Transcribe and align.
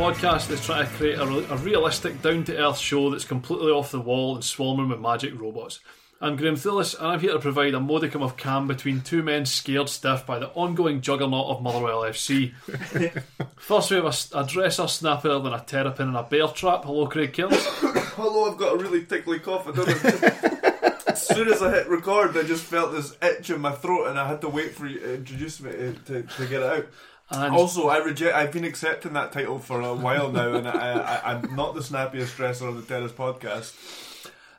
Podcast, 0.00 0.48
that's 0.48 0.64
trying 0.64 0.86
to 0.86 0.92
create 0.94 1.18
a, 1.18 1.24
a 1.24 1.56
realistic, 1.58 2.22
down 2.22 2.42
to 2.44 2.56
earth 2.56 2.78
show 2.78 3.10
that's 3.10 3.26
completely 3.26 3.70
off 3.70 3.90
the 3.90 4.00
wall 4.00 4.34
and 4.34 4.42
swarming 4.42 4.88
with 4.88 4.98
magic 4.98 5.38
robots. 5.38 5.80
I'm 6.22 6.36
Graham 6.36 6.54
Thillis 6.54 6.98
and 6.98 7.06
I'm 7.06 7.20
here 7.20 7.34
to 7.34 7.38
provide 7.38 7.74
a 7.74 7.80
modicum 7.80 8.22
of 8.22 8.38
calm 8.38 8.66
between 8.66 9.02
two 9.02 9.22
men 9.22 9.44
scared 9.44 9.90
stiff 9.90 10.24
by 10.24 10.38
the 10.38 10.48
ongoing 10.52 11.02
juggernaut 11.02 11.48
of 11.48 11.62
Motherwell 11.62 12.00
FC. 12.00 12.54
First, 13.56 13.90
we 13.90 13.98
have 13.98 14.06
a 14.32 14.46
dresser 14.46 14.88
snappier 14.88 15.38
than 15.38 15.52
a 15.52 15.60
terrapin 15.60 16.08
and 16.08 16.16
a 16.16 16.22
bear 16.22 16.48
trap. 16.48 16.86
Hello, 16.86 17.06
Craig 17.06 17.34
Kills. 17.34 17.52
Hello, 18.16 18.50
I've 18.50 18.56
got 18.56 18.76
a 18.76 18.82
really 18.82 19.04
tickly 19.04 19.38
cough. 19.38 19.68
I 19.68 19.72
don't 19.72 19.86
know. 19.86 21.00
as 21.08 21.26
soon 21.26 21.48
as 21.48 21.60
I 21.60 21.72
hit 21.72 21.88
record, 21.88 22.38
I 22.38 22.44
just 22.44 22.64
felt 22.64 22.92
this 22.92 23.18
itch 23.20 23.50
in 23.50 23.60
my 23.60 23.72
throat, 23.72 24.06
and 24.06 24.18
I 24.18 24.26
had 24.26 24.40
to 24.40 24.48
wait 24.48 24.74
for 24.74 24.86
you 24.86 24.98
to 24.98 25.14
introduce 25.16 25.60
me 25.60 25.72
to, 25.72 25.92
to, 25.92 26.22
to 26.22 26.46
get 26.46 26.62
it 26.62 26.72
out. 26.72 26.86
And 27.30 27.54
Also, 27.54 27.88
I 27.88 27.98
reject. 27.98 28.34
I've 28.34 28.52
been 28.52 28.64
accepting 28.64 29.12
that 29.12 29.30
title 29.32 29.58
for 29.58 29.80
a 29.80 29.94
while 29.94 30.30
now, 30.32 30.54
and 30.54 30.66
I, 30.68 30.92
I, 30.98 31.32
I'm 31.32 31.54
not 31.54 31.74
the 31.74 31.82
snappiest 31.82 32.34
dresser 32.36 32.66
on 32.66 32.76
the 32.76 32.82
Terrace 32.82 33.12
podcast. 33.12 33.72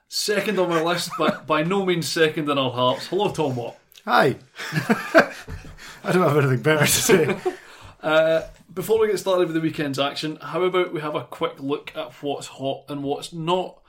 second 0.07 0.57
on 0.57 0.69
my 0.69 0.81
list, 0.81 1.11
but 1.17 1.45
by 1.45 1.63
no 1.63 1.85
means 1.85 2.07
second 2.07 2.49
in 2.49 2.57
our 2.57 2.71
hearts. 2.71 3.07
Hello, 3.07 3.29
Tom 3.31 3.55
Watt. 3.57 3.77
Hi. 4.05 4.35
I 6.03 6.11
don't 6.11 6.27
have 6.27 6.37
anything 6.37 6.61
better 6.63 6.85
to 6.85 6.91
say. 6.91 7.37
Uh, 8.01 8.41
before 8.73 8.99
we 8.99 9.07
get 9.07 9.19
started 9.19 9.47
with 9.47 9.53
the 9.55 9.61
weekend's 9.61 9.99
action, 9.99 10.37
how 10.41 10.63
about 10.63 10.93
we 10.93 11.01
have 11.01 11.13
a 11.15 11.23
quick 11.25 11.59
look 11.59 11.91
at 11.95 12.13
what's 12.23 12.47
hot 12.47 12.85
and 12.87 13.03
what's 13.03 13.33
not? 13.33 13.79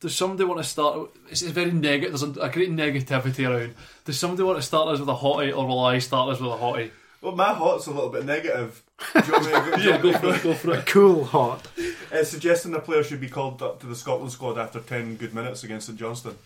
Does 0.00 0.14
somebody 0.14 0.44
want 0.44 0.60
to 0.60 0.68
start? 0.68 1.10
It's 1.30 1.42
very 1.42 1.70
negative. 1.70 2.10
There's 2.18 2.36
a, 2.36 2.40
a 2.40 2.50
great 2.50 2.70
negativity 2.70 3.48
around. 3.48 3.74
Does 4.04 4.18
somebody 4.18 4.42
want 4.42 4.58
to 4.58 4.62
start 4.62 4.88
us 4.88 5.00
with 5.00 5.08
a 5.08 5.14
hottie, 5.14 5.56
or 5.56 5.66
will 5.66 5.80
I 5.84 5.98
start 6.00 6.28
us 6.34 6.40
with 6.40 6.50
a 6.50 6.56
hottie? 6.56 6.90
Well, 7.22 7.36
my 7.36 7.54
hot's 7.54 7.86
a 7.86 7.92
little 7.92 8.10
bit 8.10 8.24
negative. 8.24 8.82
Do 9.14 9.20
you 9.26 9.32
want 9.32 9.44
me 9.46 9.52
to 9.52 9.60
go, 9.70 9.76
Yeah, 9.76 9.98
go 10.02 10.12
for 10.18 10.34
it. 10.34 10.42
Go 10.42 10.54
for 10.54 10.74
it. 10.74 10.86
Cool, 10.86 11.24
hot. 11.24 11.66
Uh, 12.12 12.24
suggesting 12.24 12.74
a 12.74 12.80
player 12.80 13.02
should 13.04 13.20
be 13.20 13.28
called 13.28 13.62
up 13.62 13.80
to 13.80 13.86
the 13.86 13.94
Scotland 13.96 14.32
squad 14.32 14.58
after 14.58 14.80
10 14.80 15.16
good 15.16 15.32
minutes 15.34 15.62
against 15.64 15.86
St 15.86 15.98
Johnstone. 15.98 16.36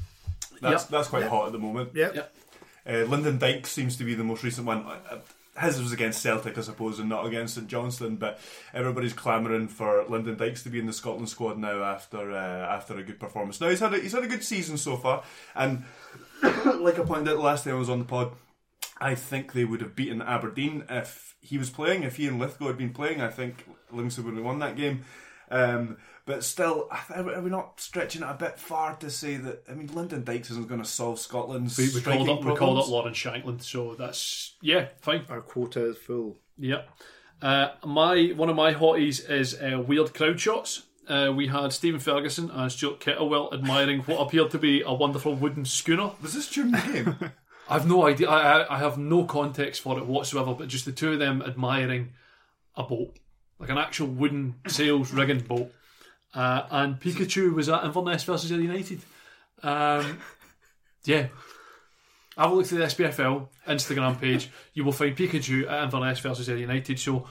That's 0.60 0.84
Yep. 0.84 0.91
that's 0.91 1.08
quite 1.08 1.24
hot 1.27 1.47
at 1.47 1.52
the 1.52 1.58
moment. 1.58 1.91
Yep. 1.94 2.14
Yep. 2.14 2.34
Uh, 2.88 2.92
Lyndon 3.10 3.38
Dykes 3.38 3.70
seems 3.72 3.97
to 3.97 4.04
be 4.04 4.14
the 4.14 4.22
most 4.24 4.42
recent 4.44 4.66
one. 4.66 4.84
Uh, 4.86 5.19
His 5.60 5.80
was 5.80 5.92
against 5.92 6.20
Celtic, 6.22 6.56
I 6.58 6.60
suppose, 6.60 6.98
and 6.98 7.08
not 7.08 7.24
against 7.27 7.54
St 7.54 7.66
Johnstone. 7.69 8.16
But 8.16 8.38
everybody's 8.74 9.12
clamouring 9.14 9.69
for 9.69 10.04
Lyndon 10.08 10.36
Dykes 10.36 10.62
to 10.64 10.69
be 10.70 10.78
in 10.78 10.86
the 10.86 10.92
Scotland 10.92 11.28
squad 11.30 11.58
now 11.58 11.82
after 11.82 12.32
uh, 12.32 12.36
after 12.74 12.97
a 12.98 13.02
good 13.02 13.19
performance. 13.19 13.60
Now 13.60 13.70
he's 13.70 13.80
had 13.80 13.94
a, 13.94 13.98
he's 13.98 14.12
had 14.12 14.24
a 14.24 14.28
good 14.28 14.44
season 14.44 14.77
so 14.77 14.97
far, 14.97 15.24
and 15.54 15.84
like 16.42 16.98
I 16.98 17.02
pointed 17.04 17.28
out 17.32 17.41
last 17.41 17.64
time 17.64 17.74
I 17.74 17.78
was 17.78 17.88
on 17.91 17.98
the 18.00 18.04
pod, 18.04 18.32
I 18.98 19.14
think 19.14 19.52
they 19.52 19.64
would 19.64 19.80
have 19.80 19.94
beaten 19.94 20.22
Aberdeen 20.22 20.84
if 20.89 21.36
he 21.41 21.58
was 21.58 21.70
playing. 21.70 22.02
If 22.02 22.16
he 22.16 22.27
and 22.27 22.39
Lithgow 22.39 22.69
had 22.69 22.78
been 22.78 22.92
playing, 22.92 23.20
I 23.20 23.28
think 23.28 23.66
Livingston 23.91 24.25
would 24.25 24.36
have 24.36 24.44
won 24.44 24.58
that 24.61 24.77
game. 24.77 25.05
Um, 25.50 25.98
but 26.25 26.43
still, 26.43 26.88
are 26.91 27.34
are 27.34 27.41
we 27.41 27.50
not 27.50 27.81
stretching 27.81 28.22
it 28.22 28.28
a 28.28 28.34
bit 28.34 28.59
far 28.59 28.97
to 28.97 29.10
say 29.10 29.37
that? 29.37 29.62
I 29.70 29.75
mean, 29.75 29.88
Lyndon 29.94 30.25
Dykes 30.25 30.50
isn't 30.50 30.69
going 30.69 30.82
to 30.82 30.88
solve 30.88 31.19
Scotland's 31.19 31.78
We, 31.78 31.84
we 31.84 32.00
striking 32.00 32.26
called 32.26 32.38
up. 32.38 32.44
We 32.44 32.56
problems. 32.56 32.59
called 32.59 32.78
up 32.78 32.88
Lawrence 32.88 33.19
Shankland, 33.19 33.62
so 33.62 33.94
that's 33.94 34.56
yeah, 34.60 34.88
fine. 35.00 35.25
Our 35.28 35.41
quota 35.41 35.91
is 35.91 35.99
full. 35.99 36.38
Yep. 36.59 36.88
Uh, 37.43 37.69
my 37.84 38.32
one 38.34 38.49
of 38.49 38.56
my 38.56 38.75
hotties 38.75 39.28
is 39.31 39.54
uh, 39.54 39.81
weird 39.81 40.15
crowd 40.15 40.41
shots. 40.41 40.82
Uh, 41.06 41.32
we 41.37 41.47
had 41.47 41.72
Stephen 41.72 42.00
Ferguson 42.00 42.50
and 42.50 42.72
Stuart 42.72 42.99
Kettlewell 42.99 43.53
admiring 43.53 44.00
what 44.00 44.20
appeared 44.20 44.50
to 44.50 44.59
be 44.59 44.82
a 44.82 44.93
wonderful 44.93 45.34
wooden 45.37 45.65
schooner. 45.65 46.10
Was 46.20 46.34
this 46.34 46.50
during 46.50 46.72
the 46.72 46.78
game? 46.78 47.32
I've 47.69 47.87
no 47.87 48.06
idea. 48.06 48.28
I, 48.28 48.75
I, 48.75 48.78
have 48.78 48.97
no 48.97 49.25
context 49.25 49.81
for 49.81 49.99
it 49.99 50.06
whatsoever. 50.06 50.54
But 50.54 50.69
just 50.69 50.84
the 50.84 50.93
two 50.93 51.12
of 51.12 51.19
them 51.19 51.43
admiring 51.43 52.12
a 52.77 52.82
boat, 52.82 53.19
like 53.59 53.71
an 53.71 53.78
actual 53.78 54.09
wooden 54.09 54.54
sails 54.69 55.12
rigging 55.12 55.41
boat. 55.41 55.72
Uh, 56.34 56.62
and 56.71 57.00
Pikachu 57.00 57.55
was 57.55 57.69
at 57.69 57.84
Inverness 57.84 58.25
versus 58.25 58.50
United. 58.50 59.00
Um, 59.62 60.19
yeah. 61.05 61.28
Have 62.37 62.53
a 62.53 62.55
look 62.55 62.71
at 62.71 62.78
the 62.78 63.05
SPFL 63.05 63.49
Instagram 63.66 64.21
page. 64.21 64.50
You 64.75 64.84
will 64.84 64.93
find 64.93 65.16
Pikachu 65.16 65.69
at 65.71 65.84
Inverness 65.84 66.21
versus 66.21 66.49
United. 66.49 67.00
So 67.00 67.26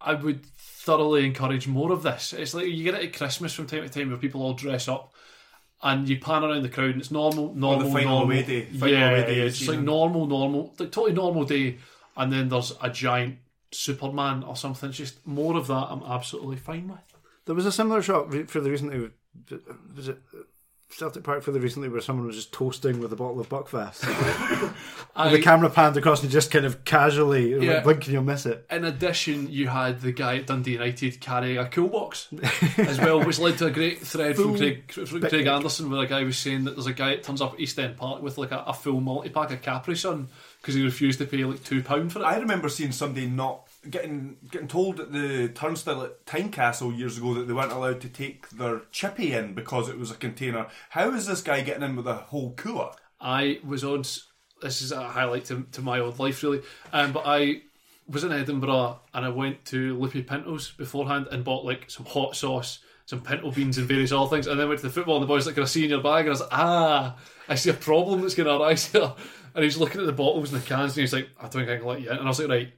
I 0.00 0.14
would 0.14 0.44
thoroughly 0.44 1.24
encourage 1.24 1.68
more 1.68 1.92
of 1.92 2.02
this. 2.02 2.32
It's 2.32 2.52
like 2.52 2.66
you 2.66 2.84
get 2.84 2.94
it 2.94 3.04
at 3.04 3.16
Christmas 3.16 3.54
from 3.54 3.66
time 3.66 3.82
to 3.82 3.88
time 3.88 4.10
where 4.10 4.18
people 4.18 4.42
all 4.42 4.54
dress 4.54 4.88
up 4.88 5.14
and 5.84 6.08
you 6.08 6.18
pan 6.18 6.42
around 6.42 6.62
the 6.62 6.68
crowd 6.68 6.90
and 6.90 7.00
it's 7.00 7.10
normal, 7.12 7.54
normal, 7.54 7.88
final 7.92 8.08
normal. 8.08 8.22
away 8.24 8.42
day- 8.42 8.64
final 8.64 8.88
yeah, 8.88 9.10
away 9.10 9.26
day 9.26 9.40
it's 9.42 9.58
just 9.58 9.70
like 9.70 9.80
normal, 9.80 10.26
normal, 10.26 10.74
like 10.78 10.90
totally 10.90 11.12
normal 11.12 11.44
day. 11.44 11.78
And 12.16 12.32
then 12.32 12.48
there's 12.48 12.72
a 12.82 12.90
giant 12.90 13.38
Superman 13.72 14.42
or 14.44 14.56
something. 14.56 14.88
It's 14.88 14.98
just 14.98 15.26
more 15.26 15.56
of 15.56 15.66
that. 15.66 15.86
I'm 15.90 16.02
absolutely 16.04 16.56
fine 16.56 16.88
with. 16.88 16.98
There 17.44 17.54
was 17.54 17.66
a 17.66 17.72
similar 17.72 18.00
shot 18.02 18.32
re- 18.32 18.44
for 18.44 18.60
the 18.60 18.70
recently. 18.70 19.10
Was 19.96 20.08
it 20.08 20.18
Celtic 20.90 21.24
Park 21.24 21.42
for 21.42 21.50
the 21.50 21.58
recently 21.60 21.88
where 21.88 22.00
someone 22.00 22.26
was 22.26 22.36
just 22.36 22.52
toasting 22.52 23.00
with 23.00 23.12
a 23.12 23.16
bottle 23.16 23.40
of 23.40 23.48
Buckfast? 23.48 24.04
I, 25.16 25.30
the 25.30 25.40
camera 25.42 25.68
panned 25.70 25.96
across 25.96 26.22
and 26.22 26.30
just 26.30 26.50
kind 26.50 26.64
of 26.64 26.84
casually 26.84 27.52
Yeah. 27.64 27.74
like, 27.74 27.84
blink 27.84 28.04
and 28.04 28.12
you'll 28.12 28.22
miss 28.22 28.46
it. 28.46 28.64
in 28.70 28.84
addition, 28.84 29.50
you 29.50 29.66
had 29.68 30.00
the 30.00 30.12
guy 30.12 30.36
at 30.38 30.46
Dundee 30.46 30.72
United 30.72 31.20
carrying 31.20 31.58
a 31.58 31.68
cool 31.68 31.88
box 31.88 32.28
as 32.78 32.98
well, 33.00 33.24
which 33.24 33.38
led 33.40 33.58
to 33.58 33.66
a 33.66 33.70
great 33.70 34.00
thread 34.06 34.36
from 34.36 34.56
Craig, 34.56 34.90
from 34.92 35.20
Craig 35.20 35.46
Anderson 35.46 35.90
where 35.90 36.02
a 36.02 36.06
guy 36.06 36.22
was 36.22 36.38
saying 36.38 36.64
that 36.64 36.76
there's 36.76 36.86
a 36.86 36.92
guy 36.92 37.10
that 37.10 37.24
turns 37.24 37.40
up 37.40 37.54
at 37.54 37.60
East 37.60 37.78
End 37.78 37.96
Park 37.96 38.22
with 38.22 38.38
like 38.38 38.52
a, 38.52 38.58
a 38.66 38.72
full 38.72 39.00
multi 39.00 39.30
pack 39.30 39.50
of 39.50 39.62
Capri 39.62 39.96
Sun 39.96 40.28
because 40.60 40.74
he 40.74 40.82
refused 40.84 41.18
to 41.18 41.26
pay 41.26 41.44
like 41.44 41.64
two 41.64 41.82
pound 41.82 42.12
for 42.12 42.20
it. 42.20 42.24
I 42.24 42.38
remember 42.38 42.68
seeing 42.68 42.92
somebody 42.92 43.26
not 43.26 43.63
getting 43.90 44.36
getting 44.50 44.68
told 44.68 45.00
at 45.00 45.12
the 45.12 45.48
turnstile 45.48 46.02
at 46.02 46.24
Tynecastle 46.26 46.96
years 46.96 47.18
ago 47.18 47.34
that 47.34 47.46
they 47.46 47.52
weren't 47.52 47.72
allowed 47.72 48.00
to 48.02 48.08
take 48.08 48.48
their 48.50 48.82
chippy 48.90 49.32
in 49.32 49.54
because 49.54 49.88
it 49.88 49.98
was 49.98 50.10
a 50.10 50.14
container. 50.16 50.66
How 50.90 51.12
is 51.12 51.26
this 51.26 51.42
guy 51.42 51.62
getting 51.62 51.82
in 51.82 51.96
with 51.96 52.06
a 52.06 52.14
whole 52.14 52.52
cooler? 52.54 52.90
I 53.20 53.60
was 53.64 53.84
on. 53.84 54.04
This 54.62 54.80
is 54.80 54.92
a 54.92 55.02
highlight 55.02 55.46
to, 55.46 55.66
to 55.72 55.82
my 55.82 56.00
old 56.00 56.18
life, 56.18 56.42
really. 56.42 56.62
Um, 56.92 57.12
but 57.12 57.24
I 57.26 57.62
was 58.08 58.24
in 58.24 58.32
Edinburgh 58.32 59.00
and 59.12 59.24
I 59.24 59.28
went 59.28 59.64
to 59.66 59.98
Lupe 59.98 60.26
Pinto's 60.26 60.70
beforehand 60.72 61.28
and 61.30 61.44
bought 61.44 61.64
like 61.64 61.90
some 61.90 62.06
hot 62.06 62.36
sauce, 62.36 62.80
some 63.06 63.20
pinto 63.20 63.50
beans, 63.50 63.78
and 63.78 63.88
various 63.88 64.12
other 64.12 64.28
things. 64.28 64.46
And 64.46 64.58
then 64.58 64.68
went 64.68 64.80
to 64.80 64.86
the 64.86 64.92
football 64.92 65.16
and 65.16 65.22
the 65.22 65.28
boys 65.28 65.46
like, 65.46 65.54
"Can 65.54 65.64
I 65.64 65.66
see 65.66 65.84
in 65.84 65.90
your 65.90 66.02
bag?" 66.02 66.20
And 66.20 66.28
I 66.28 66.30
was 66.30 66.40
like, 66.40 66.50
"Ah, 66.52 67.16
I 67.48 67.54
see 67.54 67.70
a 67.70 67.74
problem 67.74 68.20
that's 68.20 68.34
going 68.34 68.46
to 68.46 68.56
arise 68.56 68.86
here." 68.86 69.12
And 69.54 69.62
he's 69.62 69.78
looking 69.78 70.00
at 70.00 70.06
the 70.06 70.12
bottles 70.12 70.52
and 70.52 70.60
the 70.60 70.66
cans 70.66 70.96
and 70.96 71.02
he's 71.02 71.12
like, 71.12 71.28
"I 71.38 71.42
don't 71.42 71.52
think 71.52 71.70
I 71.70 71.76
can 71.76 71.86
let 71.86 72.00
you 72.00 72.10
in." 72.10 72.16
And 72.16 72.26
I 72.26 72.28
was 72.28 72.40
like, 72.40 72.48
"Right, 72.48 72.72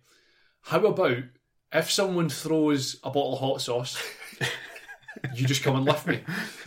how 0.66 0.84
about 0.84 1.18
if 1.72 1.90
someone 1.90 2.28
throws 2.28 2.96
a 3.02 3.10
bottle 3.10 3.34
of 3.34 3.40
hot 3.40 3.60
sauce?" 3.60 4.02
You 5.34 5.46
just 5.46 5.62
come 5.62 5.76
and 5.76 5.84
lift 5.84 6.06
me. 6.06 6.20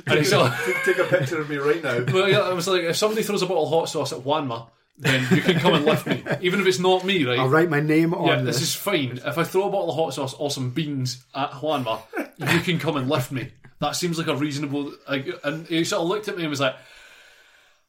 And 0.07 0.31
like, 0.31 0.65
Take, 0.65 0.83
take 0.83 0.97
a 0.97 1.03
picture 1.03 1.39
of 1.39 1.49
me 1.49 1.57
right 1.57 1.83
now. 1.83 2.03
well, 2.11 2.27
yeah, 2.27 2.39
I 2.39 2.53
was 2.53 2.67
like, 2.67 2.81
if 2.81 2.95
somebody 2.95 3.23
throws 3.23 3.41
a 3.41 3.45
bottle 3.45 3.63
of 3.63 3.69
hot 3.69 3.89
sauce 3.89 4.11
at 4.11 4.19
Juanma, 4.19 4.69
then 4.97 5.25
you 5.33 5.41
can 5.41 5.59
come 5.59 5.75
and 5.75 5.85
lift 5.85 6.05
me, 6.07 6.23
even 6.41 6.59
if 6.59 6.67
it's 6.67 6.79
not 6.79 7.05
me, 7.05 7.23
right? 7.25 7.39
I'll 7.39 7.47
write 7.47 7.69
my 7.69 7.79
name 7.79 8.13
on 8.13 8.27
yeah, 8.27 8.41
this. 8.41 8.57
this 8.57 8.69
is 8.69 8.75
fine. 8.75 9.19
If 9.25 9.37
I 9.37 9.43
throw 9.43 9.67
a 9.67 9.71
bottle 9.71 9.89
of 9.91 9.95
hot 9.95 10.13
sauce 10.13 10.33
or 10.33 10.51
some 10.51 10.71
beans 10.71 11.23
at 11.33 11.51
Juanma, 11.51 12.01
you 12.37 12.59
can 12.59 12.79
come 12.79 12.97
and 12.97 13.09
lift 13.09 13.31
me. 13.31 13.51
That 13.79 13.95
seems 13.95 14.17
like 14.17 14.27
a 14.27 14.35
reasonable. 14.35 14.93
Like, 15.07 15.27
and 15.43 15.65
he 15.67 15.85
sort 15.85 16.01
of 16.01 16.09
looked 16.09 16.27
at 16.27 16.35
me 16.35 16.43
and 16.43 16.49
was 16.49 16.59
like, 16.59 16.75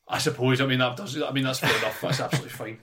"I 0.07 0.19
suppose. 0.19 0.61
I 0.61 0.67
mean, 0.67 0.79
that 0.79 0.97
does. 0.97 1.21
I 1.21 1.33
mean, 1.33 1.43
that's 1.43 1.59
fair 1.59 1.77
enough. 1.77 2.01
That's 2.01 2.21
absolutely 2.21 2.51
fine." 2.51 2.79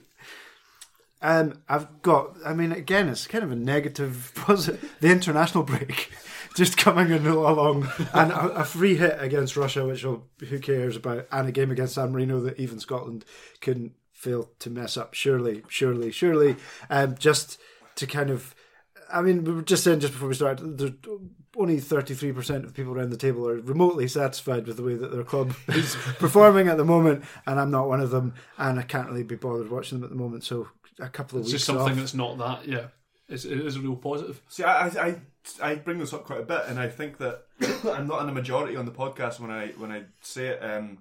Um, 1.20 1.62
I've 1.68 2.02
got. 2.02 2.36
I 2.44 2.54
mean, 2.54 2.72
again, 2.72 3.08
it's 3.08 3.26
kind 3.26 3.44
of 3.44 3.50
a 3.50 3.56
negative. 3.56 4.32
Positive. 4.36 4.94
The 5.00 5.10
international 5.10 5.64
break, 5.64 6.12
just 6.54 6.76
coming 6.76 7.10
in 7.10 7.26
along, 7.26 7.88
and 8.14 8.32
a, 8.32 8.60
a 8.60 8.64
free 8.64 8.96
hit 8.96 9.16
against 9.20 9.56
Russia, 9.56 9.86
which 9.86 10.04
will, 10.04 10.26
who 10.48 10.58
cares 10.58 10.96
about, 10.96 11.26
and 11.32 11.48
a 11.48 11.52
game 11.52 11.70
against 11.70 11.94
San 11.94 12.12
Marino 12.12 12.40
that 12.40 12.58
even 12.58 12.78
Scotland 12.78 13.24
couldn't 13.60 13.92
fail 14.12 14.50
to 14.60 14.70
mess 14.70 14.96
up. 14.96 15.14
Surely, 15.14 15.62
surely, 15.68 16.10
surely. 16.10 16.56
Um, 16.90 17.16
just 17.18 17.58
to 17.96 18.06
kind 18.06 18.30
of 18.30 18.54
I 19.12 19.22
mean, 19.22 19.44
we 19.44 19.52
were 19.52 19.62
just 19.62 19.84
saying 19.84 20.00
just 20.00 20.12
before 20.12 20.28
we 20.28 20.34
started, 20.34 20.80
only 21.56 21.78
33% 21.78 22.64
of 22.64 22.74
people 22.74 22.92
around 22.92 23.10
the 23.10 23.16
table 23.16 23.48
are 23.48 23.56
remotely 23.56 24.06
satisfied 24.06 24.66
with 24.66 24.76
the 24.76 24.82
way 24.82 24.94
that 24.94 25.10
their 25.10 25.24
club 25.24 25.54
is 25.68 25.96
performing 26.18 26.68
at 26.68 26.76
the 26.76 26.84
moment, 26.84 27.24
and 27.46 27.58
I'm 27.58 27.70
not 27.70 27.88
one 27.88 28.00
of 28.00 28.10
them, 28.10 28.34
and 28.58 28.78
I 28.78 28.82
can't 28.82 29.08
really 29.08 29.22
be 29.22 29.36
bothered 29.36 29.70
watching 29.70 29.98
them 29.98 30.04
at 30.04 30.10
the 30.10 30.22
moment. 30.22 30.44
So 30.44 30.68
a 31.00 31.08
couple 31.08 31.38
of 31.38 31.44
It's 31.44 31.52
weeks 31.52 31.64
just 31.64 31.64
something 31.66 31.92
off. 31.92 31.96
that's 31.96 32.14
not 32.14 32.38
that. 32.38 32.66
Yeah, 32.68 32.86
it's, 33.28 33.44
it 33.44 33.58
is 33.60 33.76
a 33.76 33.80
real 33.80 33.96
positive. 33.96 34.40
See, 34.48 34.62
I, 34.64 34.86
I, 34.88 35.06
I, 35.08 35.16
I 35.62 35.74
bring 35.76 35.98
this 35.98 36.12
up 36.12 36.24
quite 36.24 36.40
a 36.40 36.44
bit, 36.44 36.62
and 36.66 36.78
I 36.78 36.88
think 36.88 37.18
that 37.18 37.44
I'm 37.84 38.06
not 38.06 38.22
in 38.22 38.28
a 38.28 38.32
majority 38.32 38.76
on 38.76 38.84
the 38.84 38.92
podcast 38.92 39.40
when 39.40 39.50
I 39.50 39.68
when 39.78 39.90
I 39.92 40.04
say 40.20 40.48
it. 40.48 40.62
Um, 40.62 40.98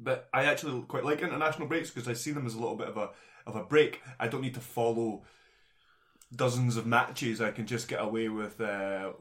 but 0.00 0.28
I 0.32 0.44
actually 0.44 0.80
quite 0.82 1.04
like 1.04 1.22
international 1.22 1.68
breaks 1.68 1.90
because 1.90 2.08
I 2.08 2.12
see 2.14 2.30
them 2.32 2.46
as 2.46 2.54
a 2.54 2.58
little 2.58 2.76
bit 2.76 2.88
of 2.88 2.96
a 2.96 3.10
of 3.46 3.56
a 3.56 3.64
break. 3.64 4.00
I 4.18 4.28
don't 4.28 4.42
need 4.42 4.54
to 4.54 4.60
follow 4.60 5.22
dozens 6.34 6.76
of 6.76 6.86
matches. 6.86 7.40
I 7.40 7.50
can 7.50 7.66
just 7.66 7.88
get 7.88 8.00
away 8.02 8.28
with 8.28 8.60
uh, 8.60 9.12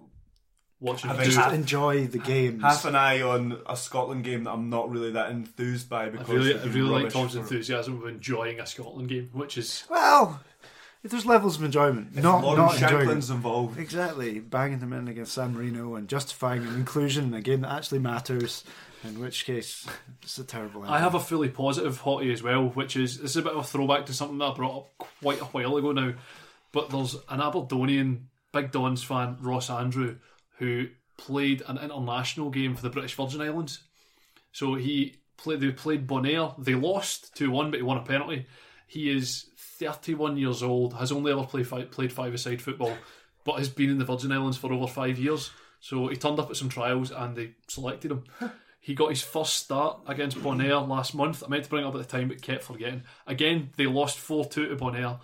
Watching 0.79 1.09
Just 1.23 1.37
half- 1.37 1.53
enjoy 1.53 2.05
the 2.05 2.19
games. 2.19 2.61
half 2.61 2.85
an 2.85 2.95
eye 2.95 3.21
on 3.23 3.59
a 3.67 3.75
Scotland 3.75 4.23
game 4.23 4.43
that 4.43 4.51
I'm 4.51 4.69
not 4.69 4.91
really 4.91 5.11
that 5.13 5.31
enthused 5.31 5.89
by 5.89 6.05
I 6.05 6.09
because 6.09 6.29
really, 6.29 6.53
I 6.59 6.63
really 6.65 7.03
like 7.03 7.11
Tom's 7.11 7.33
for- 7.33 7.39
enthusiasm 7.39 8.01
of 8.01 8.07
enjoying 8.07 8.59
a 8.59 8.65
Scotland 8.67 9.09
game, 9.09 9.29
which 9.33 9.57
is 9.57 9.85
well, 9.89 10.39
if 11.03 11.09
there's 11.09 11.25
levels 11.25 11.57
of 11.57 11.63
enjoyment, 11.63 12.15
not 12.15 12.43
Lauren 12.43 12.59
not 12.59 12.73
enjoying. 12.81 13.07
Shankland's 13.07 13.29
involved. 13.31 13.79
Exactly, 13.79 14.39
banging 14.39 14.77
them 14.79 14.93
in 14.93 15.07
against 15.07 15.33
San 15.33 15.55
Marino 15.55 15.95
and 15.95 16.07
justifying 16.07 16.61
an 16.61 16.75
inclusion 16.75 17.25
in 17.25 17.33
a 17.33 17.41
game 17.41 17.61
that 17.61 17.71
actually 17.71 17.99
matters. 17.99 18.63
In 19.03 19.19
which 19.19 19.45
case, 19.45 19.87
it's 20.21 20.37
a 20.37 20.43
terrible. 20.43 20.83
I 20.83 20.99
have 20.99 21.15
a 21.15 21.19
fully 21.19 21.49
positive 21.49 22.01
hottie 22.01 22.31
as 22.33 22.43
well, 22.43 22.69
which 22.69 22.95
is 22.95 23.19
this 23.19 23.31
is 23.31 23.37
a 23.37 23.41
bit 23.43 23.53
of 23.53 23.59
a 23.59 23.63
throwback 23.63 24.05
to 24.07 24.13
something 24.13 24.37
that 24.39 24.45
I 24.45 24.53
brought 24.53 24.77
up 24.77 25.07
quite 25.21 25.39
a 25.41 25.45
while 25.45 25.77
ago 25.77 25.91
now. 25.91 26.13
But 26.71 26.89
there's 26.91 27.15
an 27.29 27.39
Aberdonian 27.41 28.27
Big 28.51 28.71
Dons 28.71 29.03
fan, 29.03 29.37
Ross 29.39 29.69
Andrew, 29.69 30.17
who 30.57 30.87
played 31.17 31.63
an 31.67 31.77
international 31.77 32.49
game 32.49 32.75
for 32.75 32.81
the 32.81 32.89
British 32.89 33.15
Virgin 33.15 33.41
Islands. 33.41 33.81
So 34.51 34.75
he 34.75 35.15
played. 35.37 35.61
They 35.61 35.71
played 35.71 36.07
Bonaire. 36.07 36.53
They 36.57 36.75
lost 36.75 37.35
two 37.35 37.51
one, 37.51 37.71
but 37.71 37.77
he 37.77 37.83
won 37.83 37.97
a 37.97 38.03
penalty. 38.03 38.45
He 38.87 39.09
is 39.09 39.47
31 39.57 40.37
years 40.37 40.63
old. 40.63 40.93
Has 40.93 41.11
only 41.11 41.31
ever 41.31 41.43
played 41.43 41.67
five, 41.67 41.91
played 41.91 42.11
five-a-side 42.11 42.61
football, 42.61 42.95
but 43.43 43.57
has 43.57 43.69
been 43.69 43.89
in 43.89 43.97
the 43.97 44.05
Virgin 44.05 44.31
Islands 44.31 44.57
for 44.57 44.71
over 44.71 44.87
five 44.87 45.19
years. 45.19 45.51
So 45.79 46.07
he 46.07 46.15
turned 46.15 46.39
up 46.39 46.49
at 46.49 46.55
some 46.55 46.69
trials 46.69 47.11
and 47.11 47.35
they 47.35 47.51
selected 47.67 48.11
him. 48.11 48.23
He 48.79 48.95
got 48.95 49.09
his 49.09 49.21
first 49.21 49.55
start 49.55 49.99
against 50.07 50.37
Bonaire 50.37 50.87
last 50.87 51.13
month. 51.13 51.43
I 51.43 51.49
meant 51.49 51.65
to 51.65 51.69
bring 51.69 51.83
it 51.83 51.87
up 51.87 51.95
at 51.95 51.97
the 51.97 52.07
time, 52.07 52.29
but 52.29 52.41
kept 52.41 52.63
forgetting. 52.63 53.03
Again, 53.25 53.71
they 53.75 53.85
lost 53.85 54.17
4 54.17 54.45
2 54.45 54.69
to 54.69 54.75
Bonaire. 54.77 55.19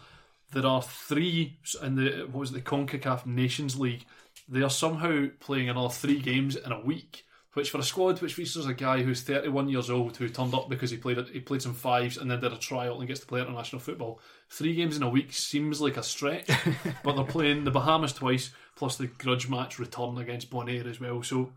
There 0.51 0.65
are 0.65 0.81
three 0.81 1.57
in 1.81 1.95
the 1.95 2.27
what 2.29 2.41
was 2.41 2.51
it, 2.51 2.55
the 2.55 2.61
CONCACAF 2.61 3.25
Nations 3.25 3.79
League. 3.79 4.05
They 4.49 4.61
are 4.61 4.69
somehow 4.69 5.27
playing 5.39 5.69
another 5.69 5.89
three 5.89 6.19
games 6.19 6.55
in 6.55 6.71
a 6.71 6.79
week, 6.79 7.25
which 7.53 7.69
for 7.69 7.77
a 7.77 7.83
squad 7.83 8.21
which 8.21 8.33
features 8.33 8.65
a 8.65 8.73
guy 8.73 9.01
who's 9.03 9.21
31 9.21 9.69
years 9.69 9.89
old 9.89 10.17
who 10.17 10.27
turned 10.27 10.53
up 10.53 10.69
because 10.69 10.91
he 10.91 10.97
played 10.97 11.17
he 11.29 11.39
played 11.39 11.61
some 11.61 11.73
fives 11.73 12.17
and 12.17 12.29
then 12.29 12.39
did 12.41 12.51
a 12.51 12.57
trial 12.57 12.99
and 12.99 13.07
gets 13.07 13.19
to 13.21 13.25
play 13.27 13.41
international 13.41 13.79
football. 13.79 14.19
Three 14.49 14.75
games 14.75 14.97
in 14.97 15.03
a 15.03 15.09
week 15.09 15.31
seems 15.33 15.79
like 15.81 15.97
a 15.97 16.03
stretch, 16.03 16.49
but 17.03 17.15
they're 17.15 17.25
playing 17.25 17.63
the 17.63 17.71
Bahamas 17.71 18.13
twice 18.13 18.51
plus 18.75 18.97
the 18.97 19.07
grudge 19.07 19.47
match 19.49 19.79
return 19.79 20.17
against 20.17 20.49
Bonaire 20.49 20.87
as 20.89 20.99
well. 20.99 21.23
So 21.23 21.53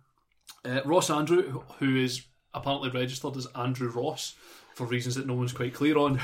uh, 0.65 0.81
Ross 0.85 1.11
Andrew, 1.11 1.43
who- 1.51 1.65
who 1.79 1.97
is 1.97 2.25
apparently 2.55 2.91
registered 2.91 3.37
as 3.37 3.47
Andrew 3.55 3.91
Ross 3.91 4.35
for 4.75 4.87
reasons 4.87 5.15
that 5.17 5.27
no 5.27 5.35
one's 5.35 5.53
quite 5.53 5.75
clear 5.75 5.99
on, 5.99 6.21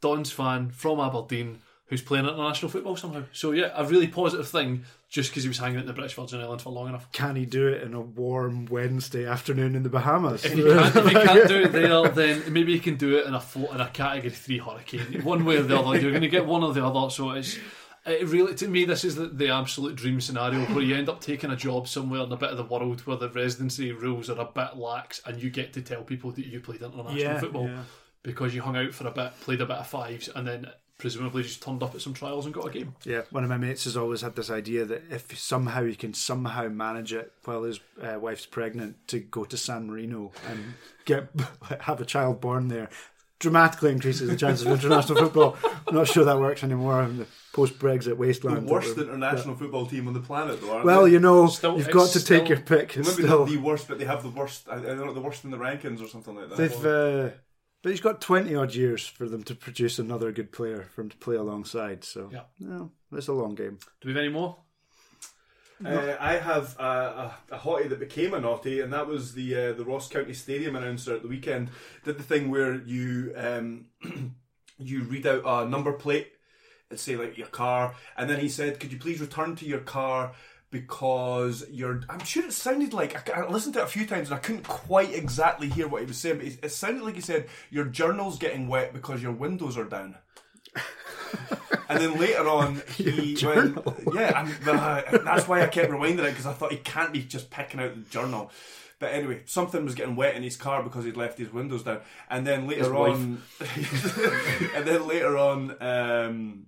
Don's 0.00 0.30
fan 0.30 0.70
from 0.70 1.00
Aberdeen 1.00 1.60
who's 1.86 2.02
playing 2.02 2.24
international 2.26 2.70
football 2.70 2.96
somehow. 2.96 3.22
So 3.32 3.52
yeah, 3.52 3.70
a 3.74 3.84
really 3.84 4.08
positive 4.08 4.48
thing 4.48 4.84
just 5.14 5.30
because 5.30 5.44
he 5.44 5.48
was 5.48 5.58
hanging 5.58 5.78
at 5.78 5.86
the 5.86 5.92
British 5.92 6.14
Virgin 6.14 6.40
Islands 6.40 6.64
for 6.64 6.70
long 6.70 6.88
enough. 6.88 7.10
Can 7.12 7.36
he 7.36 7.46
do 7.46 7.68
it 7.68 7.84
in 7.84 7.94
a 7.94 8.00
warm 8.00 8.66
Wednesday 8.66 9.24
afternoon 9.24 9.76
in 9.76 9.84
the 9.84 9.88
Bahamas? 9.88 10.44
If 10.44 10.56
you 10.56 10.74
can't, 10.74 10.96
if 10.96 11.04
you 11.04 11.20
can't 11.24 11.48
do 11.48 11.62
it 11.62 11.70
there, 11.72 12.08
then 12.08 12.52
maybe 12.52 12.72
he 12.72 12.80
can 12.80 12.96
do 12.96 13.16
it 13.16 13.24
in 13.24 13.32
a 13.32 13.42
in 13.72 13.80
a 13.80 13.86
category 13.90 14.30
three 14.30 14.58
hurricane. 14.58 15.22
One 15.22 15.44
way 15.44 15.58
or 15.58 15.62
the 15.62 15.78
other, 15.78 16.00
you're 16.00 16.10
going 16.10 16.22
to 16.22 16.28
get 16.28 16.46
one 16.46 16.64
or 16.64 16.74
the 16.74 16.84
other. 16.84 17.10
So 17.10 17.30
it's 17.30 17.56
it 18.04 18.26
really 18.26 18.56
to 18.56 18.66
me 18.66 18.84
this 18.84 19.04
is 19.04 19.14
the, 19.14 19.28
the 19.28 19.50
absolute 19.50 19.94
dream 19.94 20.20
scenario 20.20 20.64
where 20.74 20.82
you 20.82 20.96
end 20.96 21.08
up 21.08 21.20
taking 21.20 21.52
a 21.52 21.56
job 21.56 21.86
somewhere 21.86 22.22
in 22.22 22.32
a 22.32 22.36
bit 22.36 22.50
of 22.50 22.56
the 22.56 22.64
world 22.64 23.00
where 23.06 23.16
the 23.16 23.28
residency 23.28 23.92
rules 23.92 24.28
are 24.28 24.40
a 24.40 24.46
bit 24.46 24.76
lax, 24.76 25.22
and 25.26 25.40
you 25.40 25.48
get 25.48 25.72
to 25.74 25.80
tell 25.80 26.02
people 26.02 26.32
that 26.32 26.44
you 26.44 26.58
played 26.58 26.82
international 26.82 27.16
Yeah, 27.16 27.38
football 27.38 27.68
yeah. 27.68 27.84
because 28.24 28.52
you 28.52 28.62
hung 28.62 28.76
out 28.76 28.92
for 28.92 29.06
a 29.06 29.12
bit, 29.12 29.30
played 29.42 29.60
a 29.60 29.66
bit 29.66 29.76
of 29.76 29.86
fives, 29.86 30.28
and 30.34 30.44
then 30.44 30.66
presumably 31.04 31.42
just 31.42 31.62
turned 31.62 31.82
up 31.82 31.94
at 31.94 32.00
some 32.00 32.14
trials 32.14 32.46
and 32.46 32.54
got 32.54 32.66
a 32.66 32.70
game. 32.70 32.94
Yeah, 33.04 33.22
one 33.30 33.44
of 33.44 33.50
my 33.50 33.58
mates 33.58 33.84
has 33.84 33.94
always 33.94 34.22
had 34.22 34.36
this 34.36 34.48
idea 34.48 34.86
that 34.86 35.02
if 35.10 35.38
somehow 35.38 35.84
he 35.84 35.94
can 35.94 36.14
somehow 36.14 36.68
manage 36.68 37.12
it 37.12 37.30
while 37.44 37.64
his 37.64 37.78
uh, 38.02 38.18
wife's 38.18 38.46
pregnant 38.46 38.96
to 39.08 39.18
go 39.20 39.44
to 39.44 39.56
San 39.58 39.86
Marino 39.86 40.32
and 40.48 40.74
get 41.04 41.28
have 41.80 42.00
a 42.00 42.06
child 42.06 42.40
born 42.40 42.68
there, 42.68 42.88
dramatically 43.38 43.92
increases 43.92 44.30
the 44.30 44.36
chances 44.36 44.64
of 44.64 44.72
international 44.72 45.18
football. 45.18 45.58
I'm 45.86 45.94
not 45.94 46.08
sure 46.08 46.24
that 46.24 46.38
works 46.40 46.64
anymore 46.64 47.02
in 47.02 47.18
the 47.18 47.26
post-Brexit 47.52 48.04
The 48.04 48.14
wasteland. 48.16 48.56
that 48.66 48.72
worst 48.72 48.96
we're- 48.96 49.06
international 49.06 49.56
football 49.56 49.84
team 49.84 50.08
on 50.08 50.14
the 50.14 50.20
planet, 50.20 50.62
though, 50.62 50.72
aren't 50.72 50.86
Well, 50.86 51.04
they? 51.04 51.10
you 51.10 51.20
know, 51.20 51.48
Still- 51.48 51.76
you've 51.76 51.90
got 51.90 52.04
it's 52.04 52.12
to 52.14 52.24
take 52.24 52.48
your 52.48 52.60
pick. 52.60 52.96
It's 52.96 53.10
Maybe 53.10 53.24
still, 53.28 53.44
the, 53.44 53.56
the 53.56 53.62
worst, 53.62 53.88
but 53.88 53.98
they 53.98 54.06
have 54.06 54.22
the 54.22 54.30
worst. 54.30 54.66
I, 54.70 54.76
I 54.76 54.80
don't 54.80 55.04
know, 55.04 55.12
the 55.12 55.20
worst 55.20 55.44
in 55.44 55.50
the 55.50 55.58
rankings 55.58 56.02
or 56.02 56.08
something 56.08 56.34
like 56.34 56.48
that. 56.48 56.56
they've, 56.56 56.86
uh, 56.86 57.30
but 57.84 57.90
he's 57.90 58.00
got 58.00 58.18
twenty 58.22 58.54
odd 58.56 58.74
years 58.74 59.06
for 59.06 59.28
them 59.28 59.42
to 59.44 59.54
produce 59.54 59.98
another 59.98 60.32
good 60.32 60.50
player 60.50 60.88
for 60.94 61.02
him 61.02 61.10
to 61.10 61.16
play 61.18 61.36
alongside. 61.36 62.02
So, 62.02 62.30
Yeah. 62.32 62.44
no, 62.58 62.90
it's 63.12 63.28
a 63.28 63.34
long 63.34 63.54
game. 63.54 63.78
Do 64.00 64.08
we 64.08 64.14
have 64.14 64.22
any 64.22 64.32
more? 64.32 64.56
Uh, 65.84 66.16
I 66.18 66.38
have 66.38 66.76
a, 66.78 66.82
a, 66.82 67.34
a 67.50 67.58
hottie 67.58 67.90
that 67.90 67.98
became 68.00 68.32
a 68.32 68.40
naughty, 68.40 68.80
and 68.80 68.90
that 68.94 69.06
was 69.06 69.34
the 69.34 69.54
uh, 69.54 69.72
the 69.74 69.84
Ross 69.84 70.08
County 70.08 70.32
Stadium 70.32 70.76
announcer 70.76 71.14
at 71.14 71.20
the 71.20 71.28
weekend. 71.28 71.68
Did 72.04 72.16
the 72.16 72.22
thing 72.22 72.50
where 72.50 72.74
you 72.74 73.34
um, 73.36 73.86
you 74.78 75.02
read 75.02 75.26
out 75.26 75.42
a 75.44 75.68
number 75.68 75.92
plate, 75.92 76.32
and 76.88 76.98
say 76.98 77.16
like 77.16 77.36
your 77.36 77.48
car, 77.48 77.94
and 78.16 78.30
then 78.30 78.40
he 78.40 78.48
said, 78.48 78.80
"Could 78.80 78.92
you 78.92 78.98
please 78.98 79.20
return 79.20 79.56
to 79.56 79.66
your 79.66 79.80
car?" 79.80 80.32
Because 80.74 81.64
you're, 81.70 82.00
I'm 82.08 82.24
sure 82.24 82.44
it 82.44 82.52
sounded 82.52 82.92
like 82.92 83.30
I, 83.30 83.42
I 83.42 83.48
listened 83.48 83.74
to 83.74 83.80
it 83.80 83.84
a 83.84 83.86
few 83.86 84.06
times 84.06 84.28
and 84.28 84.36
I 84.36 84.40
couldn't 84.40 84.66
quite 84.66 85.14
exactly 85.14 85.68
hear 85.68 85.86
what 85.86 86.00
he 86.00 86.06
was 86.06 86.18
saying, 86.18 86.38
but 86.38 86.46
it, 86.46 86.58
it 86.64 86.72
sounded 86.72 87.04
like 87.04 87.14
he 87.14 87.20
said 87.20 87.46
your 87.70 87.84
journal's 87.84 88.38
getting 88.38 88.66
wet 88.66 88.92
because 88.92 89.22
your 89.22 89.30
windows 89.30 89.78
are 89.78 89.84
down. 89.84 90.16
And 91.88 92.00
then 92.00 92.18
later 92.18 92.48
on, 92.48 92.82
he 92.96 93.36
went, 93.44 93.78
yeah, 94.14 94.40
and, 94.40 94.68
uh, 94.68 95.02
that's 95.24 95.46
why 95.46 95.62
I 95.62 95.66
kept 95.66 95.90
rewinding 95.90 96.20
it 96.20 96.30
because 96.30 96.46
I 96.46 96.52
thought 96.54 96.72
he 96.72 96.78
can't 96.78 97.12
be 97.12 97.22
just 97.22 97.50
picking 97.50 97.78
out 97.78 97.94
the 97.94 98.08
journal. 98.08 98.50
But 98.98 99.12
anyway, 99.12 99.42
something 99.44 99.84
was 99.84 99.94
getting 99.94 100.16
wet 100.16 100.34
in 100.34 100.42
his 100.42 100.56
car 100.56 100.82
because 100.82 101.04
he'd 101.04 101.16
left 101.16 101.38
his 101.38 101.52
windows 101.52 101.82
down. 101.82 102.00
And 102.30 102.46
then 102.46 102.66
later 102.66 102.94
on, 102.96 103.42
and 103.60 104.86
then 104.86 105.06
later 105.06 105.36
on, 105.36 105.76
um, 105.82 106.66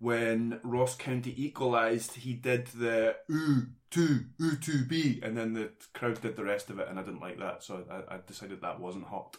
when 0.00 0.58
Ross 0.62 0.96
County 0.96 1.34
equalised, 1.36 2.14
he 2.16 2.32
did 2.32 2.66
the 2.68 3.16
ooh 3.30 3.66
two 3.90 4.24
ooh 4.42 4.56
two 4.56 4.84
b, 4.86 5.20
and 5.22 5.36
then 5.36 5.52
the 5.52 5.70
crowd 5.92 6.20
did 6.20 6.36
the 6.36 6.44
rest 6.44 6.70
of 6.70 6.78
it, 6.78 6.88
and 6.88 6.98
I 6.98 7.02
didn't 7.02 7.20
like 7.20 7.38
that, 7.38 7.62
so 7.62 7.84
I, 7.90 8.14
I 8.14 8.18
decided 8.26 8.62
that 8.62 8.80
wasn't 8.80 9.06
hot. 9.06 9.36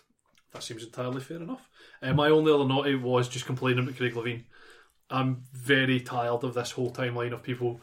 That 0.53 0.63
seems 0.63 0.83
entirely 0.83 1.21
fair 1.21 1.37
enough. 1.37 1.67
Uh, 2.01 2.13
my 2.13 2.29
only 2.29 2.51
other 2.53 2.65
naughty 2.65 2.95
was 2.95 3.27
just 3.27 3.45
complaining 3.45 3.83
about 3.83 3.97
Craig 3.97 4.13
Levein. 4.13 4.43
I'm 5.09 5.43
very 5.51 5.99
tired 5.99 6.43
of 6.43 6.53
this 6.53 6.71
whole 6.71 6.91
timeline 6.91 7.33
of 7.33 7.41
people 7.41 7.81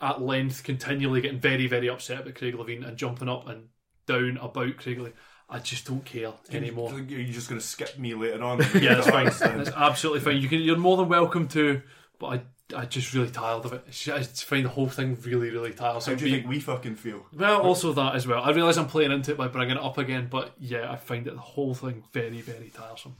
at 0.00 0.22
length 0.22 0.64
continually 0.64 1.20
getting 1.20 1.38
very, 1.38 1.66
very 1.66 1.90
upset 1.90 2.20
about 2.20 2.34
Craig 2.34 2.54
Levein 2.54 2.86
and 2.86 2.96
jumping 2.96 3.28
up 3.28 3.46
and 3.46 3.68
down 4.06 4.38
about 4.40 4.78
Craig 4.78 4.98
Levein. 4.98 5.12
I 5.50 5.58
just 5.58 5.86
don't 5.86 6.04
care 6.04 6.32
anymore. 6.50 6.90
You're, 6.92 7.20
you 7.20 7.32
just 7.32 7.48
going 7.48 7.60
to 7.60 7.66
skip 7.66 7.98
me 7.98 8.14
later 8.14 8.42
on? 8.42 8.58
Yeah, 8.74 8.94
that's 8.94 9.10
fine. 9.10 9.56
That's 9.56 9.70
absolutely 9.70 10.20
fine. 10.20 10.40
You 10.40 10.48
can. 10.48 10.60
You're 10.60 10.76
more 10.76 10.96
than 10.96 11.08
welcome 11.08 11.48
to, 11.48 11.82
but 12.18 12.26
I. 12.26 12.40
I 12.72 12.84
just 12.84 13.12
really 13.14 13.30
tired 13.30 13.64
of 13.64 13.72
it. 13.72 13.82
I 13.88 14.18
just 14.18 14.44
find 14.44 14.64
the 14.64 14.68
whole 14.68 14.88
thing 14.88 15.18
really, 15.24 15.50
really 15.50 15.72
tiresome. 15.72 16.14
How 16.14 16.20
do 16.20 16.28
you 16.28 16.36
think 16.36 16.48
we 16.48 16.60
fucking 16.60 16.94
feel? 16.94 17.26
Well, 17.36 17.62
also 17.62 17.92
that 17.94 18.14
as 18.14 18.28
well. 18.28 18.44
I 18.44 18.50
realise 18.50 18.76
I'm 18.76 18.86
playing 18.86 19.10
into 19.10 19.32
it 19.32 19.36
by 19.36 19.48
bringing 19.48 19.76
it 19.76 19.82
up 19.82 19.98
again, 19.98 20.28
but 20.30 20.52
yeah, 20.60 20.88
I 20.88 20.94
find 20.94 21.26
it 21.26 21.34
the 21.34 21.40
whole 21.40 21.74
thing 21.74 22.04
very, 22.12 22.40
very 22.40 22.70
tiresome. 22.72 23.16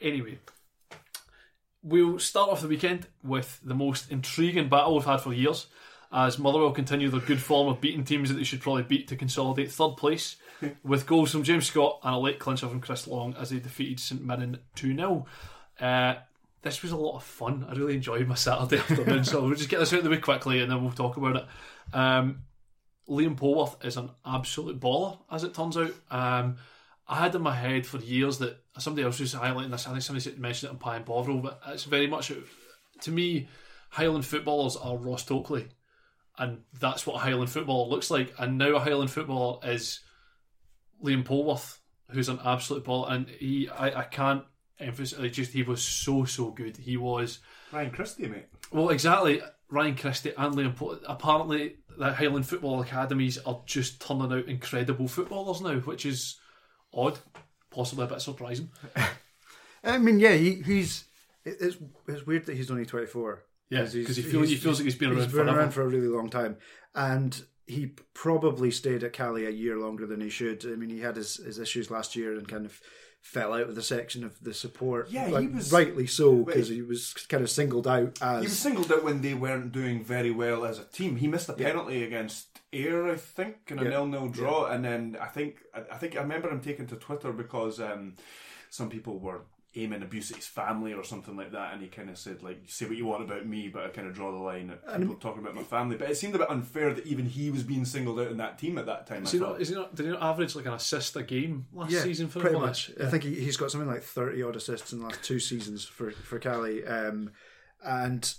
Anyway, 0.00 0.38
we'll 1.82 2.18
start 2.18 2.48
off 2.50 2.62
the 2.62 2.68
weekend 2.68 3.06
with 3.22 3.60
the 3.62 3.74
most 3.74 4.10
intriguing 4.10 4.70
battle 4.70 4.94
we've 4.94 5.04
had 5.04 5.18
for 5.20 5.34
years, 5.34 5.66
as 6.10 6.38
Motherwell 6.38 6.72
continue 6.72 7.10
their 7.10 7.20
good 7.20 7.42
form 7.42 7.68
of 7.68 7.82
beating 7.82 8.02
teams 8.04 8.30
that 8.30 8.36
they 8.36 8.44
should 8.44 8.62
probably 8.62 8.82
beat 8.84 9.08
to 9.08 9.16
consolidate 9.16 9.70
third 9.70 9.96
place, 9.98 10.36
with 10.82 11.06
goals 11.06 11.32
from 11.32 11.42
James 11.42 11.66
Scott 11.66 12.00
and 12.02 12.14
a 12.14 12.18
late 12.18 12.38
clincher 12.38 12.68
from 12.68 12.80
Chris 12.80 13.06
Long 13.06 13.34
as 13.34 13.50
they 13.50 13.58
defeated 13.58 14.00
St 14.00 14.24
Mirren 14.24 14.58
2 14.74 14.94
0. 14.94 15.26
Uh, 15.80 16.14
this 16.62 16.82
was 16.82 16.92
a 16.92 16.96
lot 16.96 17.16
of 17.16 17.22
fun. 17.22 17.66
I 17.68 17.74
really 17.74 17.94
enjoyed 17.94 18.26
my 18.26 18.34
Saturday 18.34 18.78
afternoon, 18.78 19.24
so 19.24 19.42
we'll 19.42 19.54
just 19.54 19.68
get 19.68 19.78
this 19.78 19.92
out 19.92 19.98
of 19.98 20.04
the 20.04 20.10
way 20.10 20.18
quickly 20.18 20.60
and 20.60 20.70
then 20.70 20.82
we'll 20.82 20.92
talk 20.92 21.16
about 21.16 21.36
it. 21.36 21.46
Um, 21.92 22.42
Liam 23.08 23.38
Polworth 23.38 23.84
is 23.84 23.96
an 23.96 24.10
absolute 24.24 24.80
baller, 24.80 25.18
as 25.30 25.44
it 25.44 25.54
turns 25.54 25.76
out. 25.76 25.92
Um, 26.10 26.56
I 27.08 27.16
had 27.16 27.34
in 27.34 27.42
my 27.42 27.54
head 27.54 27.86
for 27.86 27.98
years 27.98 28.38
that 28.38 28.58
somebody 28.78 29.04
else 29.04 29.20
was 29.20 29.34
highlighting 29.34 29.70
this. 29.70 29.86
I 29.86 29.90
think 29.90 30.02
somebody 30.02 30.36
mentioned 30.38 30.70
it 30.70 30.72
on 30.72 30.78
Pie 30.78 30.96
and 30.96 31.04
Bovril, 31.04 31.38
but 31.38 31.60
it's 31.68 31.84
very 31.84 32.08
much 32.08 32.32
to 33.02 33.10
me 33.12 33.48
Highland 33.90 34.26
footballers 34.26 34.76
are 34.76 34.96
Ross 34.96 35.24
Tokely, 35.24 35.68
and 36.36 36.62
that's 36.80 37.06
what 37.06 37.16
a 37.16 37.18
Highland 37.20 37.50
footballer 37.50 37.88
looks 37.88 38.10
like. 38.10 38.34
And 38.38 38.58
now 38.58 38.74
a 38.74 38.80
Highland 38.80 39.10
footballer 39.10 39.60
is 39.64 40.00
Liam 41.02 41.24
Polworth, 41.24 41.78
who's 42.10 42.28
an 42.28 42.38
absolute 42.44 42.84
ball, 42.84 43.06
and 43.06 43.28
he 43.28 43.68
I, 43.68 44.00
I 44.00 44.04
can't 44.04 44.44
emphasize 44.78 45.32
just 45.32 45.52
he 45.52 45.62
was 45.62 45.82
so 45.82 46.24
so 46.24 46.50
good. 46.50 46.76
He 46.76 46.96
was 46.96 47.38
Ryan 47.72 47.90
Christie, 47.90 48.28
mate. 48.28 48.46
well 48.72 48.90
exactly 48.90 49.40
Ryan 49.70 49.96
Christie 49.96 50.32
and 50.36 50.54
Liam 50.54 50.74
Polworth. 50.76 51.02
Apparently, 51.06 51.76
the 51.98 52.12
Highland 52.12 52.46
football 52.46 52.80
academies 52.80 53.38
are 53.38 53.62
just 53.66 54.00
turning 54.00 54.32
out 54.32 54.46
incredible 54.46 55.08
footballers 55.08 55.60
now, 55.60 55.76
which 55.80 56.06
is 56.06 56.38
odd, 56.92 57.18
possibly 57.70 58.04
a 58.04 58.08
bit 58.08 58.20
surprising. 58.20 58.70
I 59.84 59.98
mean, 59.98 60.18
yeah, 60.18 60.32
he, 60.34 60.62
he's 60.62 61.04
it's 61.44 61.76
it's 62.08 62.26
weird 62.26 62.46
that 62.46 62.56
he's 62.56 62.70
only 62.70 62.86
twenty 62.86 63.06
four. 63.06 63.44
Yeah, 63.70 63.80
'cause 63.80 63.92
he 63.94 64.04
feels- 64.22 64.48
he 64.48 64.56
feels 64.56 64.78
like 64.78 64.84
he's 64.84 64.94
been 64.94 65.10
around 65.12 65.30
forever. 65.30 65.58
around 65.58 65.70
for 65.74 65.82
a 65.82 65.88
really 65.88 66.06
long 66.08 66.28
time, 66.30 66.56
and 66.94 67.44
he 67.66 67.86
probably 68.14 68.70
stayed 68.70 69.02
at 69.02 69.12
Caley 69.12 69.44
a 69.46 69.50
year 69.50 69.76
longer 69.78 70.06
than 70.06 70.20
he 70.20 70.28
should. 70.28 70.64
I 70.64 70.76
mean, 70.76 70.90
he 70.90 71.00
had 71.00 71.16
his, 71.16 71.36
his 71.36 71.58
issues 71.58 71.90
last 71.90 72.14
year 72.16 72.36
and 72.36 72.46
kind 72.46 72.64
of 72.64 72.80
fell 73.20 73.52
out 73.54 73.62
of 73.68 73.74
the 73.74 73.82
section 73.82 74.22
of 74.22 74.38
the 74.40 74.54
support. 74.54 75.10
Yeah, 75.10 75.40
he 75.40 75.48
was- 75.48 75.72
rightly 75.72 76.06
so 76.06 76.44
because 76.44 76.68
he 76.68 76.80
was 76.82 77.12
kind 77.28 77.42
of 77.42 77.50
singled 77.50 77.88
out 77.88 78.18
as. 78.22 78.42
He 78.42 78.46
was 78.48 78.58
singled 78.58 78.92
out 78.92 79.02
when 79.02 79.20
they 79.20 79.34
weren't 79.34 79.72
doing 79.72 80.04
very 80.04 80.30
well 80.30 80.64
as 80.64 80.78
a 80.78 80.84
team. 80.84 81.16
He 81.16 81.26
missed 81.26 81.48
a 81.48 81.56
Yeah. 81.58 81.66
penalty 81.70 82.04
against 82.04 82.60
Ayr, 82.72 83.08
I 83.10 83.16
think, 83.16 83.56
in 83.68 83.80
a 83.80 83.82
Yeah. 83.82 83.90
nil-nil 83.90 84.28
draw, 84.28 84.66
and 84.66 84.84
then 84.84 85.16
I 85.20 85.26
think 85.26 85.56
I, 85.74 85.80
I 85.92 85.96
think 85.98 86.14
I 86.16 86.20
remember 86.20 86.48
him 86.50 86.60
taking 86.60 86.86
to 86.86 86.96
Twitter 86.96 87.32
because 87.32 87.80
um, 87.80 88.14
some 88.70 88.90
people 88.90 89.18
were 89.18 89.40
aiming 89.76 90.02
abuse 90.02 90.30
at 90.30 90.38
his 90.38 90.46
family 90.46 90.92
or 90.92 91.04
something 91.04 91.36
like 91.36 91.52
that, 91.52 91.72
and 91.72 91.82
he 91.82 91.88
kind 91.88 92.10
of 92.10 92.18
said 92.18 92.42
like, 92.42 92.62
"Say 92.66 92.86
what 92.86 92.96
you 92.96 93.06
want 93.06 93.22
about 93.22 93.46
me, 93.46 93.68
but 93.68 93.84
I 93.84 93.88
kind 93.88 94.08
of 94.08 94.14
draw 94.14 94.32
the 94.32 94.38
line 94.38 94.70
at 94.70 94.98
people 94.98 95.16
talking 95.16 95.42
about 95.42 95.54
my 95.54 95.62
family." 95.62 95.96
But 95.96 96.10
it 96.10 96.16
seemed 96.16 96.34
a 96.34 96.38
bit 96.38 96.50
unfair 96.50 96.94
that 96.94 97.06
even 97.06 97.26
he 97.26 97.50
was 97.50 97.62
being 97.62 97.84
singled 97.84 98.18
out 98.18 98.30
in 98.30 98.36
that 98.38 98.58
team 98.58 98.78
at 98.78 98.86
that 98.86 99.06
time. 99.06 99.24
Is 99.24 99.28
I 99.28 99.32
he 99.32 99.38
thought. 99.38 99.52
not? 99.52 99.60
Is 99.60 99.68
he 99.68 99.74
not? 99.74 99.94
Did 99.94 100.06
he 100.06 100.12
not 100.12 100.22
average 100.22 100.56
like 100.56 100.66
an 100.66 100.72
assist 100.72 101.16
a 101.16 101.22
game 101.22 101.66
last 101.72 101.90
yeah, 101.90 102.02
season 102.02 102.28
for 102.28 102.40
pretty 102.40 102.56
Inverness? 102.56 102.90
much. 102.90 103.06
I 103.06 103.10
think 103.10 103.24
he, 103.24 103.34
he's 103.34 103.56
got 103.56 103.70
something 103.70 103.88
like 103.88 104.02
thirty 104.02 104.42
odd 104.42 104.56
assists 104.56 104.92
in 104.92 105.00
the 105.00 105.06
last 105.06 105.22
two 105.22 105.38
seasons 105.38 105.84
for 105.84 106.10
for 106.10 106.38
Caley, 106.38 106.84
um, 106.86 107.30
and 107.84 108.34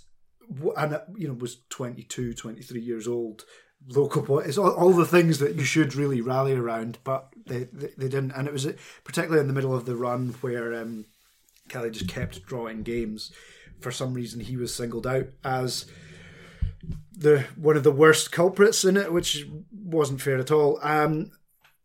and 0.76 0.94
uh, 0.94 1.00
you 1.16 1.28
know 1.28 1.34
was 1.34 1.58
22, 1.70 2.34
23 2.34 2.80
years 2.80 3.06
old. 3.06 3.44
Local 3.86 4.22
boy, 4.22 4.40
it's 4.40 4.58
all, 4.58 4.72
all 4.72 4.92
the 4.92 5.06
things 5.06 5.38
that 5.38 5.54
you 5.54 5.62
should 5.62 5.94
really 5.94 6.20
rally 6.20 6.52
around, 6.52 6.98
but 7.04 7.28
they, 7.46 7.64
they 7.72 7.90
they 7.96 8.08
didn't, 8.08 8.32
and 8.32 8.48
it 8.48 8.52
was 8.52 8.66
uh, 8.66 8.72
particularly 9.04 9.40
in 9.40 9.46
the 9.46 9.52
middle 9.52 9.72
of 9.72 9.84
the 9.84 9.94
run 9.94 10.30
where 10.40 10.74
um, 10.74 11.04
Kelly 11.68 11.90
just 11.90 12.08
kept 12.08 12.44
drawing 12.46 12.82
games. 12.82 13.32
For 13.80 13.92
some 13.92 14.14
reason, 14.14 14.40
he 14.40 14.56
was 14.56 14.74
singled 14.74 15.06
out 15.06 15.26
as 15.44 15.86
the 17.16 17.44
one 17.56 17.76
of 17.76 17.82
the 17.84 17.92
worst 17.92 18.32
culprits 18.32 18.84
in 18.84 18.96
it, 18.96 19.12
which 19.12 19.46
wasn't 19.72 20.20
fair 20.20 20.38
at 20.38 20.50
all. 20.50 20.78
Um, 20.82 21.30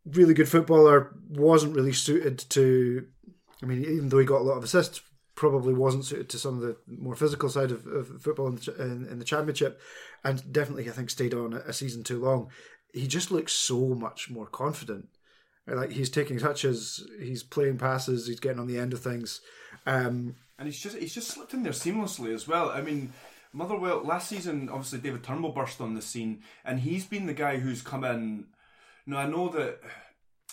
really 0.06 0.34
good 0.34 0.50
footballer, 0.50 1.16
wasn't 1.30 1.76
really 1.76 1.94
suited 1.94 2.40
to. 2.50 3.06
I 3.62 3.66
mean, 3.66 3.82
even 3.82 4.10
though 4.10 4.20
he 4.20 4.26
got 4.26 4.42
a 4.42 4.44
lot 4.44 4.58
of 4.58 4.64
assists, 4.64 5.02
probably 5.36 5.74
wasn't 5.74 6.06
suited 6.06 6.30
to 6.30 6.40
some 6.40 6.56
of 6.56 6.62
the 6.62 6.78
more 6.88 7.16
physical 7.16 7.50
side 7.50 7.72
of, 7.72 7.86
of 7.88 8.22
football 8.22 8.48
in 8.48 8.56
the, 8.56 8.76
in, 8.80 9.08
in 9.08 9.20
the 9.20 9.26
championship, 9.26 9.80
and 10.24 10.52
definitely 10.52 10.88
I 10.90 10.94
think 10.94 11.10
stayed 11.10 11.34
on 11.34 11.54
a, 11.54 11.60
a 11.60 11.74
season 11.74 12.04
too 12.04 12.20
long. 12.20 12.50
He 12.94 13.08
just 13.08 13.32
looks 13.32 13.54
so 13.54 13.90
much 13.90 14.30
more 14.30 14.46
confident. 14.46 15.08
Like 15.66 15.92
he's 15.92 16.10
taking 16.10 16.40
touches, 16.40 17.06
he's 17.20 17.42
playing 17.42 17.78
passes, 17.78 18.28
he's 18.28 18.40
getting 18.40 18.60
on 18.60 18.68
the 18.68 18.78
end 18.78 18.92
of 18.92 19.02
things. 19.02 19.40
Um, 19.86 20.36
And 20.60 20.68
he's 20.68 20.80
just 20.80 20.98
he's 20.98 21.14
just 21.14 21.30
slipped 21.30 21.54
in 21.54 21.64
there 21.64 21.72
seamlessly 21.72 22.34
as 22.34 22.48
well. 22.48 22.70
I 22.70 22.82
mean, 22.82 23.14
Motherwell 23.54 24.04
last 24.04 24.28
season, 24.28 24.68
obviously 24.70 25.00
David 25.00 25.24
Turnbull 25.24 25.54
burst 25.54 25.80
on 25.80 25.94
the 25.94 26.02
scene, 26.02 26.44
and 26.66 26.82
he's 26.82 27.06
been 27.06 27.28
the 27.28 27.34
guy 27.34 27.58
who's 27.58 27.82
come 27.82 28.04
in. 28.04 28.48
Now 29.06 29.20
I 29.20 29.26
know 29.26 29.48
that 29.50 29.80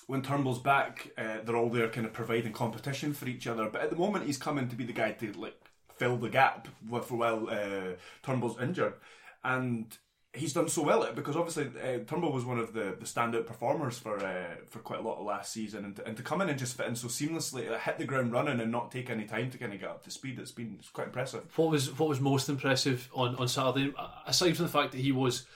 when 0.07 0.23
Turnbull's 0.23 0.61
back, 0.61 1.11
uh, 1.19 1.39
they're 1.45 1.57
all 1.57 1.71
there 1.71 1.89
kind 1.89 2.07
of 2.07 2.13
providing 2.13 2.53
competition 2.53 3.13
for 3.13 3.27
each 3.27 3.47
other. 3.47 3.69
But 3.69 3.83
at 3.83 3.91
the 3.91 3.97
moment, 3.97 4.27
he's 4.27 4.39
coming 4.39 4.69
to 4.69 4.77
be 4.77 4.85
the 4.85 4.93
guy 4.93 5.13
to 5.13 5.33
like 5.33 5.61
fill 5.97 6.17
the 6.19 6.29
gap 6.29 6.69
for 6.89 7.17
while 7.17 7.49
uh, 7.51 7.97
Turnbull's 8.23 8.61
injured, 8.61 8.95
and. 9.43 9.99
He's 10.33 10.53
done 10.53 10.69
so 10.69 10.85
well 10.85 11.03
at 11.03 11.11
it 11.11 11.15
because 11.17 11.35
obviously 11.35 11.71
uh, 11.83 12.05
Turnbull 12.07 12.33
was 12.33 12.45
one 12.45 12.61
of 12.61 12.73
the, 12.73 12.97
the 12.97 13.05
standout 13.05 13.47
performers 13.47 13.99
for 13.99 14.17
uh, 14.25 14.55
for 14.67 14.79
quite 14.79 15.01
a 15.01 15.03
lot 15.03 15.19
of 15.19 15.27
last 15.27 15.53
season, 15.53 15.85
and 15.85 15.97
to, 15.97 16.07
and 16.07 16.17
to 16.17 16.23
come 16.23 16.41
in 16.41 16.49
and 16.49 16.57
just 16.59 16.77
fit 16.77 16.87
in 16.87 16.95
so 16.95 17.09
seamlessly, 17.09 17.77
hit 17.81 17.99
the 17.99 18.05
ground 18.05 18.33
running, 18.33 18.61
and 18.61 18.71
not 18.71 18.93
take 18.93 19.11
any 19.11 19.25
time 19.25 19.51
to 19.51 19.59
kind 19.59 19.73
of 19.73 19.81
get 19.81 19.89
up 19.89 20.05
to 20.05 20.11
speed, 20.11 20.39
it's 20.39 20.53
been 20.53 20.77
it's 20.79 20.89
quite 20.89 21.09
impressive. 21.09 21.43
What 21.57 21.71
was 21.71 21.99
what 21.99 22.09
was 22.09 22.21
most 22.21 22.49
impressive 22.49 23.09
on, 23.13 23.35
on 23.37 23.49
Saturday, 23.49 23.93
aside 24.25 24.57
from 24.57 24.67
the 24.67 24.73
fact 24.73 24.93
that 24.93 25.01
he 25.01 25.11
was 25.11 25.47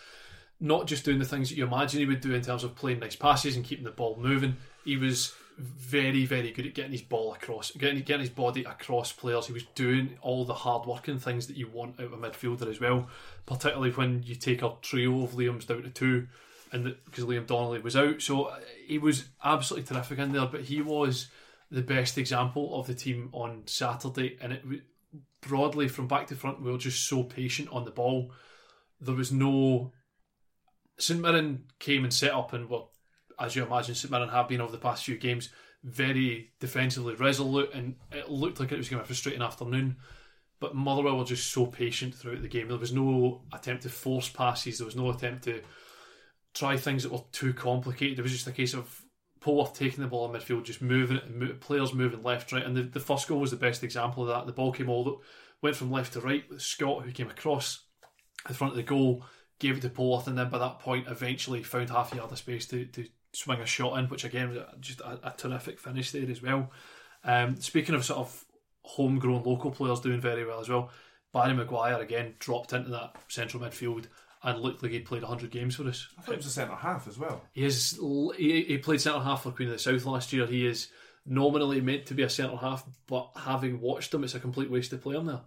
not 0.58 0.86
just 0.86 1.04
doing 1.04 1.20
the 1.20 1.24
things 1.24 1.50
that 1.50 1.56
you 1.56 1.64
imagine 1.64 2.00
he 2.00 2.06
would 2.06 2.20
do 2.20 2.34
in 2.34 2.42
terms 2.42 2.64
of 2.64 2.74
playing 2.74 2.98
nice 2.98 3.16
passes 3.16 3.54
and 3.54 3.64
keeping 3.64 3.84
the 3.84 3.90
ball 3.90 4.16
moving, 4.20 4.56
he 4.84 4.96
was 4.96 5.34
very, 5.56 6.24
very 6.24 6.50
good 6.50 6.66
at 6.66 6.74
getting 6.74 6.92
his 6.92 7.02
ball 7.02 7.32
across, 7.32 7.70
getting, 7.72 8.02
getting 8.02 8.22
his 8.22 8.30
body 8.30 8.64
across 8.64 9.12
players. 9.12 9.46
He 9.46 9.52
was 9.52 9.64
doing 9.74 10.18
all 10.20 10.44
the 10.44 10.54
hard 10.54 10.86
working 10.86 11.18
things 11.18 11.46
that 11.46 11.56
you 11.56 11.68
want 11.68 12.00
out 12.00 12.06
of 12.06 12.12
a 12.12 12.16
midfielder 12.16 12.68
as 12.68 12.80
well, 12.80 13.08
particularly 13.46 13.92
when 13.92 14.22
you 14.24 14.34
take 14.34 14.62
a 14.62 14.72
trio 14.82 15.22
of 15.22 15.32
Liam's 15.32 15.64
down 15.64 15.82
to 15.82 15.90
two, 15.90 16.26
and 16.72 16.96
because 17.04 17.24
Liam 17.24 17.46
Donnelly 17.46 17.80
was 17.80 17.96
out. 17.96 18.20
So 18.20 18.44
uh, 18.44 18.58
he 18.86 18.98
was 18.98 19.26
absolutely 19.44 19.86
terrific 19.86 20.18
in 20.18 20.32
there, 20.32 20.46
but 20.46 20.62
he 20.62 20.82
was 20.82 21.28
the 21.70 21.82
best 21.82 22.18
example 22.18 22.78
of 22.78 22.86
the 22.86 22.94
team 22.94 23.28
on 23.32 23.62
Saturday, 23.66 24.38
and 24.40 24.52
it 24.52 24.64
broadly 25.40 25.88
from 25.88 26.08
back 26.08 26.26
to 26.28 26.34
front, 26.34 26.62
we 26.62 26.70
were 26.70 26.78
just 26.78 27.06
so 27.06 27.22
patient 27.22 27.68
on 27.70 27.84
the 27.84 27.90
ball. 27.90 28.32
There 29.00 29.14
was 29.14 29.30
no. 29.30 29.92
St 30.98 31.20
Mirren 31.20 31.64
came 31.78 32.04
and 32.04 32.12
set 32.12 32.32
up 32.32 32.52
and 32.52 32.70
were, 32.70 32.84
as 33.38 33.56
you 33.56 33.64
imagine, 33.64 33.94
St 33.94 34.10
Mirren 34.10 34.28
have 34.28 34.48
been 34.48 34.60
over 34.60 34.72
the 34.72 34.78
past 34.78 35.04
few 35.04 35.16
games, 35.16 35.50
very 35.82 36.52
defensively 36.60 37.14
resolute, 37.14 37.72
and 37.74 37.96
it 38.12 38.30
looked 38.30 38.60
like 38.60 38.72
it 38.72 38.78
was 38.78 38.88
going 38.88 38.98
to 38.98 39.02
be 39.02 39.06
a 39.06 39.06
frustrating 39.06 39.42
afternoon. 39.42 39.96
But 40.60 40.74
Motherwell 40.74 41.18
were 41.18 41.24
just 41.24 41.52
so 41.52 41.66
patient 41.66 42.14
throughout 42.14 42.42
the 42.42 42.48
game. 42.48 42.68
There 42.68 42.78
was 42.78 42.92
no 42.92 43.42
attempt 43.52 43.82
to 43.82 43.90
force 43.90 44.28
passes. 44.28 44.78
There 44.78 44.86
was 44.86 44.96
no 44.96 45.10
attempt 45.10 45.44
to 45.44 45.60
try 46.54 46.76
things 46.76 47.02
that 47.02 47.12
were 47.12 47.24
too 47.32 47.52
complicated. 47.52 48.18
It 48.18 48.22
was 48.22 48.32
just 48.32 48.46
a 48.46 48.52
case 48.52 48.72
of 48.72 49.02
Polworth 49.40 49.74
taking 49.74 50.00
the 50.00 50.08
ball 50.08 50.32
in 50.32 50.40
midfield, 50.40 50.64
just 50.64 50.80
moving 50.80 51.18
it, 51.18 51.60
players 51.60 51.92
moving 51.92 52.22
left, 52.22 52.50
right. 52.52 52.64
And 52.64 52.74
the, 52.74 52.82
the 52.82 53.00
first 53.00 53.28
goal 53.28 53.40
was 53.40 53.50
the 53.50 53.56
best 53.56 53.82
example 53.82 54.22
of 54.22 54.28
that. 54.30 54.46
The 54.46 54.52
ball 54.52 54.72
came 54.72 54.88
all 54.88 55.22
went 55.60 55.76
from 55.76 55.90
left 55.90 56.12
to 56.12 56.20
right 56.20 56.44
Scott, 56.58 57.04
who 57.04 57.12
came 57.12 57.28
across 57.28 57.84
the 58.46 58.54
front 58.54 58.72
of 58.72 58.76
the 58.76 58.82
goal, 58.82 59.24
gave 59.58 59.78
it 59.78 59.80
to 59.80 59.88
Polworth, 59.88 60.26
and 60.26 60.38
then 60.38 60.50
by 60.50 60.58
that 60.58 60.78
point, 60.78 61.08
eventually 61.08 61.62
found 61.62 61.90
half 61.90 62.12
a 62.12 62.16
yard 62.16 62.32
of 62.32 62.38
space 62.38 62.66
to, 62.66 62.84
to 62.86 63.06
swing 63.34 63.60
a 63.60 63.66
shot 63.66 63.98
in, 63.98 64.06
which 64.06 64.24
again 64.24 64.50
was 64.50 64.58
just 64.80 65.00
a, 65.00 65.18
a 65.28 65.34
terrific 65.36 65.78
finish 65.78 66.10
there 66.10 66.30
as 66.30 66.42
well. 66.42 66.70
Um, 67.24 67.60
speaking 67.60 67.94
of 67.94 68.04
sort 68.04 68.20
of 68.20 68.44
homegrown 68.82 69.42
local 69.44 69.70
players 69.70 70.00
doing 70.00 70.20
very 70.20 70.44
well 70.44 70.60
as 70.60 70.68
well, 70.68 70.90
Barry 71.32 71.54
Maguire 71.54 72.00
again 72.00 72.34
dropped 72.38 72.72
into 72.72 72.90
that 72.90 73.16
central 73.28 73.62
midfield 73.62 74.06
and 74.42 74.60
looked 74.60 74.82
like 74.82 74.92
he'd 74.92 75.06
played 75.06 75.22
100 75.22 75.50
games 75.50 75.76
for 75.76 75.88
us. 75.88 76.06
I 76.18 76.22
thought 76.22 76.34
it 76.34 76.38
was 76.38 76.46
a 76.46 76.50
centre 76.50 76.74
half 76.74 77.08
as 77.08 77.18
well. 77.18 77.42
He 77.52 77.64
is 77.64 77.98
he, 78.36 78.62
he 78.62 78.78
played 78.78 79.00
centre 79.00 79.20
half 79.20 79.42
for 79.42 79.50
Queen 79.52 79.68
of 79.68 79.74
the 79.74 79.78
South 79.78 80.04
last 80.04 80.32
year. 80.32 80.46
He 80.46 80.66
is 80.66 80.88
nominally 81.26 81.80
meant 81.80 82.06
to 82.06 82.14
be 82.14 82.22
a 82.22 82.30
centre 82.30 82.56
half, 82.56 82.84
but 83.06 83.30
having 83.34 83.80
watched 83.80 84.12
him, 84.12 84.22
it's 84.22 84.34
a 84.34 84.40
complete 84.40 84.70
waste 84.70 84.90
to 84.90 84.98
play 84.98 85.16
him 85.16 85.26
there. 85.26 85.40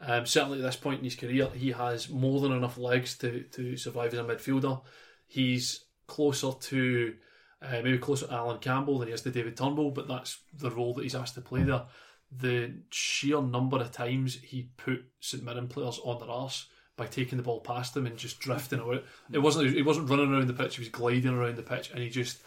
Um, 0.00 0.26
certainly 0.26 0.58
at 0.58 0.64
this 0.64 0.76
point 0.76 0.98
in 0.98 1.04
his 1.04 1.16
career, 1.16 1.50
he 1.54 1.72
has 1.72 2.08
more 2.08 2.40
than 2.40 2.52
enough 2.52 2.78
legs 2.78 3.18
to, 3.18 3.42
to 3.42 3.76
survive 3.76 4.14
as 4.14 4.20
a 4.20 4.24
midfielder. 4.24 4.80
He's 5.26 5.84
closer 6.06 6.52
to 6.52 7.14
uh, 7.62 7.80
maybe 7.82 7.98
closer 7.98 8.26
to 8.26 8.32
Allan 8.32 8.58
Campbell 8.58 8.98
than 8.98 9.08
he 9.08 9.14
is 9.14 9.22
to 9.22 9.30
David 9.30 9.56
Turnbull, 9.56 9.90
but 9.90 10.08
that's 10.08 10.38
the 10.56 10.70
role 10.70 10.94
that 10.94 11.02
he's 11.02 11.14
asked 11.14 11.34
to 11.34 11.40
play 11.40 11.62
there. 11.62 11.82
The 12.30 12.74
sheer 12.90 13.40
number 13.40 13.78
of 13.78 13.90
times 13.90 14.38
he 14.42 14.68
put 14.76 15.04
St 15.20 15.42
Mirren 15.42 15.68
players 15.68 15.98
on 16.04 16.18
their 16.18 16.30
arse 16.30 16.66
by 16.96 17.06
taking 17.06 17.38
the 17.38 17.44
ball 17.44 17.60
past 17.60 17.94
them 17.94 18.06
and 18.06 18.16
just 18.16 18.38
drifting 18.40 18.80
away. 18.80 19.02
It 19.32 19.38
wasn't 19.38 19.74
he 19.74 19.82
wasn't 19.82 20.10
running 20.10 20.32
around 20.32 20.46
the 20.46 20.52
pitch; 20.52 20.76
he 20.76 20.82
was 20.82 20.90
gliding 20.90 21.34
around 21.34 21.56
the 21.56 21.62
pitch, 21.62 21.90
and 21.90 22.00
he 22.00 22.10
just 22.10 22.38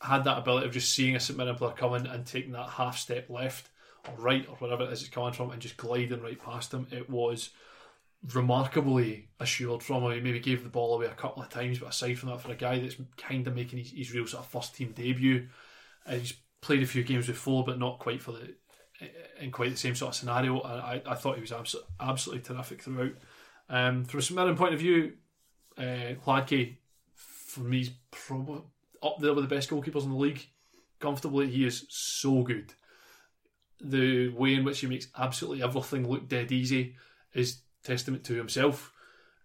had 0.00 0.24
that 0.24 0.38
ability 0.38 0.66
of 0.66 0.72
just 0.72 0.94
seeing 0.94 1.16
a 1.16 1.20
St 1.20 1.36
Mirren 1.36 1.56
player 1.56 1.72
coming 1.72 2.06
and 2.06 2.24
taking 2.24 2.52
that 2.52 2.68
half 2.68 2.96
step 2.96 3.28
left 3.28 3.68
or 4.06 4.14
right 4.22 4.46
or 4.48 4.54
wherever 4.56 4.84
it 4.84 4.92
is 4.92 5.00
it's 5.00 5.10
coming 5.10 5.32
from, 5.32 5.50
and 5.50 5.60
just 5.60 5.76
gliding 5.76 6.22
right 6.22 6.40
past 6.40 6.72
him. 6.72 6.86
It 6.92 7.10
was 7.10 7.50
remarkably 8.32 9.28
assured 9.40 9.82
from 9.82 10.02
him. 10.04 10.12
He 10.12 10.20
maybe 10.20 10.40
gave 10.40 10.62
the 10.62 10.68
ball 10.68 10.94
away 10.94 11.06
a 11.06 11.10
couple 11.10 11.42
of 11.42 11.48
times, 11.48 11.78
but 11.78 11.90
aside 11.90 12.18
from 12.18 12.30
that, 12.30 12.40
for 12.40 12.52
a 12.52 12.56
guy 12.56 12.78
that's 12.78 12.96
kind 13.16 13.46
of 13.46 13.54
making 13.54 13.78
his, 13.78 13.90
his 13.90 14.12
real 14.12 14.26
sort 14.26 14.44
of 14.44 14.50
first 14.50 14.74
team 14.74 14.92
debut, 14.92 15.48
uh, 16.06 16.14
he's 16.14 16.34
played 16.60 16.82
a 16.82 16.86
few 16.86 17.04
games 17.04 17.26
before, 17.26 17.64
but 17.64 17.78
not 17.78 17.98
quite 17.98 18.22
for 18.22 18.32
the 18.32 18.54
in 19.38 19.50
quite 19.50 19.70
the 19.70 19.76
same 19.76 19.94
sort 19.94 20.10
of 20.10 20.16
scenario. 20.16 20.60
I, 20.60 21.00
I, 21.06 21.14
thought 21.14 21.36
he 21.36 21.40
was 21.40 21.52
absolutely, 22.00 22.42
terrific 22.42 22.82
throughout. 22.82 23.12
Um, 23.68 24.04
from 24.04 24.18
a 24.18 24.22
St 24.22 24.56
point 24.56 24.74
of 24.74 24.80
view, 24.80 25.12
uh, 25.76 26.14
Hladky, 26.26 26.76
for 27.14 27.60
me, 27.60 27.82
is 27.82 27.90
probably 28.10 28.62
up 29.02 29.18
there 29.20 29.34
with 29.34 29.48
the 29.48 29.54
best 29.54 29.70
goalkeepers 29.70 30.02
in 30.02 30.10
the 30.10 30.16
league. 30.16 30.44
Comfortably, 30.98 31.48
he 31.48 31.64
is 31.64 31.86
so 31.88 32.42
good. 32.42 32.74
The 33.80 34.30
way 34.30 34.54
in 34.54 34.64
which 34.64 34.80
he 34.80 34.88
makes 34.88 35.06
absolutely 35.16 35.62
everything 35.62 36.08
look 36.08 36.28
dead 36.28 36.50
easy 36.50 36.96
is 37.32 37.60
testament 37.84 38.24
to 38.24 38.34
himself. 38.34 38.92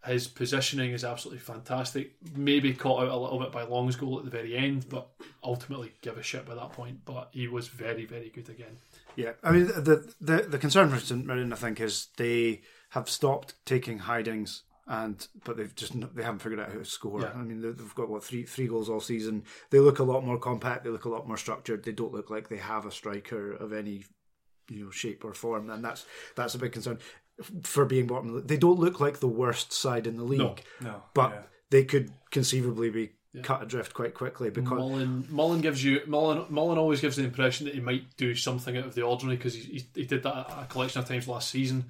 His 0.05 0.27
positioning 0.27 0.91
is 0.91 1.05
absolutely 1.05 1.39
fantastic. 1.39 2.15
Maybe 2.35 2.73
caught 2.73 3.03
out 3.03 3.11
a 3.11 3.17
little 3.17 3.39
bit 3.39 3.53
by 3.53 3.63
Long's 3.63 3.95
goal 3.95 4.19
at 4.19 4.25
the 4.25 4.31
very 4.31 4.57
end, 4.57 4.89
but 4.89 5.07
ultimately 5.41 5.93
give 6.01 6.17
a 6.17 6.23
shit 6.23 6.45
by 6.45 6.55
that 6.55 6.73
point. 6.73 7.05
But 7.05 7.29
he 7.31 7.47
was 7.47 7.69
very, 7.69 8.05
very 8.05 8.29
good 8.29 8.49
again. 8.49 8.77
Yeah, 9.15 9.31
I 9.41 9.51
mean 9.51 9.67
the 9.67 10.13
the 10.19 10.41
the 10.41 10.57
concern 10.57 10.89
for 10.89 10.99
St 10.99 11.25
Mirren, 11.25 11.53
I 11.53 11.55
think, 11.55 11.79
is 11.79 12.07
they 12.17 12.63
have 12.89 13.09
stopped 13.09 13.53
taking 13.65 13.99
hidings, 13.99 14.63
and 14.87 15.25
but 15.45 15.55
they've 15.55 15.73
just 15.73 15.93
they 16.13 16.23
haven't 16.23 16.39
figured 16.39 16.59
out 16.59 16.73
how 16.73 16.79
to 16.79 16.85
score. 16.85 17.21
Yeah. 17.21 17.31
I 17.33 17.41
mean 17.43 17.61
they've 17.61 17.95
got 17.95 18.09
what 18.09 18.25
three 18.25 18.43
three 18.43 18.67
goals 18.67 18.89
all 18.89 18.99
season. 18.99 19.43
They 19.69 19.79
look 19.79 19.99
a 19.99 20.03
lot 20.03 20.25
more 20.25 20.37
compact. 20.37 20.83
They 20.83 20.89
look 20.89 21.05
a 21.05 21.09
lot 21.09 21.27
more 21.27 21.37
structured. 21.37 21.85
They 21.85 21.93
don't 21.93 22.13
look 22.13 22.29
like 22.29 22.49
they 22.49 22.57
have 22.57 22.85
a 22.85 22.91
striker 22.91 23.53
of 23.53 23.71
any 23.71 24.03
you 24.69 24.85
know 24.85 24.91
shape 24.91 25.23
or 25.23 25.33
form, 25.33 25.69
and 25.69 25.83
that's 25.83 26.05
that's 26.35 26.55
a 26.55 26.59
big 26.59 26.71
concern 26.71 26.99
for 27.63 27.85
being 27.85 28.07
bottom. 28.07 28.29
of 28.29 28.35
the- 28.35 28.41
They 28.47 28.57
don't 28.57 28.79
look 28.79 28.99
like 28.99 29.19
the 29.19 29.27
worst 29.27 29.71
side 29.73 30.07
in 30.07 30.17
the 30.17 30.23
league, 30.23 30.39
No, 30.39 30.55
no 30.81 31.03
but 31.13 31.31
yeah. 31.31 31.41
they 31.69 31.83
could 31.85 32.11
conceivably 32.31 32.89
be 32.89 33.11
cut 33.41 33.63
adrift 33.63 33.95
quite 33.95 34.13
quickly 34.13 34.51
because 34.51 34.77
Mullen, 34.77 35.25
Mullen 35.31 35.61
gives 35.61 35.83
you 35.83 36.01
Mullen. 36.05 36.45
Mullen 36.49 36.77
always 36.77 37.01
gives 37.01 37.15
the 37.15 37.23
impression 37.23 37.65
that 37.65 37.73
he 37.73 37.81
might 37.81 38.15
do 38.15 38.35
something 38.35 38.77
out 38.77 38.85
of 38.85 38.93
the 38.93 39.01
ordinary 39.01 39.37
because 39.37 39.55
he, 39.55 39.61
he, 39.61 39.85
he 39.95 40.05
did 40.05 40.21
that 40.21 40.35
a 40.35 40.67
collection 40.69 41.01
of 41.01 41.07
times 41.07 41.27
last 41.27 41.49
season. 41.49 41.85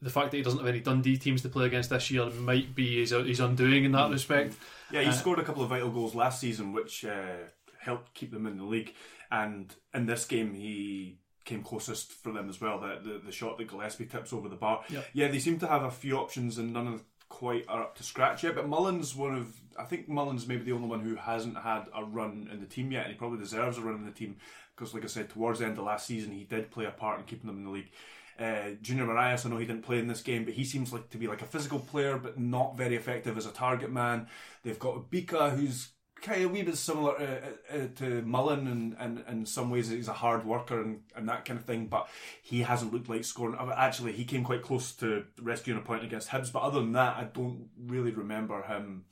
The 0.00 0.08
fact 0.08 0.30
that 0.30 0.38
he 0.38 0.42
doesn't 0.42 0.60
have 0.60 0.68
any 0.68 0.80
Dundee 0.80 1.18
teams 1.18 1.42
to 1.42 1.50
play 1.50 1.66
against 1.66 1.90
this 1.90 2.10
year 2.10 2.30
might 2.30 2.74
be 2.74 3.00
his, 3.00 3.10
his 3.10 3.40
undoing 3.40 3.84
in 3.84 3.92
that 3.92 4.10
respect. 4.10 4.54
Yeah, 4.90 5.02
he 5.02 5.12
scored 5.12 5.38
a 5.38 5.44
couple 5.44 5.62
of 5.62 5.68
vital 5.68 5.90
goals 5.90 6.14
last 6.14 6.40
season, 6.40 6.72
which 6.72 7.04
uh, 7.04 7.36
helped 7.78 8.14
keep 8.14 8.30
them 8.30 8.46
in 8.46 8.56
the 8.56 8.64
league. 8.64 8.94
And 9.30 9.70
in 9.92 10.06
this 10.06 10.24
game, 10.24 10.54
he 10.54 11.18
came 11.50 11.62
closest 11.62 12.12
for 12.12 12.32
them 12.32 12.48
as 12.48 12.60
well. 12.60 12.78
The 12.78 13.00
the, 13.02 13.18
the 13.26 13.32
shot 13.32 13.58
that 13.58 13.68
Gillespie 13.68 14.06
tips 14.06 14.32
over 14.32 14.48
the 14.48 14.56
bar. 14.56 14.82
Yep. 14.88 15.06
Yeah, 15.12 15.28
they 15.28 15.38
seem 15.38 15.58
to 15.58 15.66
have 15.66 15.82
a 15.82 15.90
few 15.90 16.16
options, 16.16 16.58
and 16.58 16.72
none 16.72 16.86
of 16.86 17.02
quite 17.28 17.64
are 17.68 17.82
up 17.82 17.96
to 17.96 18.02
scratch 18.02 18.44
yet. 18.44 18.54
But 18.54 18.68
Mullins, 18.68 19.14
one 19.14 19.34
of 19.34 19.60
I 19.78 19.84
think 19.84 20.08
Mullins 20.08 20.46
maybe 20.46 20.62
the 20.62 20.72
only 20.72 20.88
one 20.88 21.00
who 21.00 21.16
hasn't 21.16 21.58
had 21.58 21.86
a 21.94 22.04
run 22.04 22.48
in 22.52 22.60
the 22.60 22.66
team 22.66 22.92
yet, 22.92 23.04
and 23.04 23.12
he 23.12 23.18
probably 23.18 23.38
deserves 23.38 23.78
a 23.78 23.82
run 23.82 23.96
in 23.96 24.06
the 24.06 24.12
team 24.12 24.36
because, 24.74 24.94
like 24.94 25.04
I 25.04 25.08
said, 25.08 25.28
towards 25.28 25.58
the 25.58 25.66
end 25.66 25.78
of 25.78 25.84
last 25.84 26.06
season, 26.06 26.32
he 26.32 26.44
did 26.44 26.70
play 26.70 26.86
a 26.86 26.90
part 26.90 27.18
in 27.18 27.26
keeping 27.26 27.46
them 27.46 27.58
in 27.58 27.64
the 27.64 27.70
league. 27.70 27.90
Uh, 28.38 28.70
Junior 28.80 29.04
Morias, 29.04 29.44
I 29.44 29.50
know 29.50 29.58
he 29.58 29.66
didn't 29.66 29.82
play 29.84 29.98
in 29.98 30.06
this 30.06 30.22
game, 30.22 30.44
but 30.46 30.54
he 30.54 30.64
seems 30.64 30.94
like 30.94 31.10
to 31.10 31.18
be 31.18 31.26
like 31.26 31.42
a 31.42 31.46
physical 31.46 31.78
player, 31.78 32.16
but 32.16 32.38
not 32.38 32.76
very 32.76 32.96
effective 32.96 33.36
as 33.36 33.44
a 33.44 33.50
target 33.50 33.92
man. 33.92 34.28
They've 34.62 34.78
got 34.78 35.10
Bika, 35.10 35.54
who's 35.54 35.90
kind 36.22 36.42
of 36.42 36.50
a 36.50 36.52
wee 36.52 36.62
bit 36.62 36.76
similar 36.76 37.14
uh, 37.18 37.74
uh, 37.76 37.86
to 37.96 38.22
Mullen, 38.22 38.66
and, 38.66 38.96
and 38.98 39.24
in 39.28 39.46
some 39.46 39.70
ways 39.70 39.88
he's 39.88 40.08
a 40.08 40.12
hard 40.12 40.44
worker 40.44 40.80
and, 40.80 41.00
and 41.16 41.28
that 41.28 41.44
kind 41.44 41.58
of 41.58 41.64
thing, 41.64 41.86
but 41.86 42.08
he 42.42 42.62
hasn't 42.62 42.92
looked 42.92 43.08
like 43.08 43.24
scoring. 43.24 43.56
uh, 43.58 43.72
Actually, 43.76 44.12
he 44.12 44.24
came 44.24 44.44
quite 44.44 44.62
close 44.62 44.92
to 44.96 45.24
rescuing 45.40 45.78
a 45.78 45.82
point 45.82 46.04
against 46.04 46.28
Hibs, 46.28 46.52
but 46.52 46.62
other 46.62 46.80
than 46.80 46.92
that, 46.92 47.16
I 47.16 47.24
don't 47.24 47.68
really 47.86 48.10
remember 48.12 48.62
him. 48.62 49.04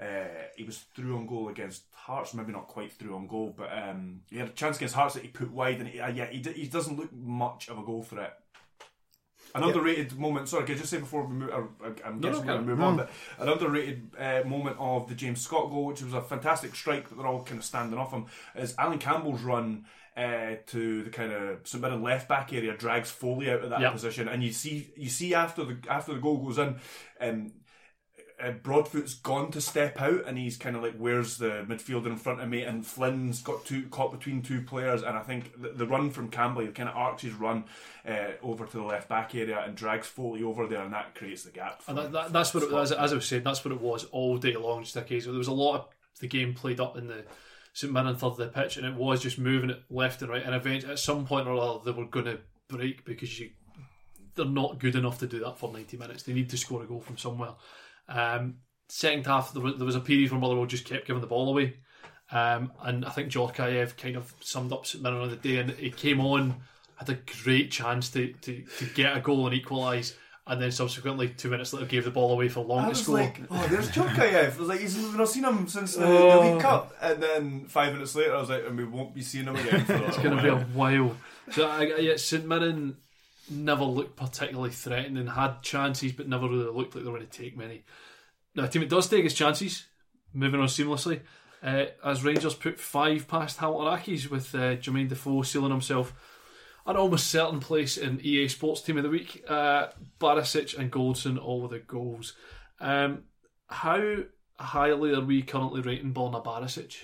Uh, 0.00 0.24
he 0.56 0.64
was 0.64 0.78
through 0.94 1.16
on 1.16 1.26
goal 1.26 1.48
against 1.48 1.84
Hearts, 1.92 2.34
maybe 2.34 2.52
not 2.52 2.68
quite 2.68 2.92
through 2.92 3.16
on 3.16 3.26
goal, 3.26 3.54
but 3.56 3.70
um, 3.76 4.20
he 4.30 4.38
had 4.38 4.48
a 4.48 4.52
chance 4.52 4.76
against 4.76 4.94
Hearts 4.94 5.14
that 5.14 5.22
he 5.22 5.28
put 5.28 5.50
wide, 5.50 5.78
and 5.80 5.88
he, 5.88 5.98
uh, 6.00 6.08
yeah, 6.10 6.26
he, 6.26 6.38
d- 6.38 6.52
he 6.52 6.66
doesn't 6.66 6.98
look 6.98 7.12
much 7.12 7.68
of 7.68 7.78
a 7.78 7.82
goal 7.82 8.02
threat. 8.02 8.38
An 9.56 9.64
underrated 9.64 10.18
moment. 10.18 10.48
Sorry, 10.48 10.64
can 10.64 10.74
I 10.74 10.78
just 10.78 10.90
say 10.90 10.98
before 10.98 11.24
we 11.26 11.34
move? 11.34 11.50
I'm 12.04 12.20
No, 12.20 12.30
guessing 12.30 12.46
no, 12.46 12.56
to 12.58 12.62
move 12.62 12.80
on. 12.80 12.96
But 12.98 13.10
an 13.38 13.48
underrated 13.48 14.10
uh, 14.18 14.42
moment 14.46 14.76
of 14.78 15.08
the 15.08 15.14
James 15.14 15.40
Scott 15.40 15.70
goal, 15.70 15.86
which 15.86 16.02
was 16.02 16.14
a 16.14 16.20
fantastic 16.22 16.74
strike, 16.74 17.08
but 17.08 17.18
they're 17.18 17.26
all 17.26 17.42
kind 17.42 17.58
of 17.58 17.64
standing 17.64 17.98
off 17.98 18.12
him. 18.12 18.26
Is 18.54 18.74
Allan 18.78 18.98
Campbell's 18.98 19.42
run 19.42 19.84
uh, 20.16 20.56
to 20.68 21.02
the 21.04 21.10
kind 21.10 21.32
of 21.32 21.58
St 21.64 21.82
Mirren 21.82 22.02
left 22.02 22.28
back 22.28 22.52
area 22.52 22.74
drags 22.76 23.10
Foley 23.10 23.50
out 23.50 23.62
of 23.64 23.70
that 23.70 23.80
Yep. 23.80 23.92
position, 23.92 24.28
and 24.28 24.42
you 24.42 24.52
see 24.52 24.90
you 24.96 25.08
see 25.10 25.34
after 25.34 25.64
the 25.64 25.76
after 25.90 26.14
the 26.14 26.20
goal 26.20 26.38
goes 26.38 26.58
in. 26.58 26.76
Um, 27.20 27.52
uh, 28.42 28.50
Broadfoot's 28.50 29.14
gone 29.14 29.50
to 29.52 29.60
step 29.60 30.00
out, 30.00 30.26
and 30.26 30.36
he's 30.36 30.56
kind 30.56 30.76
of 30.76 30.82
like, 30.82 30.96
"Where's 30.96 31.38
the 31.38 31.64
midfielder 31.66 32.06
in 32.06 32.16
front 32.16 32.40
of 32.40 32.48
me?" 32.48 32.62
And 32.62 32.86
Flynn's 32.86 33.40
got 33.42 33.64
two 33.64 33.84
caught 33.88 34.12
between 34.12 34.42
two 34.42 34.60
players, 34.60 35.02
and 35.02 35.16
I 35.16 35.22
think 35.22 35.60
the, 35.60 35.70
the 35.70 35.86
run 35.86 36.10
from 36.10 36.28
Campbell, 36.28 36.62
he 36.62 36.68
kind 36.68 36.88
of 36.88 36.96
arcs 36.96 37.22
his 37.22 37.32
run 37.32 37.64
uh, 38.06 38.32
over 38.42 38.66
to 38.66 38.76
the 38.76 38.82
left 38.82 39.08
back 39.08 39.34
area 39.34 39.62
and 39.64 39.74
drags 39.74 40.06
Foley 40.06 40.42
over 40.42 40.66
there, 40.66 40.82
and 40.82 40.92
that 40.92 41.14
creates 41.14 41.44
the 41.44 41.50
gap. 41.50 41.82
And 41.88 41.96
that, 41.96 42.12
that, 42.12 42.32
that's 42.32 42.52
what 42.52 42.62
it 42.62 42.70
was. 42.70 42.92
As 42.92 43.12
I 43.12 43.16
was 43.16 43.26
saying, 43.26 43.44
that's 43.44 43.64
what 43.64 43.72
it 43.72 43.80
was 43.80 44.04
all 44.06 44.36
day 44.36 44.56
long. 44.56 44.82
Just 44.82 44.96
a 44.96 45.02
case 45.02 45.24
there 45.24 45.32
was 45.32 45.48
a 45.48 45.52
lot 45.52 45.74
of 45.76 45.88
the 46.20 46.28
game 46.28 46.52
played 46.52 46.80
up 46.80 46.98
in 46.98 47.08
the 47.08 47.24
St 47.72 47.92
Mirren 47.92 48.16
third 48.16 48.26
of 48.26 48.36
the 48.36 48.48
pitch, 48.48 48.76
and 48.76 48.86
it 48.86 48.94
was 48.94 49.22
just 49.22 49.38
moving 49.38 49.70
it 49.70 49.82
left 49.88 50.20
and 50.20 50.30
right. 50.30 50.42
And 50.42 50.54
eventually, 50.54 50.92
at 50.92 50.98
some 50.98 51.26
point 51.26 51.48
or 51.48 51.58
other, 51.58 51.80
they 51.84 51.98
were 51.98 52.06
going 52.06 52.26
to 52.26 52.38
break 52.68 53.04
because 53.04 53.38
you 53.40 53.50
they're 54.34 54.44
not 54.44 54.78
good 54.78 54.94
enough 54.94 55.18
to 55.20 55.26
do 55.26 55.40
that 55.40 55.58
for 55.58 55.72
ninety 55.72 55.96
minutes. 55.96 56.22
They 56.22 56.34
need 56.34 56.50
to 56.50 56.58
score 56.58 56.82
a 56.82 56.86
goal 56.86 57.00
from 57.00 57.16
somewhere. 57.16 57.54
Um, 58.08 58.56
second 58.88 59.26
half, 59.26 59.52
there 59.52 59.62
was, 59.62 59.76
there 59.76 59.86
was 59.86 59.96
a 59.96 60.00
period 60.00 60.30
where 60.30 60.40
Motherwell 60.40 60.66
just 60.66 60.84
kept 60.84 61.06
giving 61.06 61.20
the 61.20 61.26
ball 61.26 61.48
away. 61.48 61.76
Um, 62.32 62.72
and 62.82 63.04
I 63.04 63.10
think 63.10 63.30
Djorkaeff 63.30 63.96
kind 63.96 64.16
of 64.16 64.34
summed 64.40 64.72
up 64.72 64.84
St 64.86 65.02
Mirren 65.02 65.20
on 65.22 65.30
the 65.30 65.36
day, 65.36 65.58
and 65.58 65.70
he 65.70 65.90
came 65.90 66.20
on, 66.20 66.56
had 66.96 67.08
a 67.08 67.18
great 67.44 67.70
chance 67.70 68.10
to, 68.10 68.32
to, 68.32 68.62
to 68.78 68.84
get 68.94 69.16
a 69.16 69.20
goal 69.20 69.46
and 69.46 69.54
equalise, 69.54 70.14
and 70.48 70.60
then 70.62 70.70
subsequently, 70.72 71.28
two 71.28 71.50
minutes 71.50 71.72
later, 71.72 71.86
gave 71.86 72.04
the 72.04 72.10
ball 72.10 72.32
away 72.32 72.48
for 72.48 72.60
Long 72.64 72.78
I 72.80 72.82
to 72.84 72.88
was 72.90 73.02
score. 73.02 73.14
like, 73.16 73.40
oh, 73.50 73.66
there's 73.68 73.90
Djorkaeff. 73.90 74.54
I 74.56 74.58
was 74.58 74.68
like, 74.68 74.80
he's, 74.80 74.96
we've 74.96 75.16
not 75.16 75.28
seen 75.28 75.44
him 75.44 75.66
since 75.68 75.94
the, 75.94 76.00
the 76.00 76.06
Oh. 76.06 76.52
League 76.52 76.60
Cup. 76.62 76.94
And 77.00 77.22
then 77.22 77.64
five 77.66 77.92
minutes 77.92 78.14
later, 78.14 78.34
I 78.34 78.40
was 78.40 78.50
like, 78.50 78.64
and 78.66 78.76
we 78.76 78.84
won't 78.84 79.14
be 79.14 79.22
seeing 79.22 79.46
him 79.46 79.56
again 79.56 79.84
for 79.84 79.94
it's 80.04 80.18
going 80.18 80.36
to 80.36 80.42
be 80.42 80.48
a 80.48 80.58
while. 80.58 81.16
So 81.52 81.68
I, 81.68 81.82
I- 81.84 81.98
yeah, 81.98 82.16
St 82.16 82.46
Mirren 82.46 82.96
never 83.50 83.84
looked 83.84 84.16
particularly 84.16 84.70
threatening, 84.70 85.26
had 85.26 85.62
chances, 85.62 86.12
but 86.12 86.28
never 86.28 86.48
really 86.48 86.64
looked 86.64 86.94
like 86.94 87.04
they 87.04 87.10
were 87.10 87.18
going 87.18 87.28
to 87.28 87.38
take 87.38 87.56
many. 87.56 87.84
Now, 88.54 88.64
a 88.64 88.68
team 88.68 88.82
that 88.82 88.90
does 88.90 89.08
take 89.08 89.24
its 89.24 89.34
chances, 89.34 89.84
moving 90.32 90.60
on 90.60 90.66
seamlessly, 90.66 91.20
uh, 91.62 91.86
as 92.04 92.24
Rangers 92.24 92.54
put 92.54 92.78
five 92.78 93.28
past 93.28 93.58
Hamilton 93.58 94.30
with 94.30 94.54
uh, 94.54 94.76
Jermaine 94.76 95.08
Defoe 95.08 95.42
sealing 95.42 95.70
himself 95.70 96.14
an 96.86 96.96
almost 96.96 97.28
certain 97.28 97.60
place 97.60 97.96
in 97.96 98.20
EA 98.22 98.48
Sports 98.48 98.80
Team 98.80 98.96
of 98.96 99.02
the 99.02 99.10
Week. 99.10 99.44
Uh, 99.48 99.88
Barisic 100.20 100.78
and 100.78 100.90
Goldson 100.90 101.42
all 101.42 101.62
with 101.62 101.72
the 101.72 101.80
goals. 101.80 102.34
Um, 102.80 103.24
how 103.66 104.18
highly 104.58 105.12
are 105.14 105.20
we 105.20 105.42
currently 105.42 105.80
rating 105.80 106.14
Borna 106.14 106.44
Barisic? 106.44 106.96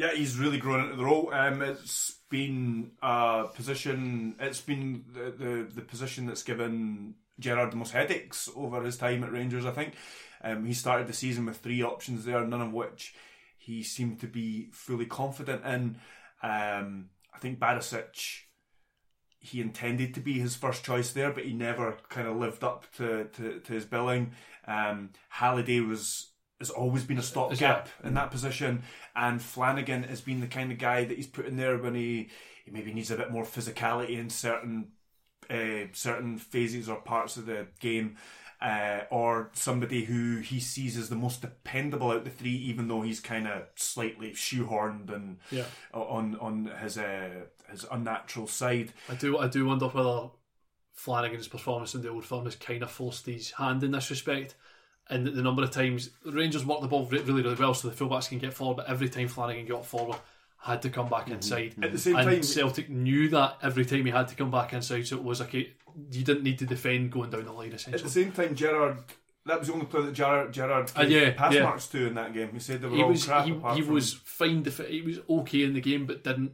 Yeah, 0.00 0.14
he's 0.14 0.38
really 0.38 0.56
grown 0.56 0.84
into 0.84 0.96
the 0.96 1.04
role. 1.04 1.28
Um, 1.30 1.60
it's 1.60 2.20
been 2.30 2.92
a 3.02 3.48
position. 3.54 4.34
It's 4.40 4.62
been 4.62 5.04
the, 5.12 5.30
the 5.30 5.68
the 5.74 5.82
position 5.82 6.24
that's 6.24 6.42
given 6.42 7.16
Gerrard 7.38 7.72
the 7.72 7.76
most 7.76 7.92
headaches 7.92 8.48
over 8.56 8.82
his 8.82 8.96
time 8.96 9.22
at 9.24 9.30
Rangers. 9.30 9.66
I 9.66 9.72
think 9.72 9.92
um, 10.42 10.64
he 10.64 10.72
started 10.72 11.06
the 11.06 11.12
season 11.12 11.44
with 11.44 11.58
three 11.58 11.82
options 11.82 12.24
there, 12.24 12.46
none 12.46 12.62
of 12.62 12.72
which 12.72 13.14
he 13.58 13.82
seemed 13.82 14.20
to 14.20 14.26
be 14.26 14.70
fully 14.72 15.04
confident 15.04 15.66
in. 15.66 15.98
Um, 16.42 17.10
I 17.34 17.38
think 17.38 17.58
Barisic. 17.58 18.44
He 19.38 19.60
intended 19.60 20.14
to 20.14 20.20
be 20.20 20.38
his 20.38 20.56
first 20.56 20.82
choice 20.82 21.12
there, 21.12 21.30
but 21.30 21.44
he 21.44 21.52
never 21.52 21.98
kind 22.08 22.26
of 22.26 22.36
lived 22.36 22.64
up 22.64 22.86
to, 22.96 23.24
to, 23.34 23.60
to 23.60 23.72
his 23.74 23.84
billing. 23.84 24.32
Um, 24.66 25.10
Halliday 25.28 25.80
was 25.80 26.29
has 26.60 26.70
always 26.70 27.04
been 27.04 27.18
a 27.18 27.22
stopgap 27.22 27.88
in 28.04 28.14
that 28.14 28.30
position, 28.30 28.82
and 29.16 29.40
Flanagan 29.42 30.04
has 30.04 30.20
been 30.20 30.40
the 30.40 30.46
kind 30.46 30.70
of 30.70 30.78
guy 30.78 31.04
that 31.04 31.16
he's 31.16 31.26
put 31.26 31.46
in 31.46 31.56
there 31.56 31.76
when 31.78 31.94
he, 31.94 32.28
he 32.64 32.70
maybe 32.70 32.92
needs 32.92 33.10
a 33.10 33.16
bit 33.16 33.30
more 33.32 33.44
physicality 33.44 34.18
in 34.18 34.30
certain 34.30 34.92
uh, 35.48 35.86
certain 35.92 36.38
phases 36.38 36.88
or 36.88 37.00
parts 37.00 37.36
of 37.36 37.46
the 37.46 37.66
game, 37.80 38.16
uh, 38.60 39.00
or 39.10 39.50
somebody 39.54 40.04
who 40.04 40.36
he 40.36 40.60
sees 40.60 40.96
as 40.96 41.08
the 41.08 41.16
most 41.16 41.40
dependable 41.40 42.10
out 42.12 42.24
the 42.24 42.30
three, 42.30 42.54
even 42.54 42.86
though 42.86 43.02
he's 43.02 43.18
kind 43.20 43.48
of 43.48 43.62
slightly 43.74 44.30
shoehorned 44.32 45.12
and 45.12 45.38
Yeah. 45.50 45.64
on 45.92 46.36
on 46.40 46.66
his 46.82 46.98
uh, 46.98 47.46
his 47.70 47.84
unnatural 47.90 48.46
side. 48.46 48.92
I 49.08 49.14
do 49.14 49.38
I 49.38 49.48
do 49.48 49.64
wonder 49.64 49.86
whether 49.88 50.28
Flanagan's 50.92 51.48
performance 51.48 51.94
in 51.94 52.02
the 52.02 52.10
old 52.10 52.26
firm 52.26 52.44
has 52.44 52.54
kind 52.54 52.82
of 52.82 52.90
forced 52.90 53.26
his 53.26 53.52
hand 53.52 53.82
in 53.82 53.92
this 53.92 54.10
respect. 54.10 54.54
And 55.10 55.26
the 55.26 55.42
number 55.42 55.62
of 55.62 55.70
times 55.70 56.10
the 56.24 56.32
Rangers 56.32 56.64
work 56.64 56.80
the 56.80 56.88
ball 56.88 57.04
really, 57.06 57.42
really 57.42 57.54
well, 57.54 57.74
so 57.74 57.88
the 57.88 57.94
fullbacks 57.94 58.28
can 58.28 58.38
get 58.38 58.54
forward. 58.54 58.76
But 58.76 58.88
every 58.88 59.08
time 59.08 59.28
Flanagan 59.28 59.66
got 59.66 59.84
forward, 59.84 60.18
had 60.58 60.82
to 60.82 60.90
come 60.90 61.08
back 61.08 61.28
inside. 61.28 61.74
At 61.82 61.92
the 61.92 61.98
same 61.98 62.16
and 62.16 62.28
time- 62.28 62.42
Celtic 62.42 62.88
knew 62.90 63.28
that 63.30 63.56
every 63.62 63.84
time 63.84 64.04
he 64.04 64.10
had 64.12 64.28
to 64.28 64.34
come 64.34 64.50
back 64.50 64.72
inside, 64.72 65.06
so 65.06 65.16
it 65.16 65.24
was 65.24 65.40
like 65.40 65.52
you 65.54 65.66
didn't 66.10 66.42
need 66.42 66.58
to 66.60 66.66
defend 66.66 67.10
going 67.10 67.30
down 67.30 67.44
the 67.44 67.52
line 67.52 67.72
Essentially, 67.72 67.94
At 68.00 68.04
the 68.04 68.10
same 68.10 68.32
time, 68.32 68.54
Gerrard. 68.54 68.98
That 69.46 69.58
was 69.58 69.68
the 69.68 69.74
only 69.74 69.86
player 69.86 70.04
that 70.04 70.12
Gerrard, 70.12 70.52
Gerrard 70.52 70.92
Uh, 70.94 71.02
yeah, 71.02 71.30
pass 71.30 71.54
yeah. 71.54 71.62
marks 71.62 71.86
to 71.88 72.06
in 72.06 72.14
that 72.14 72.34
game. 72.34 72.50
He 72.52 72.58
said 72.58 72.82
they 72.82 72.88
were 72.88 72.96
he 72.96 73.02
all 73.02 73.08
was 73.08 73.24
crap 73.24 73.46
he, 73.46 73.52
he 73.54 73.80
from 73.82 73.94
was 73.94 74.12
fine. 74.12 74.62
Def- 74.62 74.86
he 74.86 75.00
was 75.00 75.18
okay 75.28 75.62
in 75.62 75.72
the 75.72 75.80
game, 75.80 76.04
but 76.04 76.22
didn't 76.22 76.52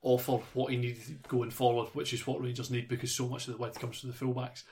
offer 0.00 0.38
what 0.54 0.70
he 0.70 0.78
needed 0.78 1.26
going 1.28 1.50
forward, 1.50 1.88
which 1.92 2.12
is 2.14 2.24
what 2.26 2.40
Rangers 2.40 2.70
need 2.70 2.88
because 2.88 3.14
so 3.14 3.28
much 3.28 3.48
of 3.48 3.54
the 3.54 3.60
width 3.62 3.80
comes 3.80 3.98
from 4.00 4.10
the 4.10 4.16
fullbacks. 4.16 4.62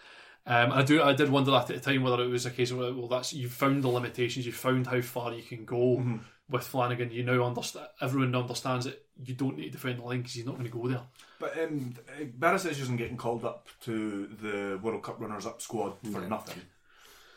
Um, 0.48 0.72
I 0.72 0.82
do. 0.82 1.02
I 1.02 1.12
did 1.12 1.28
wonder 1.30 1.50
that 1.50 1.68
at 1.70 1.76
the 1.82 1.92
time 1.92 2.02
whether 2.02 2.22
it 2.22 2.28
was 2.28 2.46
a 2.46 2.50
case 2.50 2.70
of 2.70 2.78
well, 2.78 3.06
that's 3.06 3.32
you've 3.34 3.52
found 3.52 3.84
the 3.84 3.88
limitations, 3.88 4.46
you've 4.46 4.54
found 4.54 4.86
how 4.86 5.00
far 5.02 5.32
you 5.34 5.42
can 5.42 5.64
go. 5.64 6.18
with 6.50 6.64
Flanagan, 6.66 7.10
you 7.10 7.22
now 7.22 7.44
understand. 7.44 7.86
Everyone 8.00 8.34
understands 8.34 8.86
that 8.86 9.04
you 9.22 9.34
don't 9.34 9.58
need 9.58 9.66
to 9.66 9.70
defend 9.72 9.98
the 9.98 10.02
line 10.02 10.20
because 10.20 10.32
he's 10.32 10.46
not 10.46 10.54
going 10.56 10.64
to 10.64 10.70
go 10.76 10.88
there. 10.88 11.02
But 11.38 11.58
um, 11.62 11.94
Barisic 12.38 12.80
isn't 12.80 12.96
getting 12.96 13.18
called 13.18 13.44
up 13.44 13.68
to 13.82 14.26
the 14.40 14.78
World 14.82 15.02
Cup 15.02 15.20
runners-up 15.20 15.60
squad 15.60 15.92
for 16.10 16.22
nothing. 16.22 16.62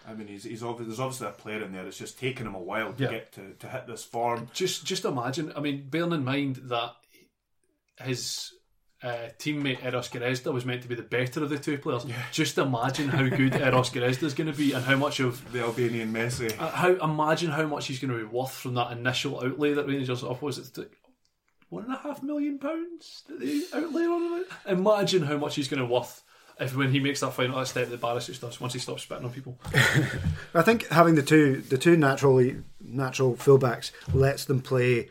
I 0.07 0.13
mean, 0.13 0.27
he's, 0.27 0.45
he's 0.45 0.63
obviously, 0.63 0.85
there's 0.85 0.99
obviously 1.01 1.27
a 1.27 1.31
player 1.31 1.61
in 1.61 1.73
there. 1.73 1.85
It's 1.85 1.97
just 1.97 2.17
taken 2.17 2.47
him 2.47 2.55
a 2.55 2.59
while 2.61 2.93
to 2.93 3.03
Yeah. 3.03 3.09
get 3.11 3.33
to, 3.33 3.51
to 3.59 3.67
hit 3.67 3.85
this 3.87 4.03
form. 4.05 4.47
Just 4.53 4.85
just 4.85 5.03
imagine. 5.03 5.51
I 5.55 5.59
mean, 5.59 5.87
bearing 5.89 6.13
in 6.13 6.23
mind 6.23 6.55
that 6.69 6.93
his 7.99 8.53
uh, 9.03 9.29
teammate 9.39 9.83
Eros 9.83 10.09
Grezda 10.09 10.53
was 10.53 10.65
meant 10.65 10.83
to 10.83 10.87
be 10.87 10.95
the 10.95 11.01
better 11.01 11.43
of 11.43 11.49
the 11.49 11.57
two 11.57 11.77
players. 11.77 12.05
Just 12.31 12.57
imagine 12.57 13.09
how 13.09 13.27
good 13.27 13.55
Eros 13.55 13.89
Grezda 13.89 14.23
is 14.23 14.33
going 14.33 14.51
to 14.51 14.57
be, 14.57 14.73
and 14.73 14.83
how 14.83 14.95
much 14.95 15.19
of 15.19 15.51
The 15.51 15.61
Albanian 15.61 16.13
Messi. 16.13 16.53
uh, 16.59 16.69
how 16.69 16.89
imagine 16.95 17.51
how 17.51 17.65
much 17.65 17.87
he's 17.87 17.99
going 17.99 18.11
to 18.11 18.17
be 18.17 18.23
worth 18.23 18.53
from 18.53 18.75
that 18.75 18.91
initial 18.91 19.43
outlay 19.43 19.73
that 19.73 19.87
Rangers 19.87 20.23
up 20.23 20.41
was 20.41 20.57
it 20.57 20.77
like 20.77 20.97
one 21.69 21.85
and 21.85 21.93
a 21.93 21.97
half 21.97 22.21
million 22.21 22.59
pounds 22.59 23.23
that 23.27 23.39
they 23.39 23.61
outlay 23.73 24.03
on 24.03 24.41
it. 24.41 24.47
Imagine 24.67 25.23
how 25.23 25.37
much 25.37 25.55
he's 25.55 25.67
going 25.67 25.79
to 25.79 25.85
worth. 25.85 26.21
If 26.59 26.75
when 26.75 26.91
he 26.91 26.99
makes 26.99 27.21
that 27.21 27.33
final 27.33 27.57
that 27.57 27.67
step 27.67 27.89
that 27.89 28.01
Barisic 28.01 28.39
does 28.39 28.61
once 28.61 28.73
he 28.73 28.79
stops 28.79 29.01
spitting 29.01 29.25
on 29.25 29.31
people, 29.31 29.57
I 30.53 30.61
think 30.61 30.87
having 30.89 31.15
the 31.15 31.23
two 31.23 31.61
the 31.61 31.77
two 31.77 31.97
naturally 31.97 32.57
natural 32.79 33.35
fullbacks 33.35 33.91
lets 34.13 34.45
them 34.45 34.61
play 34.61 34.95
you 34.95 34.99
know, 34.99 35.09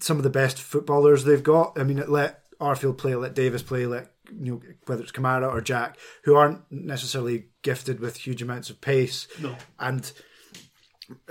some 0.00 0.16
of 0.16 0.22
the 0.22 0.30
best 0.30 0.60
footballers 0.60 1.24
they've 1.24 1.42
got. 1.42 1.78
I 1.78 1.84
mean, 1.84 1.98
it 1.98 2.08
let 2.08 2.40
Arfield 2.60 2.98
play, 2.98 3.14
let 3.14 3.34
Davis 3.34 3.62
play, 3.62 3.86
let 3.86 4.10
you 4.32 4.52
know 4.52 4.62
whether 4.86 5.02
it's 5.02 5.12
Kamara 5.12 5.52
or 5.52 5.60
Jack, 5.60 5.98
who 6.24 6.34
aren't 6.34 6.60
necessarily 6.70 7.46
gifted 7.62 8.00
with 8.00 8.16
huge 8.16 8.42
amounts 8.42 8.70
of 8.70 8.80
pace, 8.80 9.26
No. 9.40 9.56
and 9.78 10.10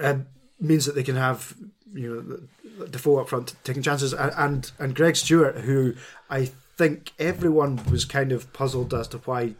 uh, 0.01 0.15
means 0.59 0.85
that 0.85 0.95
they 0.95 1.03
can 1.03 1.15
have 1.15 1.55
you 1.93 2.15
know 2.15 2.21
the- 2.21 2.47
Defoe 2.89 3.19
up 3.19 3.29
front 3.29 3.53
taking 3.63 3.83
chances, 3.83 4.13
and 4.13 4.31
and, 4.35 4.71
and 4.79 4.95
Greg 4.95 5.15
Stewart, 5.15 5.57
who 5.57 5.93
I 6.29 6.45
think 6.75 7.11
everyone 7.19 7.79
was 7.91 8.03
kind 8.03 8.31
of 8.31 8.51
puzzled 8.51 8.93
as 8.95 9.07
to 9.09 9.19
why. 9.19 9.53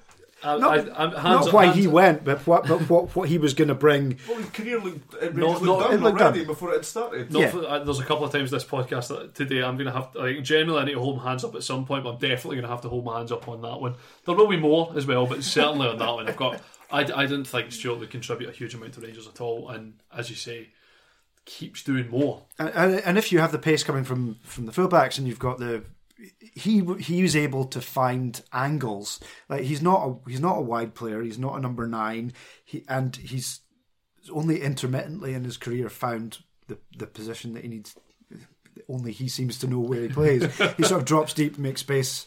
I, 0.44 0.58
Not, 0.58 0.90
I, 0.90 1.04
I'm, 1.06 1.12
not 1.12 1.48
up- 1.48 1.54
why 1.54 1.66
hands 1.66 1.78
he 1.78 1.88
went, 1.88 2.24
but 2.26 2.46
what 2.46 2.68
but 2.68 2.90
what, 2.90 3.16
what 3.16 3.30
he 3.30 3.38
was 3.38 3.54
going 3.54 3.70
to 3.70 3.76
bring. 3.76 4.20
Well, 4.28 4.38
his 4.40 4.50
career 4.50 4.80
looked, 4.80 5.14
it 5.16 5.36
No, 5.36 5.52
looked 5.52 5.64
no, 5.64 5.80
done 5.80 5.94
it 5.94 6.02
looked 6.02 6.22
already 6.22 6.40
done. 6.40 6.48
before 6.48 6.72
it 6.72 6.76
had 6.78 6.86
started. 6.86 7.32
Not 7.32 7.40
Yeah. 7.42 7.50
for, 7.52 7.66
uh, 7.66 7.84
there's 7.84 8.00
a 8.00 8.06
couple 8.06 8.26
of 8.26 8.32
times 8.32 8.52
this 8.52 8.66
podcast 8.66 9.08
that 9.10 9.36
today 9.36 9.64
I'm 9.64 9.76
going 9.78 9.86
to 9.88 9.94
have 9.94 10.12
to, 10.14 10.20
like, 10.20 10.44
generally 10.44 10.82
I 10.82 10.86
need 10.86 10.94
to 10.94 11.00
hold 11.00 11.18
my 11.18 11.24
hands 11.30 11.44
up 11.44 11.56
at 11.56 11.64
some 11.64 11.86
point, 11.86 12.04
but 12.04 12.12
I'm 12.12 12.20
definitely 12.20 12.58
going 12.58 12.64
to 12.66 12.70
have 12.72 12.82
to 12.82 12.90
hold 12.90 13.06
my 13.06 13.18
hands 13.20 13.32
up 13.32 13.48
on 13.48 13.62
that 13.62 13.80
one. 13.80 13.96
There 14.26 14.36
will 14.36 14.48
be 14.48 14.58
more 14.58 14.92
as 14.96 15.06
well, 15.08 15.26
but 15.26 15.44
certainly 15.44 15.88
on 15.88 15.98
that 16.00 16.10
one, 16.14 16.28
I've 16.28 16.36
got. 16.38 16.62
I, 16.92 17.00
I 17.02 17.26
didn't 17.26 17.46
think 17.46 17.72
Stewart 17.72 18.00
would 18.00 18.12
contribute 18.12 18.50
a 18.50 18.54
huge 18.54 18.76
amount 18.76 18.94
to 18.94 19.02
Rangers 19.02 19.28
at 19.28 19.42
all, 19.42 19.70
and 19.70 19.94
as 20.16 20.30
you 20.30 20.36
say, 20.36 20.70
keeps 21.46 21.84
doing 21.84 22.10
more. 22.10 22.44
And, 22.60 22.70
and, 22.70 22.94
and 23.00 23.18
if 23.18 23.32
you 23.32 23.40
have 23.40 23.52
the 23.52 23.60
pace 23.60 23.84
coming 23.84 24.04
from 24.04 24.38
from 24.44 24.66
the 24.66 24.72
fullbacks, 24.72 25.18
and 25.18 25.28
you've 25.28 25.40
got 25.40 25.58
the 25.58 25.84
he 26.40 26.84
he 27.00 27.22
was 27.22 27.36
able 27.36 27.66
to 27.66 27.82
find 27.82 28.42
angles. 28.52 29.20
Like 29.50 29.62
he's 29.62 29.82
not 29.82 30.08
a 30.08 30.30
he's 30.30 30.40
not 30.40 30.58
a 30.58 30.62
wide 30.62 30.96
player. 30.96 31.22
He's 31.22 31.40
not 31.40 31.58
a 31.58 31.62
number 31.62 31.88
nine. 31.88 32.34
He 32.64 32.84
and 32.88 33.16
he's 33.16 33.62
only 34.32 34.62
intermittently 34.62 35.34
in 35.34 35.44
his 35.44 35.58
career 35.58 35.90
found 35.90 36.40
the 36.68 36.78
the 36.98 37.08
position 37.08 37.54
that 37.54 37.64
he 37.64 37.70
needs. 37.70 37.96
Only 38.90 39.12
he 39.12 39.28
seems 39.28 39.60
to 39.60 39.68
know 39.68 39.80
where 39.80 40.02
he 40.02 40.08
plays. 40.08 40.44
he 40.78 40.84
sort 40.84 41.02
of 41.02 41.06
drops 41.06 41.34
deep, 41.34 41.58
makes 41.58 41.82
space. 41.82 42.26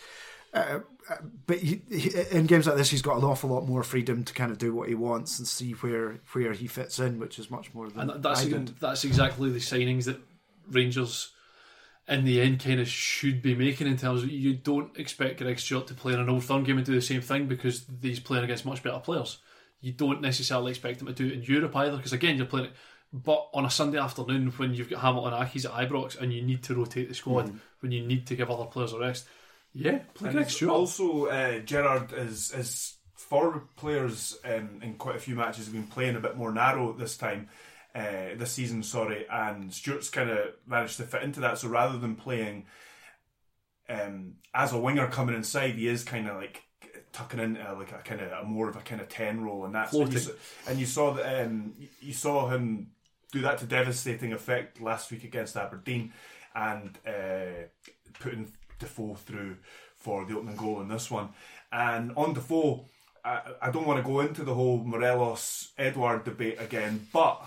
Uh, 0.54 0.80
uh, 1.10 1.16
but 1.46 1.58
he, 1.58 1.82
he, 1.90 2.10
in 2.30 2.46
games 2.46 2.66
like 2.66 2.76
this, 2.76 2.90
he's 2.90 3.02
got 3.02 3.16
an 3.16 3.24
awful 3.24 3.50
lot 3.50 3.66
more 3.66 3.82
freedom 3.82 4.24
to 4.24 4.32
kind 4.32 4.50
of 4.50 4.58
do 4.58 4.74
what 4.74 4.88
he 4.88 4.94
wants 4.94 5.38
and 5.38 5.46
see 5.46 5.72
where 5.72 6.20
where 6.32 6.52
he 6.52 6.66
fits 6.66 6.98
in, 6.98 7.18
which 7.18 7.38
is 7.38 7.50
much 7.50 7.74
more 7.74 7.88
than 7.88 8.10
And 8.10 8.22
that's 8.22 8.44
that's 8.80 9.04
exactly 9.04 9.50
the 9.50 9.58
signings 9.58 10.04
that 10.04 10.20
Rangers, 10.68 11.32
in 12.08 12.24
the 12.24 12.40
end, 12.40 12.62
kind 12.62 12.80
of 12.80 12.88
should 12.88 13.42
be 13.42 13.54
making 13.54 13.86
in 13.86 13.96
terms 13.96 14.22
of 14.22 14.30
you 14.30 14.54
don't 14.54 14.96
expect 14.96 15.40
Greg 15.40 15.58
Stewart 15.58 15.86
to 15.88 15.94
play 15.94 16.12
in 16.12 16.20
an 16.20 16.28
Old 16.28 16.44
Firm 16.44 16.62
game 16.64 16.76
and 16.76 16.86
do 16.86 16.94
the 16.94 17.02
same 17.02 17.20
thing 17.20 17.46
because 17.46 17.84
he's 18.00 18.20
playing 18.20 18.44
against 18.44 18.64
much 18.64 18.82
better 18.82 18.98
players. 19.00 19.38
You 19.80 19.92
don't 19.92 20.20
necessarily 20.20 20.70
expect 20.70 21.00
him 21.00 21.08
to 21.08 21.12
do 21.12 21.26
it 21.26 21.32
in 21.32 21.42
Europe 21.42 21.74
either 21.76 21.96
because 21.96 22.12
again 22.12 22.36
you're 22.36 22.46
playing 22.46 22.66
it. 22.66 22.72
But 23.12 23.48
on 23.54 23.64
a 23.64 23.70
Sunday 23.70 23.98
afternoon 23.98 24.48
when 24.56 24.74
you've 24.74 24.90
got 24.90 25.00
Hamilton 25.00 25.32
Accies 25.32 25.64
at 25.64 25.88
Ibrox 25.88 26.20
and 26.20 26.32
you 26.32 26.42
need 26.42 26.62
to 26.64 26.74
rotate 26.74 27.08
the 27.08 27.14
squad 27.14 27.58
when 27.80 27.92
you 27.92 28.04
need 28.04 28.26
to 28.26 28.36
give 28.36 28.50
other 28.50 28.64
players 28.64 28.92
a 28.92 28.98
rest, 28.98 29.26
yeah, 29.72 29.98
play 30.14 30.28
And 30.28 30.36
Greg 30.36 30.50
Stewart. 30.50 30.72
Also, 30.72 31.26
uh, 31.26 31.58
Gerrard 31.60 32.12
is 32.12 32.52
is 32.52 32.96
forward 33.14 33.62
players 33.76 34.38
um, 34.44 34.80
in 34.82 34.94
quite 34.94 35.16
a 35.16 35.20
few 35.20 35.34
matches 35.34 35.64
have 35.66 35.74
been 35.74 35.86
playing 35.86 36.16
a 36.16 36.20
bit 36.20 36.36
more 36.36 36.52
narrow 36.52 36.92
this 36.92 37.16
time, 37.16 37.48
uh, 37.96 38.36
this 38.36 38.52
season. 38.52 38.82
Sorry, 38.82 39.26
and 39.30 39.72
Stewart's 39.72 40.10
kind 40.10 40.30
of 40.30 40.38
managed 40.66 40.98
to 40.98 41.04
fit 41.04 41.22
into 41.22 41.40
that. 41.40 41.58
So 41.58 41.68
rather 41.68 41.98
than 41.98 42.14
playing 42.14 42.66
um, 43.88 44.34
as 44.54 44.72
a 44.72 44.78
winger 44.78 45.08
coming 45.08 45.34
inside, 45.34 45.74
he 45.74 45.88
is 45.88 46.04
kind 46.04 46.28
of 46.28 46.36
like 46.36 46.62
tucking 47.12 47.40
into 47.40 47.72
like 47.72 47.92
a 47.92 47.98
kind 47.98 48.20
of 48.20 48.30
a 48.32 48.44
more 48.44 48.68
of 48.68 48.76
a 48.76 48.80
kind 48.80 49.00
of 49.00 49.08
ten 49.08 49.40
role, 49.40 49.64
and 49.64 49.74
that's 49.74 49.94
and 49.94 50.12
you, 50.12 50.18
saw, 50.18 50.32
and 50.68 50.78
you 50.78 50.86
saw 50.86 51.12
that 51.14 51.44
um, 51.44 51.72
you 52.00 52.12
saw 52.12 52.48
him 52.48 52.88
do 53.32 53.40
that 53.40 53.58
to 53.58 53.66
devastating 53.66 54.32
effect 54.32 54.80
last 54.80 55.10
week 55.10 55.24
against 55.24 55.56
Aberdeen, 55.56 56.12
and 56.54 56.98
uh, 57.06 57.64
putting 58.20 58.52
Defoe 58.78 59.14
through 59.14 59.56
for 59.96 60.24
the 60.26 60.36
opening 60.36 60.56
goal 60.56 60.80
in 60.82 60.88
this 60.88 61.10
one. 61.10 61.30
And 61.72 62.12
on 62.16 62.34
Defoe, 62.34 62.84
I, 63.24 63.40
I 63.62 63.70
don't 63.70 63.86
want 63.86 63.98
to 63.98 64.08
go 64.08 64.20
into 64.20 64.44
the 64.44 64.54
whole 64.54 64.78
Morelos 64.84 65.72
Edward 65.78 66.24
debate 66.24 66.60
again, 66.60 67.08
but 67.12 67.42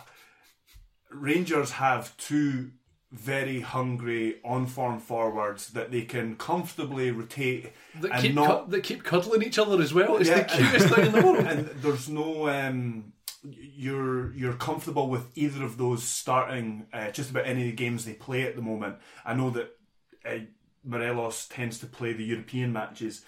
Rangers 1.12 1.72
have 1.72 2.15
two 2.17 2.72
very 3.12 3.62
hungry 3.62 4.36
on 4.45 4.67
form 4.67 5.00
forwards 5.00 5.69
that 5.69 5.89
they 5.91 6.04
can 6.04 6.36
comfortably 6.36 7.10
rotate 7.10 7.72
that 8.02 8.12
and 8.12 8.22
keep 8.22 8.36
not 8.36 8.65
cu- 8.65 8.72
that 8.72 8.84
keep 8.84 9.04
cuddling 9.04 9.41
each 9.41 9.58
other 9.58 9.82
as 9.82 9.93
well. 9.93 10.17
It's 10.17 10.30
Yeah, 10.30 10.43
the 10.43 10.45
cutest 10.45 10.93
thing 10.93 11.06
in 11.08 11.12
the 11.13 11.22
world. 11.22 11.45
and 11.45 11.65
there's 11.82 12.08
no 12.08 12.48
um, 12.50 13.13
you're 13.43 14.32
you're 14.34 14.54
comfortable 14.54 15.10
with 15.10 15.26
either 15.36 15.63
of 15.63 15.78
those 15.78 16.04
starting 16.04 16.86
uh, 16.93 17.10
just 17.10 17.32
about 17.32 17.48
any 17.48 17.62
of 17.62 17.67
the 17.67 17.76
games 17.76 18.06
they 18.06 18.13
play 18.13 18.43
at 18.43 18.56
the 18.56 18.62
moment. 18.62 18.98
I 19.26 19.34
know 19.34 19.50
that 19.52 19.76
uh, 20.24 20.36
Morelos 20.84 21.48
tends 21.48 21.80
to 21.80 21.88
play 21.88 22.13
the 22.13 22.24
European 22.24 22.72
matches, 22.72 23.26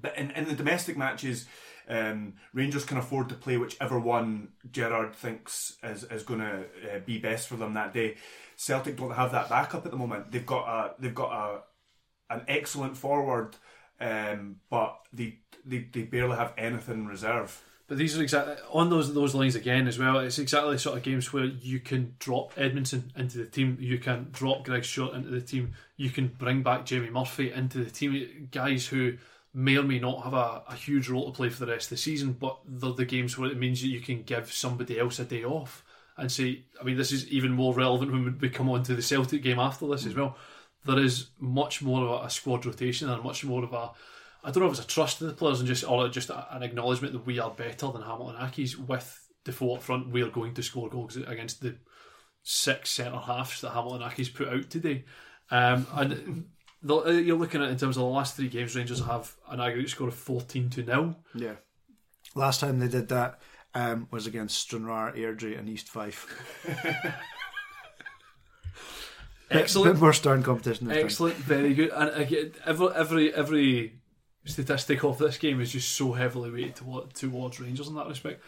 but 0.00 0.16
in, 0.18 0.30
in 0.32 0.44
the 0.44 0.54
domestic 0.54 0.98
matches, 0.98 1.46
um, 1.88 2.34
Rangers 2.52 2.84
can 2.84 2.98
afford 2.98 3.30
to 3.30 3.34
play 3.34 3.56
whichever 3.56 3.98
one 3.98 4.48
Gerrard 4.70 5.14
thinks 5.14 5.76
is, 5.82 6.04
is 6.04 6.22
going 6.22 6.40
to 6.40 6.66
uh, 6.94 6.98
be 7.04 7.18
best 7.18 7.48
for 7.48 7.56
them 7.56 7.74
that 7.74 7.94
day. 7.94 8.16
Celtic 8.56 8.96
don't 8.96 9.14
have 9.14 9.32
that 9.32 9.48
backup 9.48 9.86
at 9.86 9.90
the 9.90 9.96
moment. 9.96 10.30
They've 10.30 10.44
got 10.44 10.68
a 10.68 10.94
they've 10.98 11.14
got 11.14 11.32
a 11.32 11.60
an 12.34 12.42
excellent 12.46 12.96
forward, 12.96 13.56
um, 14.00 14.56
but 14.68 14.98
they, 15.12 15.38
they 15.64 15.86
they 15.90 16.02
barely 16.02 16.36
have 16.36 16.52
anything 16.58 16.94
in 16.94 17.06
reserve. 17.06 17.62
But 17.86 17.96
these 17.96 18.18
are 18.18 18.22
exactly 18.22 18.56
on 18.70 18.90
those 18.90 19.14
those 19.14 19.34
lines 19.34 19.54
again 19.54 19.88
as 19.88 19.98
well. 19.98 20.18
It's 20.18 20.38
exactly 20.38 20.72
the 20.72 20.78
sort 20.78 20.98
of 20.98 21.02
games 21.02 21.32
where 21.32 21.46
you 21.46 21.80
can 21.80 22.16
drop 22.18 22.52
Edmondson 22.58 23.12
into 23.16 23.38
the 23.38 23.46
team, 23.46 23.78
you 23.80 23.96
can 23.98 24.28
drop 24.30 24.64
Greg 24.64 24.84
Short 24.84 25.14
into 25.14 25.30
the 25.30 25.40
team, 25.40 25.72
you 25.96 26.10
can 26.10 26.28
bring 26.28 26.62
back 26.62 26.84
Jamie 26.84 27.08
Murphy 27.08 27.50
into 27.50 27.82
the 27.82 27.90
team. 27.90 28.48
Guys 28.52 28.86
who 28.86 29.16
may 29.54 29.76
or 29.76 29.82
may 29.82 29.98
not 29.98 30.24
have 30.24 30.34
a, 30.34 30.62
a 30.68 30.74
huge 30.74 31.08
role 31.08 31.26
to 31.26 31.36
play 31.36 31.48
for 31.48 31.64
the 31.64 31.72
rest 31.72 31.86
of 31.86 31.90
the 31.90 31.96
season, 31.96 32.32
but 32.32 32.58
they're 32.66 32.92
the 32.92 33.04
games 33.04 33.36
where 33.36 33.50
it 33.50 33.58
means 33.58 33.80
that 33.80 33.88
you 33.88 34.00
can 34.00 34.22
give 34.22 34.52
somebody 34.52 34.98
else 34.98 35.18
a 35.18 35.24
day 35.24 35.44
off 35.44 35.84
and 36.16 36.30
say. 36.30 36.64
I 36.80 36.84
mean, 36.84 36.96
this 36.96 37.12
is 37.12 37.28
even 37.28 37.52
more 37.52 37.74
relevant 37.74 38.12
when 38.12 38.38
we 38.38 38.50
come 38.50 38.68
on 38.70 38.82
to 38.84 38.94
the 38.94 39.02
Celtic 39.02 39.42
game 39.42 39.58
after 39.58 39.86
this 39.88 40.06
as 40.06 40.14
well. 40.14 40.36
There 40.84 40.98
is 40.98 41.30
much 41.38 41.82
more 41.82 42.06
of 42.06 42.24
a, 42.24 42.30
squad 42.30 42.64
rotation 42.64 43.10
and 43.10 43.22
much 43.22 43.44
more 43.44 43.64
of 43.64 43.72
a 43.72 43.90
I 44.44 44.50
don't 44.50 44.62
know 44.62 44.70
if 44.70 44.78
it's 44.78 44.84
a 44.84 44.86
trust 44.86 45.20
in 45.20 45.26
the 45.26 45.34
players 45.34 45.58
and 45.58 45.66
just 45.66 45.84
or 45.84 46.08
just 46.08 46.30
a, 46.30 46.54
an 46.54 46.62
acknowledgement 46.62 47.12
that 47.12 47.26
we 47.26 47.38
are 47.38 47.50
better 47.50 47.90
than 47.90 48.02
Hamilton 48.02 48.36
Accies 48.36 48.76
with 48.76 49.28
Defoe 49.44 49.74
up 49.74 49.82
front. 49.82 50.10
We 50.10 50.22
are 50.22 50.30
going 50.30 50.54
to 50.54 50.62
score 50.62 50.88
goals 50.88 51.16
against 51.16 51.60
the 51.60 51.76
six 52.42 52.90
centre 52.90 53.18
halves 53.18 53.60
that 53.62 53.70
Hamilton 53.70 54.08
Accies 54.08 54.32
put 54.32 54.48
out 54.48 54.70
today. 54.70 55.04
Um, 55.50 55.86
and 55.92 56.46
the, 56.82 56.96
uh, 56.96 57.10
you're 57.10 57.36
looking 57.36 57.62
at 57.62 57.70
in 57.70 57.76
terms 57.76 57.96
of 57.96 58.02
the 58.02 58.08
last 58.08 58.36
three 58.36 58.48
games, 58.48 58.74
Rangers 58.76 59.00
have 59.04 59.34
an 59.48 59.60
aggregate 59.60 59.90
score 59.90 60.08
of 60.08 60.14
fourteen 60.14 60.70
to 60.70 60.82
nil. 60.82 61.16
Yeah. 61.34 61.54
Last 62.34 62.60
time 62.60 62.78
they 62.78 62.88
did 62.88 63.08
that 63.08 63.40
um, 63.74 64.08
was 64.10 64.26
against 64.26 64.58
Stranraer, 64.58 65.12
Airdrie, 65.12 65.58
and 65.58 65.68
East 65.68 65.88
Fife. 65.88 66.26
Excellent. 69.50 69.94
Bit 69.94 70.00
more 70.00 70.12
stern 70.12 70.42
competition 70.42 70.88
this 70.88 71.04
Excellent, 71.04 71.36
very 71.36 71.72
good. 71.74 71.90
And 71.90 72.10
again, 72.10 72.52
every 72.66 72.88
every 72.94 73.34
every 73.34 74.00
statistic 74.44 75.04
of 75.04 75.18
this 75.18 75.38
game 75.38 75.60
is 75.60 75.72
just 75.72 75.92
so 75.92 76.12
heavily 76.12 76.50
weighted 76.50 76.76
toward, 76.76 77.14
towards 77.14 77.60
Rangers 77.60 77.88
in 77.88 77.94
that 77.94 78.08
respect. 78.08 78.42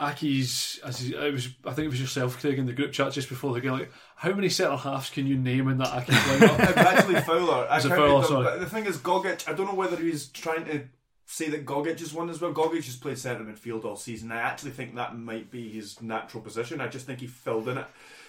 Accies, 0.00 0.82
as 0.82 0.98
he, 1.00 1.14
it 1.14 1.32
was, 1.32 1.48
I 1.64 1.72
think 1.72 1.86
it 1.86 1.90
was 1.90 2.00
yourself, 2.00 2.40
Craig, 2.40 2.58
in 2.58 2.66
the 2.66 2.72
group 2.72 2.92
chat 2.92 3.12
just 3.12 3.28
before 3.28 3.52
the 3.54 3.60
game. 3.60 3.72
Like, 3.72 3.92
how 4.16 4.32
many 4.32 4.48
centre 4.48 4.76
halves 4.76 5.10
can 5.10 5.26
you 5.26 5.36
name 5.36 5.68
in 5.68 5.78
that 5.78 5.88
Accies 5.88 6.14
lineup? 6.38 6.76
Actually 6.76 7.20
Fowler. 7.20 7.66
I 7.70 7.78
Is 7.78 7.84
it 7.84 7.88
counted 7.90 8.02
Fowler? 8.06 8.20
them, 8.22 8.28
Sorry. 8.44 8.58
the 8.58 8.66
thing 8.66 8.86
is, 8.86 8.98
Gogic. 8.98 9.48
I 9.48 9.52
don't 9.52 9.66
know 9.66 9.74
whether 9.74 9.96
he's 9.96 10.26
trying 10.28 10.64
to 10.66 10.88
say 11.26 11.48
that 11.50 11.64
Gogic 11.64 12.00
is 12.02 12.12
one 12.12 12.28
as 12.28 12.40
well. 12.40 12.52
Gogic 12.52 12.84
has 12.84 12.96
played 12.96 13.18
centre 13.18 13.44
midfield 13.44 13.84
all 13.84 13.96
season. 13.96 14.32
I 14.32 14.36
actually 14.40 14.72
think 14.72 14.94
that 14.96 15.16
might 15.16 15.50
be 15.50 15.68
his 15.68 16.02
natural 16.02 16.42
position. 16.42 16.80
I 16.80 16.88
just 16.88 17.06
think 17.06 17.20
he 17.20 17.26
filled 17.26 17.68
in 17.68 17.78
it 17.78 17.86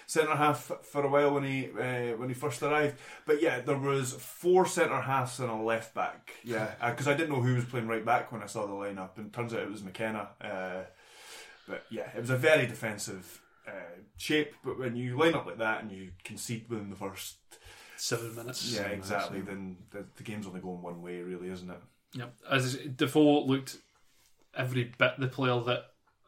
centre 0.07 0.35
half 0.35 0.71
for 0.83 1.03
a 1.03 1.09
while 1.09 1.33
when 1.33 1.43
he 1.43 1.67
uh, 1.71 2.15
when 2.17 2.29
he 2.29 2.35
first 2.35 2.61
arrived. 2.61 2.95
But 3.25 3.41
yeah, 3.41 3.61
there 3.61 3.77
was 3.77 4.13
four 4.13 4.65
centre 4.67 5.01
halves 5.01 5.39
and 5.39 5.49
a 5.49 5.55
left 5.55 5.95
back. 5.95 6.31
Yeah, 6.43 6.73
because 6.91 7.07
I 7.07 7.15
didn't 7.15 7.29
know 7.33 7.41
who 7.41 7.55
was 7.55 7.65
playing 7.65 7.87
right 7.87 8.05
back 8.05 8.31
when 8.31 8.43
I 8.43 8.45
saw 8.45 8.67
the 8.67 8.73
lineup, 8.73 9.17
and 9.17 9.33
turns 9.33 9.53
out 9.53 9.61
it 9.61 9.71
was 9.71 9.83
McKenna. 9.83 10.29
Uh, 10.39 10.83
but 11.67 11.85
yeah, 11.89 12.09
it 12.15 12.21
was 12.21 12.29
a 12.29 12.37
very 12.37 12.65
defensive 12.65 13.41
uh, 13.67 13.71
shape. 14.17 14.53
But 14.63 14.79
when 14.79 14.95
you 14.95 15.17
line 15.17 15.33
up 15.33 15.45
like 15.45 15.57
that 15.57 15.81
and 15.83 15.91
you 15.91 16.11
concede 16.23 16.69
within 16.69 16.89
the 16.89 16.95
first 16.95 17.37
Seven 17.97 18.35
minutes. 18.35 18.73
yeah 18.73 18.87
exactly, 18.87 19.41
then 19.41 19.77
the, 19.91 20.05
the 20.17 20.23
game's 20.23 20.47
only 20.47 20.59
going 20.59 20.81
one 20.81 21.01
way, 21.01 21.21
really, 21.21 21.49
isn't 21.49 21.69
it? 21.69 21.79
Yep. 22.13 22.33
As 22.49 22.75
Defoe 22.75 23.45
looked 23.45 23.77
every 24.55 24.85
bit 24.97 25.13
the 25.17 25.27
player 25.27 25.59
that 25.61 25.85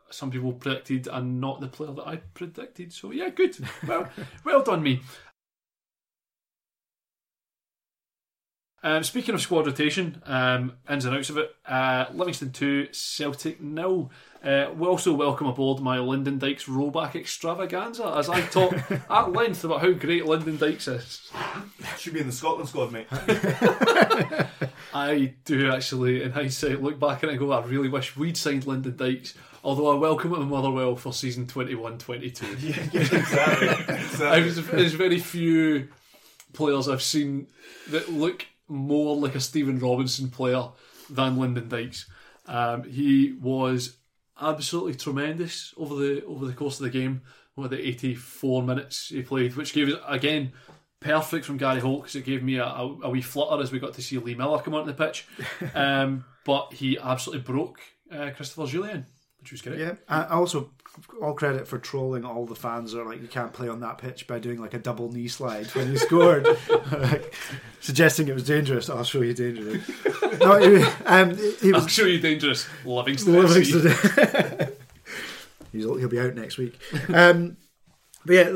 some 0.09 0.31
people 0.31 0.53
predicted 0.53 1.07
and 1.11 1.41
not 1.41 1.59
the 1.59 1.67
player 1.67 1.91
that 1.91 2.07
I 2.07 2.17
predicted. 2.33 2.93
So 2.93 3.11
yeah, 3.11 3.29
good. 3.29 3.57
Well, 3.87 4.09
well 4.43 4.63
done 4.63 4.83
me. 4.83 5.01
Um, 8.83 9.03
speaking 9.03 9.35
of 9.35 9.41
squad 9.41 9.65
rotation, 9.65 10.21
um, 10.25 10.73
ins 10.89 11.03
and 11.03 11.15
outs 11.15 11.29
of 11.29 11.37
it, 11.37 11.53
uh, 11.65 12.05
Livingston 12.13 12.51
2, 12.51 12.89
Celtic 12.91 13.59
nil. 13.59 14.11
Uh, 14.43 14.71
we 14.77 14.87
also 14.87 15.13
welcome 15.13 15.47
aboard 15.47 15.81
my 15.81 15.99
Lyndon 15.99 16.37
Dykes 16.37 16.65
rollback 16.65 17.15
extravaganza 17.15 18.13
as 18.15 18.29
I 18.29 18.41
talk 18.41 18.73
at 19.09 19.31
length 19.31 19.63
about 19.63 19.81
how 19.81 19.91
great 19.91 20.25
Lyndon 20.25 20.57
Dykes 20.57 20.87
is. 20.87 21.31
Should 21.97 22.13
be 22.13 22.19
in 22.19 22.27
the 22.27 22.33
Scotland 22.33 22.69
squad, 22.69 22.91
mate. 22.91 23.07
I 24.93 25.33
do 25.45 25.71
actually, 25.71 26.23
in 26.23 26.31
hindsight, 26.31 26.81
look 26.81 26.99
back 26.99 27.23
and 27.23 27.31
I 27.31 27.35
go, 27.35 27.51
I 27.51 27.63
really 27.65 27.89
wish 27.89 28.15
we'd 28.15 28.37
signed 28.37 28.67
Lyndon 28.67 28.95
Dykes. 28.95 29.33
Although 29.63 29.91
I 29.91 29.95
welcome 29.95 30.33
him 30.33 30.43
at 30.43 30.47
Motherwell 30.47 30.95
for 30.95 31.11
season 31.11 31.47
21 31.47 31.97
22. 31.97 32.45
yeah, 32.59 32.83
exactly. 32.93 33.67
exactly. 33.67 34.41
There's, 34.41 34.67
there's 34.67 34.93
very 34.93 35.19
few 35.19 35.89
players 36.53 36.87
I've 36.87 37.01
seen 37.01 37.47
that 37.89 38.09
look 38.09 38.45
more 38.67 39.15
like 39.15 39.35
a 39.35 39.39
Stephen 39.39 39.79
Robinson 39.79 40.29
player 40.29 40.69
than 41.09 41.37
Lyndon 41.37 41.69
Dykes. 41.69 42.05
Um, 42.45 42.83
he 42.83 43.33
was 43.41 43.97
absolutely 44.41 44.95
tremendous 44.95 45.73
over 45.77 45.95
the 45.95 46.25
over 46.25 46.45
the 46.45 46.53
course 46.53 46.79
of 46.79 46.83
the 46.83 46.89
game. 46.89 47.21
Over 47.57 47.69
the 47.69 47.87
84 47.87 48.61
minutes 48.61 49.09
he 49.09 49.23
played, 49.23 49.55
which 49.55 49.73
gave 49.73 49.89
us 49.89 49.99
again 50.07 50.53
perfect 50.99 51.45
from 51.45 51.57
Gary 51.57 51.79
Holt 51.79 52.01
because 52.01 52.15
it 52.15 52.25
gave 52.25 52.43
me 52.43 52.57
a, 52.57 52.65
a, 52.65 52.97
a 53.03 53.09
wee 53.09 53.21
flutter 53.21 53.61
as 53.61 53.71
we 53.71 53.79
got 53.79 53.93
to 53.95 54.01
see 54.01 54.17
Lee 54.17 54.35
Miller 54.35 54.59
come 54.59 54.73
onto 54.73 54.91
the 54.91 55.05
pitch. 55.05 55.27
Um, 55.73 56.25
but 56.45 56.71
he 56.73 56.97
absolutely 56.97 57.43
broke 57.43 57.81
uh, 58.11 58.29
Christopher 58.35 58.63
Jullien, 58.63 59.05
which 59.47 59.63
was 59.63 59.73
great. 59.73 59.79
Yeah, 59.79 59.93
I 60.09 60.25
also 60.25 60.71
all 61.21 61.33
credit 61.33 61.67
for 61.67 61.77
trolling 61.77 62.25
all 62.25 62.45
the 62.45 62.55
fans 62.55 62.93
are 62.95 63.05
like 63.05 63.21
you 63.21 63.27
can't 63.27 63.53
play 63.53 63.69
on 63.69 63.79
that 63.79 63.97
pitch 63.97 64.27
by 64.27 64.39
doing 64.39 64.59
like 64.59 64.73
a 64.73 64.79
double 64.79 65.11
knee 65.11 65.27
slide 65.27 65.67
when 65.67 65.91
you 65.91 65.97
scored, 65.97 66.45
Like, 66.91 67.33
suggesting 67.79 68.27
it 68.27 68.33
was 68.33 68.43
dangerous. 68.43 68.89
I'll 68.89 69.03
show 69.03 69.21
you 69.21 69.33
dangerous. 69.33 69.87
no, 70.39 70.91
um, 71.05 71.37
he 71.61 71.71
I'll 71.73 71.83
was 71.83 71.91
show 71.91 72.05
you 72.05 72.19
dangerous 72.19 72.67
Livingston. 72.83 73.33
Livingston. 73.33 74.67
He's, 75.71 75.83
he'll 75.83 76.09
be 76.09 76.19
out 76.19 76.35
next 76.35 76.57
week. 76.57 76.77
Um, 77.13 77.57
but 78.27 78.33
yeah, 78.35 78.51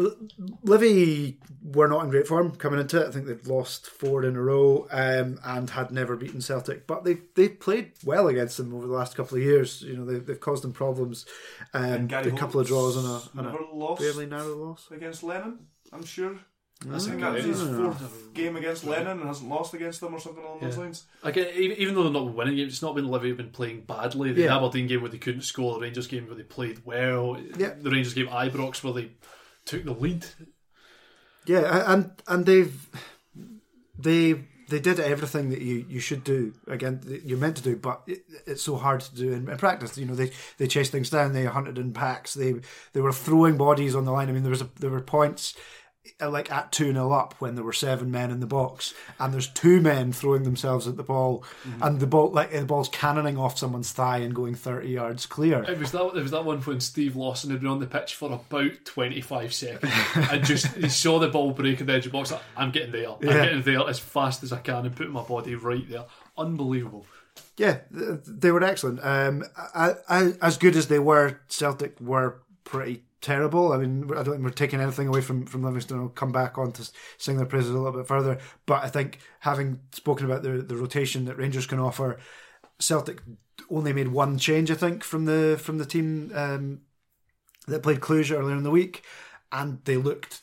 Livy 0.64 1.40
were 1.64 1.88
not 1.88 2.04
in 2.04 2.10
great 2.10 2.28
form 2.28 2.52
coming 2.56 2.80
into 2.80 3.02
it. 3.02 3.08
I 3.08 3.12
think 3.12 3.26
they've 3.26 3.48
lost 3.48 3.88
four 3.88 4.24
in 4.24 4.36
a 4.36 4.42
row 4.42 4.88
um, 4.92 5.40
and 5.44 5.70
had 5.70 5.92
never 5.92 6.16
beaten 6.16 6.42
Celtic. 6.42 6.86
But 6.88 7.04
they 7.04 7.18
they 7.36 7.50
played 7.50 7.94
well 8.04 8.28
against 8.28 8.58
them 8.58 8.74
over 8.74 8.88
the 8.88 8.94
last 8.94 9.16
couple 9.16 9.38
of 9.38 9.44
years. 9.44 9.82
You 9.82 9.98
know, 9.98 10.06
they, 10.06 10.20
they've 10.20 10.40
caused 10.40 10.64
them 10.64 10.74
problems. 10.74 11.26
Um, 11.74 11.84
And 11.84 12.10
Gary 12.10 12.32
a 12.32 12.36
couple 12.36 12.60
of 12.60 12.68
draws 12.68 12.96
and 12.98 13.06
a, 13.08 13.48
and 13.50 13.56
a 13.58 13.74
lost 13.74 14.02
fairly 14.02 14.26
narrow 14.26 14.56
loss. 14.56 14.88
against 14.92 15.24
Lennon. 15.24 15.60
I'm 15.94 16.06
sure. 16.06 16.36
I 16.84 16.96
Ah, 16.96 16.98
think 16.98 17.22
that 17.22 17.34
was 17.34 17.44
his 17.46 17.62
fourth 17.62 18.34
game 18.34 18.56
against 18.56 18.84
Lennon 18.86 19.20
and 19.20 19.28
hasn't 19.28 19.48
lost 19.48 19.76
against 19.76 20.02
them 20.02 20.16
or 20.16 20.20
something 20.20 20.44
along 20.44 20.62
those 20.62 20.78
lines. 20.80 21.06
Again, 21.22 21.50
even, 21.56 21.78
even 21.78 21.94
though 21.94 22.02
they're 22.02 22.12
not 22.12 22.34
winning 22.34 22.56
games, 22.56 22.74
it's 22.74 22.82
not 22.82 22.96
been 22.96 23.08
Livy 23.08 23.28
have 23.28 23.38
been 23.38 23.52
playing 23.52 23.82
badly. 23.82 24.32
The 24.34 24.42
Yeah. 24.44 24.58
Aberdeen 24.58 24.88
game 24.88 25.02
where 25.02 25.12
they 25.12 25.20
couldn't 25.20 25.44
score, 25.44 25.76
the 25.76 25.82
Rangers 25.82 26.08
game 26.08 26.26
where 26.26 26.34
they 26.36 26.42
played 26.42 26.84
well, 26.84 27.38
Yeah. 27.56 27.76
the 27.80 27.92
Rangers 27.92 28.16
game 28.16 28.26
Ibrox 28.30 28.84
where 28.84 28.94
they 28.94 29.12
took 29.66 29.86
the 29.86 29.94
lead. 29.94 30.26
Yeah, 31.46 31.92
and 31.92 32.12
and 32.28 32.46
they've 32.46 32.90
they 33.98 34.46
they 34.70 34.80
did 34.80 35.00
everything 35.00 35.50
that 35.50 35.62
you, 35.62 35.86
you 35.90 36.00
should 36.00 36.24
do 36.24 36.54
again 36.68 37.02
you're 37.26 37.38
meant 37.38 37.58
to 37.58 37.64
do, 37.64 37.76
but 37.76 38.02
it, 38.08 38.24
it's 38.48 38.64
so 38.64 38.78
hard 38.78 39.02
to 39.02 39.16
do 39.16 39.34
in, 39.34 39.50
in 39.50 39.58
practice. 39.58 39.98
You 39.98 40.06
know, 40.06 40.16
they 40.16 40.32
they 40.58 40.68
chased 40.68 40.92
things 40.92 41.10
down, 41.10 41.34
they 41.34 41.46
hunted 41.46 41.78
in 41.78 41.94
packs, 41.94 42.34
they 42.34 42.56
they 42.94 43.02
were 43.02 43.12
throwing 43.12 43.58
bodies 43.58 43.96
on 43.96 44.06
the 44.06 44.12
line. 44.12 44.30
I 44.30 44.32
mean, 44.32 44.44
there 44.44 44.52
was 44.52 44.62
a, 44.62 44.70
there 44.80 44.90
were 44.90 45.02
points 45.02 45.56
like 46.20 46.52
at 46.52 46.72
2 46.72 46.94
0 46.94 47.12
up 47.12 47.36
when 47.40 47.56
there 47.56 47.64
were 47.64 47.74
seven 47.74 48.10
men 48.10 48.32
in 48.32 48.40
the 48.40 48.48
box 48.48 48.94
and 49.20 49.32
there's 49.34 49.48
two 49.48 49.80
men 49.82 50.12
throwing 50.12 50.44
themselves 50.44 50.88
at 50.88 50.98
the 50.98 51.04
ball 51.04 51.44
and 51.82 52.00
the 52.00 52.08
ball 52.08 52.32
like 52.32 52.52
the 52.52 52.66
ball's 52.66 52.90
cannoning 52.90 53.38
off 53.38 53.58
someone's 53.58 53.92
thigh 53.92 54.18
and 54.18 54.34
going 54.34 54.56
30 54.56 54.88
yards 54.90 55.26
clear 55.28 55.64
It 55.64 55.78
was 55.80 55.92
that 55.92 56.04
it 56.16 56.22
was 56.22 56.32
that 56.32 56.44
one 56.46 56.60
when 56.62 56.80
Steve 56.80 57.16
Lawson 57.16 57.52
had 57.52 57.60
been 57.62 57.70
on 57.70 57.80
the 57.80 57.86
pitch 57.88 58.16
for 58.16 58.32
about 58.32 58.72
twenty 58.86 59.22
five 59.22 59.54
seconds 59.54 59.94
and 60.16 60.44
just 60.44 60.68
he 60.76 60.90
saw 60.90 61.20
the 61.20 61.28
ball 61.30 61.52
break 61.52 61.82
at 61.82 61.88
the 61.88 61.94
edge 61.94 62.06
of 62.08 62.12
the 62.12 62.18
box. 62.18 62.32
Like, 62.32 62.42
I'm 62.58 62.72
getting 62.72 62.92
there. 62.92 63.10
I'm 63.10 63.18
Yeah. 63.22 63.46
getting 63.46 63.62
there 63.62 63.88
as 63.88 64.00
fast 64.00 64.42
as 64.44 64.52
I 64.52 64.58
can 64.60 64.86
and 64.86 64.96
putting 64.96 65.14
my 65.14 65.24
body 65.24 65.56
right 65.56 65.88
there. 65.90 66.06
Unbelievable. 66.38 67.06
Yeah, 67.58 67.80
they 67.92 68.52
were 68.52 68.64
excellent. 68.64 69.00
Um, 69.04 69.44
I, 69.76 69.94
I, 70.10 70.34
as 70.42 70.58
good 70.58 70.76
as 70.76 70.88
they 70.88 71.00
were, 71.00 71.40
Celtic 71.48 72.00
were 72.02 72.42
pretty 72.64 73.04
terrible. 73.22 73.72
I 73.72 73.78
mean, 73.78 74.06
I 74.12 74.24
don't 74.24 74.34
think 74.34 74.44
we're 74.44 74.50
taking 74.50 74.82
anything 74.82 75.08
away 75.08 75.22
from, 75.22 75.46
from 75.46 75.64
Livingston. 75.64 76.00
I'll 76.00 76.10
come 76.10 76.32
back 76.32 76.58
on 76.58 76.72
to 76.74 76.90
sing 77.18 77.38
their 77.38 77.46
praises 77.46 77.70
a 77.72 77.78
little 77.78 77.98
bit 77.98 78.08
further. 78.08 78.40
But 78.66 78.84
I 78.84 78.90
think, 78.90 79.20
having 79.40 79.80
spoken 79.92 80.26
about 80.26 80.44
the, 80.44 80.62
the 80.62 80.76
rotation 80.76 81.26
that 81.26 81.38
Rangers 81.38 81.66
can 81.66 81.80
offer, 81.80 82.18
Celtic 82.80 83.22
only 83.70 83.94
made 83.94 84.10
one 84.10 84.38
change, 84.38 84.72
I 84.72 84.76
think, 84.76 85.04
from 85.04 85.26
the 85.26 85.60
from 85.62 85.78
the 85.78 85.86
team 85.86 86.32
um, 86.34 86.82
that 87.68 87.84
played 87.84 88.00
Cluj 88.00 88.36
earlier 88.36 88.56
in 88.56 88.64
the 88.64 88.72
week, 88.72 89.04
and 89.52 89.80
they 89.86 89.98
looked 89.98 90.42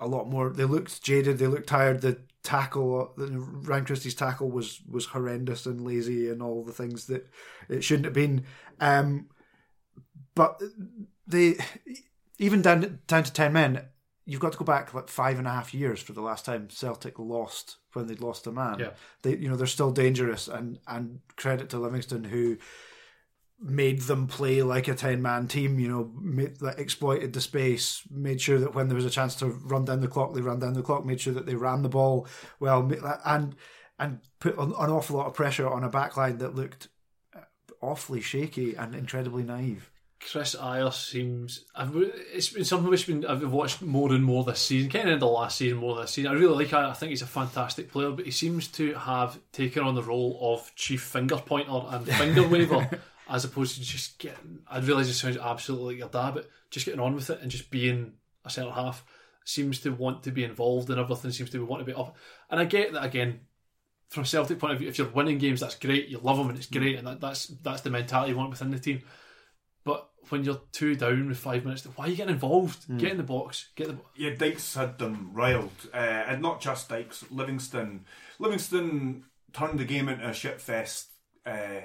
a 0.00 0.06
lot 0.06 0.28
more. 0.28 0.50
They 0.50 0.64
looked 0.64 1.02
jaded. 1.02 1.38
They 1.38 1.46
looked 1.46 1.68
tired. 1.68 2.00
The 2.00 2.18
tackle, 2.42 3.12
Ryan 3.16 3.84
Christie's 3.84 4.14
tackle 4.14 4.50
was 4.50 4.80
was 4.88 5.06
horrendous 5.06 5.66
and 5.66 5.84
lazy 5.84 6.30
and 6.30 6.42
all 6.42 6.64
the 6.64 6.72
things 6.72 7.06
that 7.06 7.28
it 7.68 7.84
shouldn't 7.84 8.06
have 8.06 8.14
been. 8.14 8.44
Um, 8.80 9.28
but 10.34 10.62
they 11.28 11.56
even 12.38 12.62
down 12.62 13.00
down 13.06 13.24
to 13.24 13.32
ten 13.32 13.52
men. 13.52 13.86
You've 14.24 14.40
got 14.40 14.52
to 14.52 14.58
go 14.58 14.64
back 14.64 14.92
like 14.92 15.08
five 15.08 15.38
and 15.38 15.46
a 15.46 15.50
half 15.50 15.72
years 15.72 16.02
for 16.02 16.12
the 16.12 16.20
last 16.20 16.44
time 16.44 16.68
Celtic 16.68 17.18
lost 17.18 17.76
when 17.94 18.06
they'd 18.06 18.20
lost 18.20 18.46
a 18.46 18.52
man. 18.52 18.78
Yeah. 18.78 18.90
They, 19.22 19.36
you 19.36 19.48
know, 19.48 19.56
they're 19.56 19.66
still 19.66 19.90
dangerous, 19.90 20.48
and 20.48 20.78
and 20.86 21.20
credit 21.36 21.70
to 21.70 21.78
Livingston 21.78 22.24
who 22.24 22.58
made 23.60 24.02
them 24.02 24.26
play 24.26 24.62
like 24.62 24.86
a 24.86 24.94
10 24.94 25.20
man 25.20 25.48
team, 25.48 25.80
you 25.80 25.88
know, 25.88 26.12
made, 26.20 26.62
like, 26.62 26.78
exploited 26.78 27.32
the 27.32 27.40
space, 27.40 28.02
made 28.10 28.40
sure 28.40 28.58
that 28.58 28.74
when 28.74 28.88
there 28.88 28.94
was 28.94 29.04
a 29.04 29.10
chance 29.10 29.34
to 29.36 29.46
run 29.46 29.84
down 29.84 30.00
the 30.00 30.08
clock, 30.08 30.32
they 30.32 30.40
ran 30.40 30.60
down 30.60 30.74
the 30.74 30.82
clock, 30.82 31.04
made 31.04 31.20
sure 31.20 31.34
that 31.34 31.46
they 31.46 31.56
ran 31.56 31.82
the 31.82 31.88
ball 31.88 32.26
well, 32.60 32.88
and 33.24 33.56
and 33.98 34.20
put 34.38 34.56
an, 34.58 34.72
an 34.78 34.90
awful 34.90 35.16
lot 35.16 35.26
of 35.26 35.34
pressure 35.34 35.68
on 35.68 35.82
a 35.82 35.90
backline 35.90 36.38
that 36.38 36.54
looked 36.54 36.88
uh, 37.34 37.40
awfully 37.80 38.20
shaky 38.20 38.76
and 38.76 38.94
incredibly 38.94 39.42
naive. 39.42 39.90
Chris 40.20 40.56
Ayers 40.60 40.96
seems. 40.96 41.64
I've, 41.74 41.92
it's 41.94 42.50
been 42.50 42.64
something 42.64 42.90
which 42.90 43.06
been 43.06 43.24
I've 43.24 43.50
watched 43.50 43.82
more 43.82 44.12
and 44.12 44.24
more 44.24 44.44
this 44.44 44.60
season. 44.60 44.90
Kind 44.90 45.08
of 45.08 45.14
in 45.14 45.20
the 45.20 45.26
last 45.26 45.58
season, 45.58 45.78
more 45.78 45.96
this 46.00 46.12
season. 46.12 46.30
I 46.30 46.34
really 46.34 46.64
like. 46.64 46.72
I 46.72 46.92
think 46.92 47.10
he's 47.10 47.22
a 47.22 47.26
fantastic 47.26 47.90
player, 47.90 48.10
but 48.10 48.24
he 48.24 48.30
seems 48.30 48.68
to 48.68 48.94
have 48.94 49.38
taken 49.52 49.82
on 49.82 49.94
the 49.94 50.02
role 50.02 50.38
of 50.40 50.74
chief 50.74 51.02
finger 51.02 51.36
pointer 51.36 51.82
and 51.88 52.06
finger 52.14 52.46
waver, 52.46 52.88
as 53.28 53.44
opposed 53.44 53.76
to 53.76 53.82
just 53.82 54.18
getting. 54.18 54.60
I 54.68 54.80
realise 54.80 55.08
it 55.08 55.14
sounds 55.14 55.36
absolutely 55.36 55.94
like 55.94 55.98
your 56.00 56.08
dad, 56.08 56.34
but 56.34 56.50
just 56.70 56.86
getting 56.86 57.00
on 57.00 57.14
with 57.14 57.30
it 57.30 57.40
and 57.40 57.50
just 57.50 57.70
being 57.70 58.14
a 58.44 58.50
centre 58.50 58.72
half 58.72 59.04
seems 59.44 59.80
to 59.80 59.90
want 59.92 60.24
to 60.24 60.32
be 60.32 60.44
involved 60.44 60.90
in 60.90 60.98
everything. 60.98 61.30
Seems 61.30 61.50
to 61.50 61.58
be 61.58 61.64
want 61.64 61.80
to 61.80 61.90
be 61.90 61.98
up. 61.98 62.16
And 62.50 62.60
I 62.60 62.64
get 62.64 62.92
that 62.92 63.04
again. 63.04 63.40
From 64.08 64.22
a 64.22 64.26
Celtic 64.26 64.58
point 64.58 64.72
of 64.72 64.78
view, 64.78 64.88
if 64.88 64.96
you're 64.96 65.08
winning 65.08 65.36
games, 65.36 65.60
that's 65.60 65.74
great. 65.74 66.08
You 66.08 66.18
love 66.18 66.38
them, 66.38 66.48
and 66.48 66.56
it's 66.56 66.66
great, 66.66 66.96
and 66.96 67.06
that, 67.06 67.20
that's 67.20 67.48
that's 67.62 67.82
the 67.82 67.90
mentality 67.90 68.32
you 68.32 68.38
want 68.38 68.48
within 68.50 68.70
the 68.70 68.78
team. 68.78 69.02
But 69.88 70.06
when 70.28 70.44
you're 70.44 70.60
two 70.70 70.96
down 70.96 71.28
with 71.30 71.38
five 71.38 71.64
minutes, 71.64 71.86
why 71.96 72.04
are 72.04 72.08
you 72.08 72.16
getting 72.16 72.34
involved? 72.34 72.84
Get 72.98 73.12
in 73.12 73.16
the 73.16 73.22
box. 73.22 73.70
Get 73.74 73.88
the. 73.88 73.96
Yeah, 74.14 74.34
Dykes 74.34 74.74
had 74.74 74.98
them 74.98 75.30
riled, 75.32 75.72
uh, 75.94 75.96
and 75.96 76.42
not 76.42 76.60
just 76.60 76.90
Dykes. 76.90 77.24
Livingston, 77.30 78.04
Livingston 78.38 79.24
turned 79.54 79.78
the 79.78 79.86
game 79.86 80.10
into 80.10 80.28
a 80.28 80.34
shit 80.34 80.60
fest, 80.60 81.08
uh, 81.46 81.80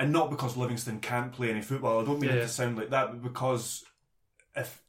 and 0.00 0.12
not 0.12 0.30
because 0.32 0.56
Livingston 0.56 0.98
can't 0.98 1.32
play 1.32 1.50
any 1.50 1.62
football. 1.62 2.00
I 2.00 2.04
don't 2.04 2.18
mean 2.18 2.30
it 2.30 2.34
Yeah. 2.38 2.42
to 2.42 2.48
sound 2.48 2.76
like 2.76 2.90
that, 2.90 3.12
but 3.12 3.22
because 3.22 3.84
if 4.56 4.82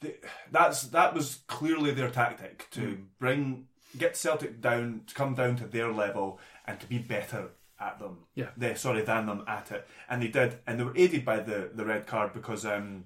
the, 0.00 0.16
that's 0.50 0.88
that 0.88 1.14
was 1.14 1.42
clearly 1.46 1.92
their 1.92 2.10
tactic 2.10 2.66
to 2.72 2.98
bring 3.20 3.68
get 3.96 4.16
Celtic 4.16 4.60
down 4.60 5.02
to 5.06 5.14
come 5.14 5.36
down 5.36 5.54
to 5.58 5.66
their 5.68 5.92
level 5.92 6.40
and 6.66 6.80
to 6.80 6.86
be 6.88 6.98
better 6.98 7.50
at 7.80 7.98
them. 7.98 8.18
Yeah. 8.34 8.48
they 8.56 8.74
sorry 8.74 9.02
than 9.02 9.26
them 9.26 9.44
at 9.46 9.70
it, 9.72 9.86
and 10.08 10.22
they 10.22 10.28
did, 10.28 10.58
and 10.66 10.78
they 10.80 10.84
were 10.84 10.96
aided 10.96 11.24
by 11.24 11.40
the 11.40 11.70
the 11.74 11.84
red 11.84 12.06
card 12.06 12.32
because. 12.32 12.64
Um, 12.66 13.04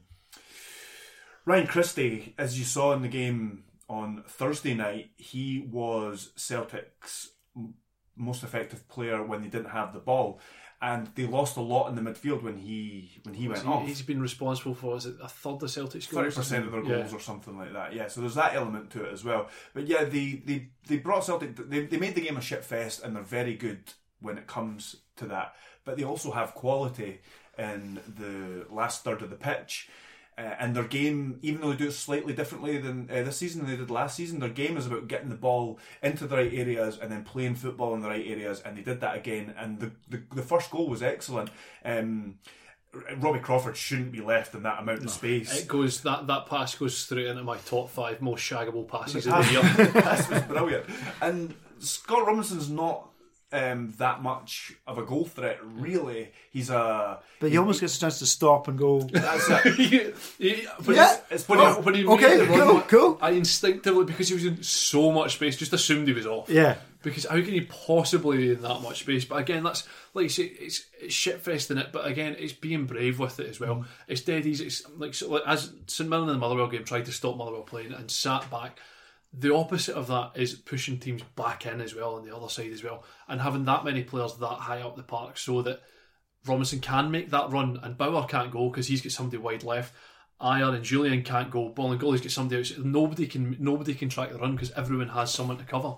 Ryan 1.46 1.66
Christie, 1.66 2.34
as 2.38 2.58
you 2.58 2.64
saw 2.64 2.92
in 2.92 3.02
the 3.02 3.08
game 3.08 3.64
on 3.88 4.22
Thursday 4.28 4.74
night, 4.74 5.10
he 5.16 5.66
was 5.70 6.32
Celtic's 6.36 7.30
most 8.16 8.44
effective 8.44 8.86
player 8.88 9.22
when 9.24 9.40
they 9.42 9.48
didn't 9.48 9.70
have 9.70 9.94
the 9.94 9.98
ball, 9.98 10.38
and 10.82 11.08
they 11.14 11.26
lost 11.26 11.56
a 11.56 11.60
lot 11.62 11.88
in 11.88 11.94
the 11.96 12.02
midfield 12.02 12.42
when 12.42 12.58
he 12.58 13.18
when 13.24 13.34
he 13.34 13.48
went 13.48 13.62
He- 13.62 13.68
off. 13.68 13.86
He's 13.86 14.02
been 14.02 14.20
responsible 14.20 14.74
for 14.74 14.96
is 14.98 15.06
it 15.06 15.16
a 15.22 15.28
third 15.28 15.62
of 15.62 15.70
Celtic's 15.70 16.06
goals, 16.06 16.24
thirty 16.24 16.36
percent 16.36 16.66
of 16.66 16.72
their 16.72 16.84
Yeah. 16.84 16.96
goals 17.00 17.14
or 17.14 17.20
something 17.20 17.56
like 17.56 17.72
that. 17.72 17.94
Yeah, 17.94 18.08
so 18.08 18.20
there's 18.20 18.34
that 18.34 18.54
element 18.54 18.90
to 18.90 19.04
it 19.04 19.12
as 19.12 19.24
well. 19.24 19.48
But 19.72 19.86
yeah, 19.86 20.04
they 20.04 20.42
they, 20.44 20.68
they 20.86 20.98
brought 20.98 21.24
Celtic. 21.24 21.56
They, 21.56 21.86
they 21.86 21.96
made 21.96 22.14
the 22.14 22.20
game 22.20 22.36
a 22.36 22.42
shit 22.42 22.64
fest, 22.64 23.02
and 23.02 23.16
they're 23.16 23.22
very 23.22 23.54
good 23.56 23.92
when 24.20 24.38
it 24.38 24.46
comes 24.46 24.96
to 25.16 25.26
that. 25.26 25.54
But 25.84 25.96
they 25.96 26.04
also 26.04 26.30
have 26.32 26.54
quality 26.54 27.20
in 27.58 28.00
the 28.06 28.66
last 28.72 29.04
third 29.04 29.22
of 29.22 29.30
the 29.30 29.36
pitch. 29.36 29.88
Uh, 30.38 30.54
and 30.58 30.74
their 30.74 30.84
game, 30.84 31.38
even 31.42 31.60
though 31.60 31.70
they 31.70 31.76
do 31.76 31.88
it 31.88 31.92
slightly 31.92 32.32
differently 32.32 32.78
than 32.78 33.10
uh, 33.10 33.22
this 33.22 33.36
season 33.36 33.60
than 33.60 33.70
they 33.70 33.76
did 33.76 33.90
last 33.90 34.16
season, 34.16 34.40
their 34.40 34.48
game 34.48 34.76
is 34.76 34.86
about 34.86 35.06
getting 35.06 35.28
the 35.28 35.34
ball 35.34 35.78
into 36.02 36.26
the 36.26 36.36
right 36.36 36.54
areas 36.54 36.98
and 36.98 37.12
then 37.12 37.24
playing 37.24 37.54
football 37.54 37.94
in 37.94 38.00
the 38.00 38.08
right 38.08 38.26
areas. 38.26 38.62
And 38.64 38.78
they 38.78 38.82
did 38.82 39.00
that 39.02 39.16
again. 39.16 39.52
And 39.58 39.80
the 39.80 39.90
the, 40.08 40.22
the 40.34 40.42
first 40.42 40.70
goal 40.70 40.88
was 40.88 41.02
excellent. 41.02 41.50
Um, 41.84 42.38
Robbie 43.18 43.40
Crawford 43.40 43.76
shouldn't 43.76 44.12
be 44.12 44.20
left 44.20 44.54
in 44.54 44.62
that 44.62 44.80
amount 44.80 45.04
of 45.04 45.10
space. 45.10 45.60
It 45.60 45.68
goes 45.68 46.00
that 46.02 46.26
that 46.26 46.46
pass 46.46 46.74
goes 46.74 46.96
straight 46.96 47.26
into 47.26 47.42
my 47.44 47.58
top 47.58 47.90
five 47.90 48.20
most 48.20 48.40
shaggable 48.42 48.88
passes 48.88 49.26
of 49.26 49.46
the 49.46 49.52
year. 49.52 49.62
That 49.92 50.30
was 50.30 50.42
brilliant. 50.42 50.86
And 51.20 51.54
Scott 51.78 52.26
Robinson's 52.26 52.68
not 52.70 53.09
um, 53.52 53.94
that 53.98 54.22
much 54.22 54.72
of 54.86 54.98
a 54.98 55.02
goal 55.04 55.24
threat, 55.24 55.58
really. 55.64 56.30
He's 56.50 56.70
a. 56.70 57.18
But 57.40 57.50
he 57.50 57.58
almost 57.58 57.80
gets 57.80 57.96
a 57.96 58.00
chance 58.00 58.18
to 58.20 58.26
stop 58.26 58.68
and 58.68 58.78
go. 58.78 59.00
That's 59.00 59.48
it. 59.50 59.74
He- 59.76 59.86
he- 60.52 60.62
Yeah. 60.94 61.16
he- 61.16 61.34
It's 61.34 61.48
when, 61.48 61.58
funny. 61.58 61.74
he, 61.74 61.80
when 61.82 61.94
he 61.94 62.04
Okay, 62.26 62.38
made 62.38 62.48
run, 62.48 62.58
cool, 62.68 62.76
I- 62.76 62.80
cool. 62.82 63.18
I 63.20 63.30
instinctively 63.30 64.04
because 64.04 64.28
he 64.28 64.34
was 64.34 64.44
in 64.44 64.62
so 64.62 65.10
much 65.12 65.34
space, 65.34 65.56
just 65.56 65.72
assumed 65.72 66.06
he 66.08 66.14
was 66.14 66.26
off. 66.26 66.48
Yeah. 66.48 66.76
Because 67.02 67.24
how 67.24 67.36
can 67.36 67.46
he 67.54 67.62
possibly 67.62 68.36
be 68.36 68.50
in 68.52 68.60
that 68.62 68.82
much 68.82 69.00
space? 69.00 69.24
But 69.24 69.36
again, 69.36 69.62
that's 69.62 69.88
like 70.12 70.24
you 70.24 70.28
say, 70.28 70.42
it's, 70.44 70.84
it's 71.00 71.14
shit 71.14 71.46
in 71.70 71.78
it. 71.78 71.92
But 71.92 72.06
again, 72.06 72.36
it's 72.38 72.52
being 72.52 72.84
brave 72.84 73.18
with 73.18 73.40
it 73.40 73.48
as 73.48 73.58
well. 73.58 73.86
It's 74.06 74.20
dead 74.20 74.44
easy. 74.44 74.66
It's 74.66 74.82
like, 74.98 75.14
so, 75.14 75.30
like 75.30 75.42
as 75.46 75.72
St 75.86 76.08
Mirren 76.10 76.24
in 76.24 76.34
the 76.34 76.38
Motherwell 76.38 76.66
game 76.68 76.84
tried 76.84 77.06
to 77.06 77.12
stop 77.12 77.36
Motherwell 77.38 77.62
playing 77.62 77.92
and 77.94 78.10
sat 78.10 78.50
back. 78.50 78.78
The 79.32 79.54
opposite 79.54 79.94
of 79.94 80.08
that 80.08 80.32
is 80.34 80.54
pushing 80.54 80.98
teams 80.98 81.22
back 81.36 81.64
in 81.64 81.80
as 81.80 81.94
well 81.94 82.16
on 82.16 82.24
the 82.24 82.34
other 82.34 82.48
side 82.48 82.72
as 82.72 82.82
well, 82.82 83.04
and 83.28 83.40
having 83.40 83.64
that 83.66 83.84
many 83.84 84.02
players 84.02 84.34
that 84.36 84.46
high 84.46 84.80
up 84.82 84.96
the 84.96 85.02
park 85.04 85.38
so 85.38 85.62
that 85.62 85.82
Robinson 86.46 86.80
can 86.80 87.10
make 87.10 87.30
that 87.30 87.50
run 87.50 87.78
and 87.82 87.96
Bauer 87.96 88.26
can't 88.26 88.50
go 88.50 88.68
because 88.70 88.88
he's 88.88 89.02
got 89.02 89.12
somebody 89.12 89.36
wide 89.36 89.62
left. 89.62 89.92
Ajer 90.40 90.74
and 90.74 90.84
Jullien 90.84 91.24
can't 91.24 91.50
go. 91.50 91.68
Bolingoli's 91.70 92.22
got 92.22 92.30
somebody 92.30 92.58
else. 92.60 92.72
Nobody 92.78 93.26
can 93.26 93.56
nobody 93.60 93.94
can 93.94 94.08
track 94.08 94.32
the 94.32 94.38
run 94.38 94.52
because 94.56 94.70
everyone 94.72 95.08
has 95.10 95.30
someone 95.32 95.58
to 95.58 95.64
cover, 95.64 95.94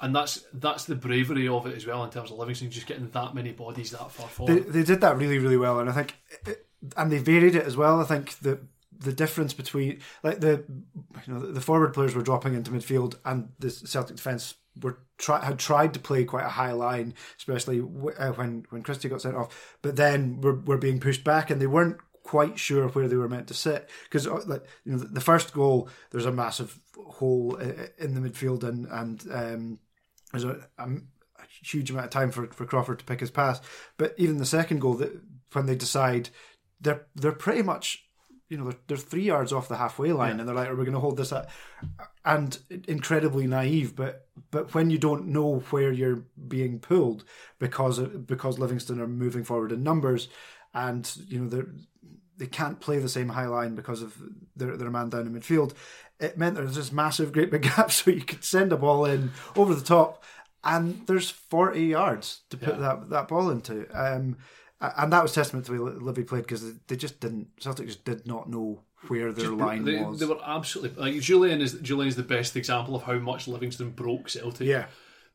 and 0.00 0.14
that's 0.14 0.44
that's 0.52 0.84
the 0.84 0.96
bravery 0.96 1.46
of 1.48 1.66
it 1.66 1.76
as 1.76 1.86
well 1.86 2.02
in 2.04 2.10
terms 2.10 2.30
of 2.30 2.36
Livingston 2.38 2.70
just 2.70 2.88
getting 2.88 3.08
that 3.10 3.34
many 3.34 3.52
bodies 3.52 3.92
that 3.92 4.10
far 4.10 4.26
They, 4.26 4.32
forward. 4.32 4.72
they 4.72 4.82
did 4.82 5.00
that 5.02 5.16
really, 5.16 5.38
really 5.38 5.56
well, 5.56 5.78
and 5.78 5.88
I 5.88 5.92
think, 5.92 6.16
and 6.96 7.10
they 7.12 7.18
varied 7.18 7.54
it 7.54 7.64
as 7.64 7.76
well. 7.76 8.00
I 8.00 8.04
think 8.04 8.38
the 8.40 8.58
the 8.98 9.12
difference 9.12 9.52
between 9.52 10.00
like 10.22 10.40
the 10.40 10.64
you 11.26 11.32
know 11.32 11.40
the 11.40 11.60
forward 11.60 11.94
players 11.94 12.14
were 12.14 12.22
dropping 12.22 12.54
into 12.54 12.70
midfield, 12.70 13.16
and 13.24 13.50
the 13.58 13.70
Celtic 13.70 14.16
defence 14.16 14.54
were 14.82 14.98
try, 15.18 15.44
had 15.44 15.58
tried 15.58 15.94
to 15.94 16.00
play 16.00 16.24
quite 16.24 16.44
a 16.44 16.50
high 16.50 16.72
line, 16.72 17.14
especially 17.38 17.80
w- 17.80 18.16
uh, 18.18 18.32
when 18.32 18.66
when 18.70 18.82
Christie 18.82 19.08
got 19.08 19.22
sent 19.22 19.36
off. 19.36 19.76
But 19.82 19.96
then 19.96 20.40
were 20.40 20.60
were 20.60 20.78
being 20.78 21.00
pushed 21.00 21.24
back, 21.24 21.50
and 21.50 21.60
they 21.60 21.66
weren't 21.66 21.98
quite 22.22 22.58
sure 22.58 22.88
where 22.88 23.06
they 23.06 23.16
were 23.16 23.28
meant 23.28 23.46
to 23.46 23.54
sit 23.54 23.88
because 24.04 24.26
like 24.26 24.64
you 24.84 24.92
know 24.92 24.98
the, 24.98 25.06
the 25.06 25.20
first 25.20 25.54
goal 25.54 25.88
there's 26.10 26.26
a 26.26 26.32
massive 26.32 26.80
hole 26.96 27.56
uh, 27.60 27.86
in 27.98 28.14
the 28.14 28.28
midfield 28.28 28.64
and 28.64 28.86
and 28.86 29.24
um, 29.30 29.78
there's 30.32 30.42
a, 30.42 30.66
a 30.78 30.88
huge 31.62 31.90
amount 31.90 32.06
of 32.06 32.10
time 32.10 32.30
for, 32.30 32.46
for 32.48 32.66
Crawford 32.66 32.98
to 32.98 33.04
pick 33.04 33.20
his 33.20 33.30
pass. 33.30 33.60
But 33.96 34.14
even 34.16 34.38
the 34.38 34.46
second 34.46 34.80
goal, 34.80 34.94
that 34.94 35.12
when 35.52 35.66
they 35.66 35.74
decide, 35.74 36.30
they're 36.80 37.06
they're 37.14 37.32
pretty 37.32 37.62
much, 37.62 38.05
you 38.48 38.56
know, 38.56 38.64
they're, 38.64 38.78
they're 38.86 38.96
three 38.96 39.24
yards 39.24 39.52
off 39.52 39.68
the 39.68 39.76
halfway 39.76 40.12
line, 40.12 40.38
and 40.38 40.48
they're 40.48 40.54
like, 40.56 40.68
"Are 40.68 40.74
we 40.76 40.84
going 40.84 40.94
to 40.94 41.00
hold 41.00 41.16
this?" 41.16 41.32
At? 41.32 41.48
And 42.24 42.58
incredibly 42.88 43.46
naive, 43.46 43.94
but 43.96 44.26
but 44.50 44.74
when 44.74 44.90
you 44.90 44.98
don't 44.98 45.26
know 45.28 45.60
where 45.70 45.92
you're 45.92 46.22
being 46.48 46.78
pulled 46.80 47.24
because 47.58 47.98
because 48.00 48.58
Livingston 48.58 49.00
are 49.00 49.06
moving 49.08 49.44
forward 49.44 49.72
in 49.72 49.82
numbers, 49.82 50.28
and 50.74 51.10
you 51.28 51.40
know 51.40 51.48
they're 51.48 51.68
they 52.38 52.46
can't 52.46 52.80
play 52.80 52.98
the 52.98 53.08
same 53.08 53.30
high 53.30 53.46
line 53.46 53.74
because 53.74 54.02
of 54.02 54.14
their, 54.54 54.76
their 54.76 54.90
man 54.90 55.08
down 55.08 55.26
in 55.26 55.34
midfield. 55.34 55.72
It 56.20 56.36
meant 56.36 56.54
there 56.54 56.64
was 56.64 56.76
this 56.76 56.92
massive, 56.92 57.32
great 57.32 57.50
big 57.50 57.62
gap, 57.76 57.90
so 57.90 58.10
you 58.10 58.22
could 58.22 58.44
send 58.44 58.72
a 58.72 58.76
ball 58.76 59.04
in 59.06 59.30
over 59.56 59.74
the 59.74 59.84
top, 59.84 60.22
and 60.64 61.06
there's 61.06 61.30
40 61.30 61.80
yards 61.84 62.40
to 62.50 62.56
put 62.56 62.74
Yeah. 62.74 62.80
that 62.80 63.10
that 63.10 63.28
ball 63.28 63.50
into. 63.50 63.86
Um, 63.92 64.36
and 64.96 65.12
that 65.12 65.22
was 65.22 65.32
testament 65.32 65.66
to 65.66 65.72
the 65.72 65.82
way 65.82 65.92
Livy 65.92 66.22
played 66.24 66.42
because 66.42 66.64
they 66.88 66.96
just 66.96 67.20
didn't, 67.20 67.48
Celtic 67.60 67.86
just 67.86 68.04
did 68.04 68.26
not 68.26 68.48
know 68.48 68.80
where 69.08 69.32
their 69.32 69.50
line 69.50 69.84
they, 69.84 70.02
was. 70.02 70.18
they 70.18 70.26
were 70.26 70.38
absolutely 70.44 71.00
like 71.00 71.14
Jullien 71.16 71.60
is 71.60 71.74
Jullien 71.76 72.08
is 72.08 72.16
the 72.16 72.22
best 72.22 72.56
example 72.56 72.96
of 72.96 73.02
how 73.02 73.14
much 73.18 73.46
Livingston 73.46 73.90
broke 73.90 74.28
Celtic. 74.28 74.66
yeah. 74.66 74.86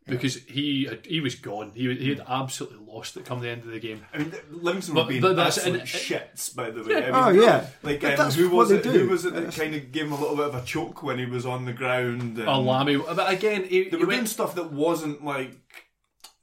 because 0.08 0.36
he 0.46 0.86
had, 0.86 1.06
he 1.06 1.22
was 1.22 1.36
gone. 1.36 1.72
He 1.76 1.94
he 1.96 2.10
had 2.10 2.22
absolutely 2.28 2.80
lost 2.86 3.16
it 3.18 3.24
come 3.24 3.40
the 3.40 3.50
end 3.50 3.62
of 3.64 3.70
the 3.70 3.80
game. 3.80 4.04
I 4.14 4.18
mean, 4.18 4.34
Livingston 4.52 4.96
But- 4.96 5.06
were 5.06 5.10
being 5.10 5.22
that's- 5.22 5.58
absolute 5.60 5.80
and- 5.82 5.88
shits, 5.88 6.54
by 6.56 6.72
the 6.72 6.84
way. 6.84 6.96
I 6.98 7.00
mean, 7.32 7.40
Oh, 7.40 7.44
yeah. 7.46 7.68
Like, 7.84 8.04
um, 8.04 8.16
that's 8.18 8.36
who 8.36 8.50
what 8.50 8.58
was 8.58 8.70
they 8.70 8.78
it? 8.78 8.84
do. 8.84 8.90
Who 8.92 9.10
was 9.10 9.26
it 9.26 9.34
that 9.36 9.54
kind 9.56 9.76
of 9.76 9.92
gave 9.92 10.06
him 10.08 10.12
a 10.14 10.20
little 10.20 10.36
bit 10.36 10.48
of 10.48 10.56
a 10.56 10.64
choke 10.66 11.04
when 11.04 11.20
he 11.20 11.26
was 11.28 11.46
on 11.46 11.66
the 11.66 11.74
ground? 11.74 12.40
And 12.40 12.48
A 12.48 12.58
Lamie, 12.58 12.98
but 12.98 13.32
again, 13.32 13.64
he, 13.64 13.84
They 13.84 13.90
he 13.92 13.96
were 13.98 14.08
went- 14.08 14.12
doing 14.22 14.26
stuff 14.26 14.56
that 14.56 14.72
wasn't 14.74 15.24
like. 15.24 15.52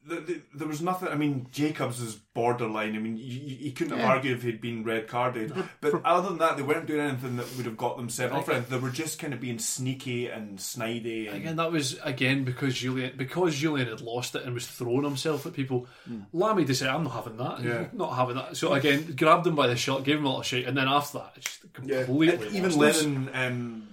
Th 0.09 0.27
th 0.27 0.41
there 0.55 0.69
was 0.69 0.81
nothing. 0.81 1.09
I 1.09 1.15
mean, 1.15 1.47
Jacobs 1.53 2.01
is 2.01 2.15
borderline. 2.15 2.97
I 2.97 2.99
mean, 2.99 3.17
you, 3.19 3.73
couldn't 3.73 3.99
have 3.99 4.09
argued 4.09 4.39
if 4.39 4.43
he'd 4.43 4.61
been 4.61 4.85
red 4.85 5.09
carded. 5.09 5.53
But 5.81 6.01
other 6.05 6.29
than 6.29 6.39
that, 6.39 6.57
they 6.57 6.63
weren't 6.63 6.87
doing 6.87 7.01
anything 7.01 7.37
that 7.37 7.47
would 7.57 7.67
have 7.67 7.77
got 7.77 7.97
them 7.97 8.09
sent 8.09 8.33
off. 8.33 8.47
They 8.47 8.79
were 8.79 8.91
just 8.91 9.19
kind 9.19 9.35
of 9.35 9.41
being 9.41 9.59
sneaky 9.59 10.29
and 10.29 10.59
snidey. 10.59 11.29
And, 11.29 11.37
Again, 11.37 11.57
that 11.57 11.73
was 11.73 11.99
again 12.03 12.45
because 12.45 12.75
Jullien 12.75 13.17
because 13.17 13.61
Jullien 13.61 13.89
had 13.89 14.01
lost 14.01 14.35
it 14.35 14.45
and 14.45 14.55
was 14.55 14.67
throwing 14.67 15.05
himself 15.05 15.47
at 15.47 15.53
people. 15.53 15.87
Lamie 16.33 16.65
just 16.65 16.81
said, 16.81 16.89
"I'm 16.89 17.05
not 17.05 17.13
having 17.13 17.37
that. 17.37 17.63
Yeah. 17.63 17.87
not 17.93 18.15
having 18.17 18.37
that." 18.37 18.57
So 18.57 18.73
again, 18.73 19.15
grabbed 19.17 19.47
him 19.47 19.55
by 19.55 19.67
the 19.67 19.77
shirt, 19.77 20.05
gave 20.05 20.19
him 20.19 20.25
a 20.25 20.29
little 20.29 20.43
shake, 20.43 20.67
and 20.67 20.77
then 20.77 20.89
after 20.89 21.19
that, 21.19 21.41
just 21.41 21.73
completely. 21.73 22.47
And 22.47 22.57
even. 22.57 22.79
Lennon 22.79 23.31
um, 23.35 23.89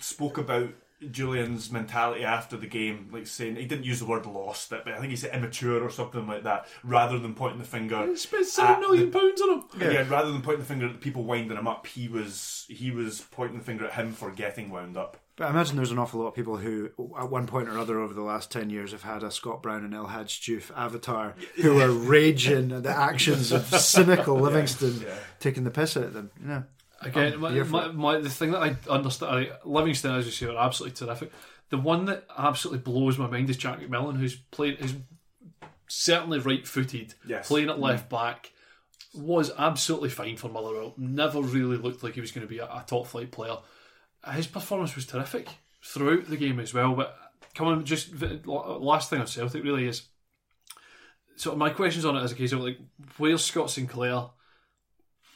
spoke 0.00 0.38
about 0.38 0.70
Jullien's 1.10 1.70
mentality 1.70 2.24
after 2.24 2.56
the 2.56 2.66
game, 2.66 3.08
like 3.12 3.26
saying 3.26 3.56
he 3.56 3.66
didn't 3.66 3.84
use 3.84 3.98
the 4.00 4.06
word 4.06 4.24
lost 4.26 4.72
it, 4.72 4.82
but 4.84 4.94
I 4.94 4.98
think 4.98 5.10
he 5.10 5.16
said 5.16 5.34
immature 5.34 5.82
or 5.82 5.90
something 5.90 6.26
like 6.26 6.44
that, 6.44 6.66
rather 6.82 7.18
than 7.18 7.34
pointing 7.34 7.58
the 7.58 7.64
finger. 7.66 8.06
He 8.06 8.16
spent 8.16 8.46
seven 8.46 8.74
at 8.76 8.80
million 8.80 9.10
the- 9.10 9.18
pounds 9.18 9.40
on 9.42 9.50
him. 9.50 9.64
Yeah. 9.92 10.08
rather 10.08 10.32
than 10.32 10.42
pointing 10.42 10.60
the 10.60 10.66
finger 10.66 10.86
at 10.86 10.92
the 10.92 10.98
people 10.98 11.24
winding 11.24 11.56
him 11.56 11.68
up, 11.68 11.86
he 11.86 12.08
was 12.08 12.64
he 12.68 12.90
was 12.90 13.20
pointing 13.30 13.58
the 13.58 13.64
finger 13.64 13.86
at 13.86 13.92
him 13.94 14.12
for 14.12 14.30
getting 14.30 14.70
wound 14.70 14.96
up. 14.96 15.18
But 15.36 15.48
I 15.48 15.50
imagine 15.50 15.76
there's 15.76 15.90
an 15.90 15.98
awful 15.98 16.20
lot 16.20 16.28
of 16.28 16.34
people 16.34 16.56
who, 16.56 16.86
at 17.18 17.28
one 17.28 17.46
point 17.46 17.68
or 17.68 17.78
other 17.78 18.00
over 18.00 18.14
the 18.14 18.22
last 18.22 18.50
10 18.50 18.70
years, 18.70 18.92
have 18.92 19.02
had 19.02 19.22
a 19.22 19.30
Scott 19.30 19.62
Brown 19.62 19.84
and 19.84 19.92
El 19.92 20.06
Hadj 20.06 20.40
Diouf 20.40 20.70
avatar 20.74 21.34
who 21.56 21.78
are 21.78 21.90
raging 21.90 22.72
at 22.72 22.84
the 22.84 22.88
actions 22.88 23.52
of 23.52 23.66
cynical 23.66 24.36
Livingston 24.40 25.04
taking 25.38 25.64
the 25.64 25.70
piss 25.70 25.94
out 25.94 26.04
of 26.04 26.14
them. 26.14 26.30
You 26.40 26.46
know? 26.48 26.64
Again, 27.02 27.38
my, 27.38 27.50
my, 27.50 27.88
my, 27.88 28.18
the 28.18 28.30
thing 28.30 28.52
that 28.52 28.62
I 28.62 28.76
understand, 28.90 29.50
Livingston, 29.64 30.14
as 30.14 30.24
you 30.26 30.32
say, 30.32 30.46
are 30.46 30.56
absolutely 30.56 30.96
terrific. 30.96 31.30
The 31.68 31.78
one 31.78 32.06
that 32.06 32.24
absolutely 32.38 32.78
blows 32.80 33.18
my 33.18 33.26
mind 33.26 33.50
is 33.50 33.56
Jack 33.56 33.80
McMillan, 33.80 34.16
who's 34.18 34.36
played, 34.36 34.78
who's 34.78 34.94
certainly 35.88 36.38
right-footed, 36.38 37.14
Yes. 37.26 37.48
playing 37.48 37.68
at 37.68 37.78
left 37.80 38.08
back, 38.08 38.52
was 39.14 39.50
absolutely 39.58 40.08
fine 40.10 40.36
for 40.36 40.48
Motherwell. 40.48 40.94
Never 40.96 41.40
really 41.42 41.76
looked 41.76 42.02
like 42.02 42.14
he 42.14 42.20
was 42.20 42.32
going 42.32 42.46
to 42.46 42.50
be 42.50 42.58
a, 42.58 42.64
a 42.64 42.84
top-flight 42.86 43.30
player. 43.30 43.56
His 44.32 44.46
performance 44.46 44.94
was 44.96 45.06
terrific 45.06 45.48
throughout 45.82 46.28
the 46.28 46.36
game 46.36 46.60
as 46.60 46.72
well. 46.74 46.94
But 46.94 47.16
coming 47.54 47.84
just 47.84 48.10
last 48.46 49.10
thing 49.10 49.20
on 49.20 49.26
Celtic 49.26 49.62
really 49.62 49.86
is. 49.86 50.02
So 51.36 51.54
my 51.54 51.70
questions 51.70 52.04
on 52.04 52.16
it 52.16 52.24
is 52.24 52.32
a 52.32 52.36
case 52.36 52.52
of 52.52 52.60
like, 52.60 52.78
where's 53.18 53.44
Scott 53.44 53.70
Sinclair? 53.70 54.30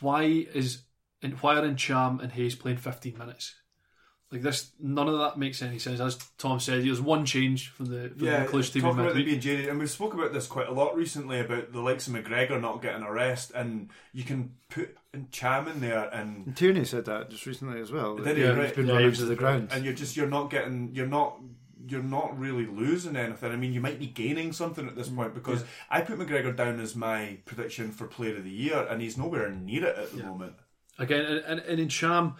Why 0.00 0.22
is 0.22 0.82
and 1.22 1.34
why 1.40 1.56
are 1.56 1.62
Ntcham 1.62 2.22
and 2.22 2.32
Hayes 2.32 2.54
playing 2.54 2.78
15 2.78 3.16
minutes? 3.18 3.54
Like 4.32 4.42
this, 4.42 4.70
none 4.78 5.08
of 5.08 5.18
that 5.18 5.38
makes 5.38 5.60
any 5.60 5.80
sense. 5.80 5.98
As 5.98 6.16
Tom 6.38 6.60
said, 6.60 6.84
there's 6.84 7.00
one 7.00 7.26
change 7.26 7.70
from 7.70 7.86
the 7.86 8.10
from 8.10 8.28
Yeah, 8.28 8.44
the 8.44 8.52
Cluj 8.52 8.72
team. 8.72 8.82
talking 8.82 9.00
about 9.00 9.14
them 9.14 9.24
being 9.24 9.40
jaded, 9.40 9.68
and 9.68 9.76
we've 9.80 9.90
spoke 9.90 10.14
about 10.14 10.32
this 10.32 10.46
quite 10.46 10.68
a 10.68 10.72
lot 10.72 10.94
recently 10.94 11.40
about 11.40 11.72
the 11.72 11.80
likes 11.80 12.06
of 12.06 12.12
McGregor 12.14 12.60
not 12.60 12.80
getting 12.80 13.02
a 13.02 13.12
rest, 13.12 13.50
and 13.56 13.90
you 14.12 14.22
can 14.22 14.52
put 14.68 14.96
Cham 15.32 15.66
in 15.66 15.80
there, 15.80 16.08
and 16.14 16.54
Tierney 16.56 16.84
said 16.84 17.06
that 17.06 17.28
just 17.30 17.44
recently 17.44 17.80
as 17.80 17.90
well. 17.90 18.18
Did 18.18 18.36
he? 18.36 18.44
Yeah, 18.44 18.50
Right. 18.50 18.66
He's 18.68 18.76
been 18.76 18.86
Yeah, 18.86 18.92
running 18.94 19.10
he 19.10 19.16
to 19.16 19.24
the 19.24 19.34
ground. 19.34 19.70
and 19.72 19.84
you're 19.84 19.94
just 19.94 20.16
you're 20.16 20.28
not 20.28 20.48
getting 20.48 20.90
you're 20.94 21.08
not 21.08 21.40
you're 21.88 22.00
not 22.00 22.38
really 22.38 22.66
losing 22.66 23.16
anything. 23.16 23.50
I 23.50 23.56
mean, 23.56 23.72
you 23.72 23.80
might 23.80 23.98
be 23.98 24.06
gaining 24.06 24.52
something 24.52 24.86
at 24.86 24.94
this 24.94 25.08
Mm, 25.08 25.16
point 25.16 25.34
because 25.34 25.64
I 25.90 26.02
put 26.02 26.20
McGregor 26.20 26.54
down 26.54 26.78
as 26.78 26.94
my 26.94 27.38
prediction 27.46 27.90
for 27.90 28.06
Player 28.06 28.36
of 28.36 28.44
the 28.44 28.50
Year, 28.50 28.86
and 28.88 29.02
he's 29.02 29.18
nowhere 29.18 29.50
near 29.50 29.86
it 29.86 29.98
at 29.98 30.12
the 30.12 30.22
moment. 30.22 30.52
Again, 31.00 31.24
and, 31.24 31.38
and, 31.46 31.60
and 31.60 31.80
in 31.80 31.88
Cham, 31.88 32.36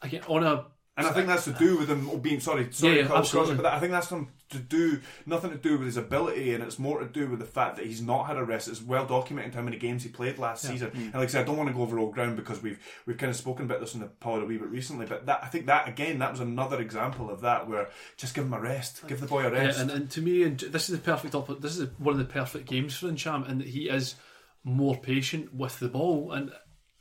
again 0.00 0.22
on 0.28 0.42
a 0.44 0.64
And 0.96 1.06
I 1.06 1.12
think 1.12 1.26
that's 1.26 1.44
to 1.44 1.52
do 1.52 1.76
with 1.76 1.90
him 1.90 2.08
being 2.20 2.40
sorry, 2.40 2.68
sorry, 2.70 2.94
Yeah, 2.94 3.00
yeah, 3.02 3.06
Carl 3.08 3.18
absolutely. 3.18 3.54
Crosby, 3.56 3.62
but 3.64 3.72
I 3.74 3.80
think 3.80 3.92
that's 3.92 4.08
something 4.08 4.32
to 4.48 4.58
do 4.58 5.00
nothing 5.26 5.50
to 5.50 5.56
do 5.56 5.72
with 5.76 5.86
his 5.86 5.96
ability, 5.96 6.54
and 6.54 6.62
it's 6.62 6.78
more 6.78 7.00
to 7.00 7.06
do 7.06 7.28
with 7.28 7.40
the 7.40 7.44
fact 7.44 7.76
that 7.76 7.84
he's 7.84 8.00
not 8.00 8.28
had 8.28 8.36
a 8.36 8.44
rest. 8.44 8.68
It's 8.68 8.80
well 8.80 9.04
documented 9.04 9.54
how 9.56 9.62
many 9.62 9.76
games 9.76 10.04
he 10.04 10.08
played 10.08 10.38
last 10.38 10.62
season. 10.62 10.90
Mm. 10.92 10.94
And 10.94 11.14
like 11.14 11.24
I 11.24 11.26
said, 11.26 11.42
I 11.42 11.44
don't 11.44 11.56
want 11.56 11.68
to 11.68 11.74
go 11.74 11.82
over 11.82 11.98
old 11.98 12.14
ground 12.14 12.36
because 12.36 12.62
we've 12.62 12.78
we've 13.06 13.18
kind 13.18 13.30
of 13.30 13.36
spoken 13.36 13.64
about 13.64 13.80
this 13.80 13.94
in 13.94 14.00
the 14.00 14.06
pod 14.06 14.42
a 14.42 14.46
wee 14.46 14.56
bit 14.56 14.68
recently. 14.68 15.04
But 15.04 15.26
that 15.26 15.40
I 15.42 15.48
think 15.48 15.66
that 15.66 15.88
again, 15.88 16.20
that 16.20 16.30
was 16.30 16.38
another 16.40 16.80
example 16.80 17.28
of 17.28 17.40
that 17.40 17.68
where 17.68 17.88
just 18.16 18.34
give 18.36 18.44
him 18.44 18.54
a 18.54 18.60
rest, 18.60 19.04
give 19.08 19.20
the 19.20 19.26
boy 19.26 19.40
a 19.40 19.50
Yeah, 19.52 19.64
rest. 19.66 19.80
and, 19.80 19.90
and 19.90 20.08
to 20.12 20.22
me, 20.22 20.44
and 20.44 20.60
this 20.60 20.88
is 20.88 20.96
the 20.96 21.02
perfect 21.02 21.34
opposite. 21.34 21.60
This 21.60 21.76
is 21.76 21.88
one 21.98 22.12
of 22.12 22.18
the 22.18 22.32
perfect 22.32 22.68
games 22.68 22.96
for 22.96 23.08
Ntcham, 23.08 23.48
and 23.50 23.60
that 23.60 23.68
he 23.68 23.88
is 23.88 24.14
more 24.62 24.96
patient 24.96 25.52
with 25.52 25.80
the 25.80 25.88
ball. 25.88 26.30
And 26.32 26.52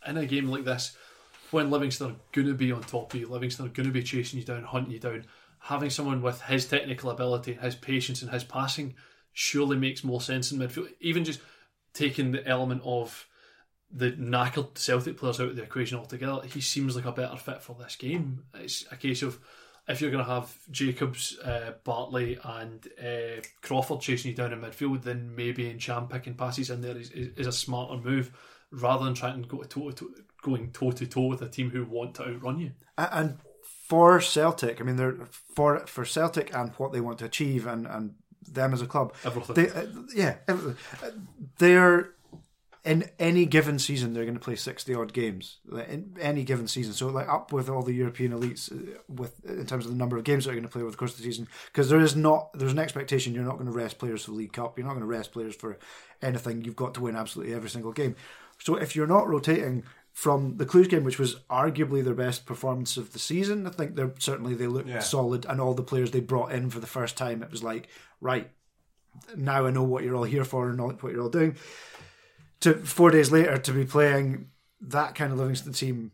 in 0.08 0.18
a 0.18 0.26
game 0.26 0.47
like 0.47 0.66
this, 0.66 0.95
when 1.51 1.70
Livingston 1.70 2.12
are 2.12 2.16
going 2.32 2.47
to 2.47 2.53
be 2.53 2.72
on 2.72 2.82
top 2.82 3.14
of 3.14 3.20
you, 3.20 3.28
Livingston 3.28 3.66
are 3.66 3.70
going 3.70 3.88
to 3.88 3.93
be 3.93 4.03
chasing 4.03 4.39
you 4.39 4.45
down, 4.45 4.64
hunting 4.64 4.93
you 4.93 4.99
down, 4.99 5.26
having 5.60 5.89
someone 5.89 6.22
with 6.22 6.41
his 6.41 6.66
technical 6.66 7.10
ability, 7.10 7.53
his 7.53 7.76
patience, 7.76 8.22
and 8.22 8.32
his 8.32 8.43
passing 8.43 8.95
surely 9.34 9.78
makes 9.78 10.03
more 10.03 10.22
sense 10.22 10.51
in 10.51 10.60
midfield. 10.60 10.89
Even 10.99 11.24
just 11.24 11.39
taking 11.93 12.32
the 12.32 12.45
element 12.47 12.82
of 12.84 13.28
the 13.91 14.12
knackered 14.12 14.78
Celtic 14.78 15.18
players 15.18 15.39
out 15.39 15.49
of 15.49 15.56
the 15.56 15.64
equation 15.64 15.97
altogether, 15.97 16.41
he 16.45 16.62
seems 16.62 16.95
like 16.95 17.06
a 17.06 17.12
better 17.12 17.38
fit 17.38 17.62
for 17.62 17.76
this 17.80 17.95
game. 17.95 18.43
It's 18.56 18.86
a 18.91 18.95
case 18.95 19.22
of 19.22 19.39
if 19.88 20.01
you're 20.01 20.12
going 20.12 20.26
to 20.26 20.32
have 20.32 20.56
Jacobs, 20.72 21.38
uh, 21.39 21.74
Bartley, 21.84 22.39
and 22.43 22.88
uh, 22.99 23.41
Crawford 23.62 24.01
chasing 24.01 24.32
you 24.32 24.38
down 24.38 24.51
in 24.51 24.62
midfield, 24.62 25.03
then 25.03 25.36
maybe 25.36 25.72
Ntcham 25.72 26.10
picking 26.10 26.34
passes 26.34 26.70
in 26.70 26.82
there 26.82 26.97
is, 26.97 27.12
is, 27.12 27.38
is 27.38 27.47
a 27.47 27.51
smarter 27.51 28.01
move 28.01 28.32
rather 28.76 29.05
than 29.05 29.13
trying 29.13 29.41
to 29.41 29.47
go 29.47 29.63
toe 29.63 29.91
to 29.91 30.13
going 30.41 30.71
toe 30.71 30.91
to 30.91 31.07
toe 31.07 31.28
with 31.28 31.41
a 31.41 31.49
team 31.49 31.71
who 31.71 31.84
want 31.86 32.15
to 32.15 32.23
outrun 32.23 32.59
you. 32.59 32.71
And 32.97 33.39
for 33.88 34.21
Celtic, 34.21 34.80
I 34.80 34.84
mean, 34.84 34.95
they're 34.95 35.17
for 35.55 35.86
for 35.88 36.05
Celtic 36.05 36.55
and 36.55 36.71
what 36.78 36.91
they 36.91 37.01
want 37.01 37.19
to 37.19 37.26
achieve, 37.26 37.65
and 37.65 37.88
and 37.88 38.15
them 38.47 38.73
as 38.73 38.82
a 38.82 38.88
club, 38.88 39.13
Everything. 39.23 39.55
They, 39.55 39.69
uh, 39.69 39.86
yeah, 40.13 40.36
everything. 40.47 40.78
They're 41.57 42.11
in 42.84 43.09
any 43.17 43.47
given 43.47 43.80
season 43.80 44.13
they're 44.13 44.26
going 44.26 44.36
to 44.36 44.39
play 44.39 44.55
sixty 44.55 44.93
odd 44.93 45.11
games 45.11 45.57
like, 45.65 45.89
in 45.89 46.15
any 46.21 46.43
given 46.43 46.67
season. 46.67 46.93
So 46.93 47.07
like 47.07 47.28
up 47.28 47.51
with 47.51 47.67
all 47.67 47.82
the 47.82 47.93
European 47.93 48.32
elites 48.32 48.71
uh, 48.71 48.99
with 49.09 49.43
in 49.45 49.65
terms 49.65 49.86
of 49.86 49.91
the 49.91 49.97
number 49.97 50.17
of 50.17 50.23
games 50.23 50.45
that 50.45 50.51
are 50.51 50.53
going 50.53 50.63
to 50.63 50.69
play 50.69 50.84
over 50.84 50.91
the 50.91 50.97
course 50.97 51.13
of 51.13 51.17
the 51.17 51.23
season, 51.23 51.47
because 51.65 51.89
there 51.89 51.99
is 51.99 52.15
not 52.15 52.53
there's 52.53 52.71
an 52.71 52.80
expectation 52.80 53.34
you're 53.34 53.43
not 53.43 53.55
going 53.55 53.65
to 53.65 53.71
rest 53.71 53.97
players 53.97 54.23
for 54.23 54.32
the 54.32 54.38
League 54.38 54.53
Cup. 54.53 54.78
You're 54.78 54.86
not 54.86 54.93
going 54.93 55.01
to 55.01 55.07
rest 55.07 55.32
players 55.32 55.55
for 55.55 55.80
anything. 56.21 56.63
You've 56.63 56.76
got 56.76 56.93
to 56.93 57.01
win 57.01 57.15
absolutely 57.15 57.55
every 57.55 57.69
single 57.71 57.91
game. 57.91 58.15
So 58.66 58.76
if 58.76 58.95
you're 58.95 59.05
not 59.07 59.28
rotating 59.28 59.84
from 60.11 60.57
the 60.57 60.66
Cluj 60.66 60.89
game, 60.89 61.03
which 61.03 61.20
was 61.20 61.36
arguably 61.49 62.03
their 62.03 62.16
best 62.16 62.45
performance 62.45 62.97
of 62.97 63.13
the 63.13 63.20
season, 63.20 63.68
I 63.68 63.70
think 63.70 63.95
they're 63.95 64.13
certainly 64.18 64.55
they 64.55 64.68
looked 64.68 64.88
Yeah. 64.88 64.99
solid, 64.99 65.45
and 65.45 65.61
all 65.61 65.74
the 65.74 65.84
players 65.84 66.11
they 66.11 66.20
brought 66.22 66.51
in 66.51 66.70
for 66.70 66.80
the 66.80 66.88
first 66.88 67.16
time, 67.16 67.43
it 67.43 67.51
was 67.51 67.63
like 67.63 67.89
right 68.22 68.49
now 69.36 69.66
I 69.68 69.72
know 69.72 69.84
what 69.84 70.03
you're 70.03 70.16
all 70.16 70.24
here 70.24 70.43
for 70.43 70.70
and 70.70 70.82
what 70.82 71.11
you're 71.11 71.22
all 71.22 71.30
doing. 71.30 71.55
To 72.61 72.74
four 72.74 73.11
days 73.11 73.32
later 73.32 73.57
to 73.57 73.72
be 73.72 73.86
playing 73.86 74.49
that 74.82 75.16
kind 75.16 75.32
of 75.32 75.38
Livingston 75.38 75.74
team 75.74 76.11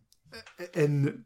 in 0.74 1.26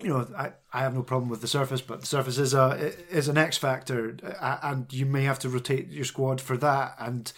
you 0.00 0.08
know, 0.08 0.28
I, 0.36 0.52
I 0.72 0.80
have 0.80 0.94
no 0.94 1.02
problem 1.02 1.28
with 1.28 1.40
the 1.40 1.48
surface, 1.48 1.80
but 1.80 2.00
the 2.00 2.06
surface 2.06 2.38
is 2.38 2.54
a 2.54 2.92
is 3.10 3.28
an 3.28 3.36
X 3.36 3.58
factor, 3.58 4.16
and 4.40 4.92
you 4.92 5.06
may 5.06 5.24
have 5.24 5.40
to 5.40 5.48
rotate 5.48 5.88
your 5.88 6.04
squad 6.04 6.40
for 6.40 6.56
that. 6.56 6.94
And 6.98 7.32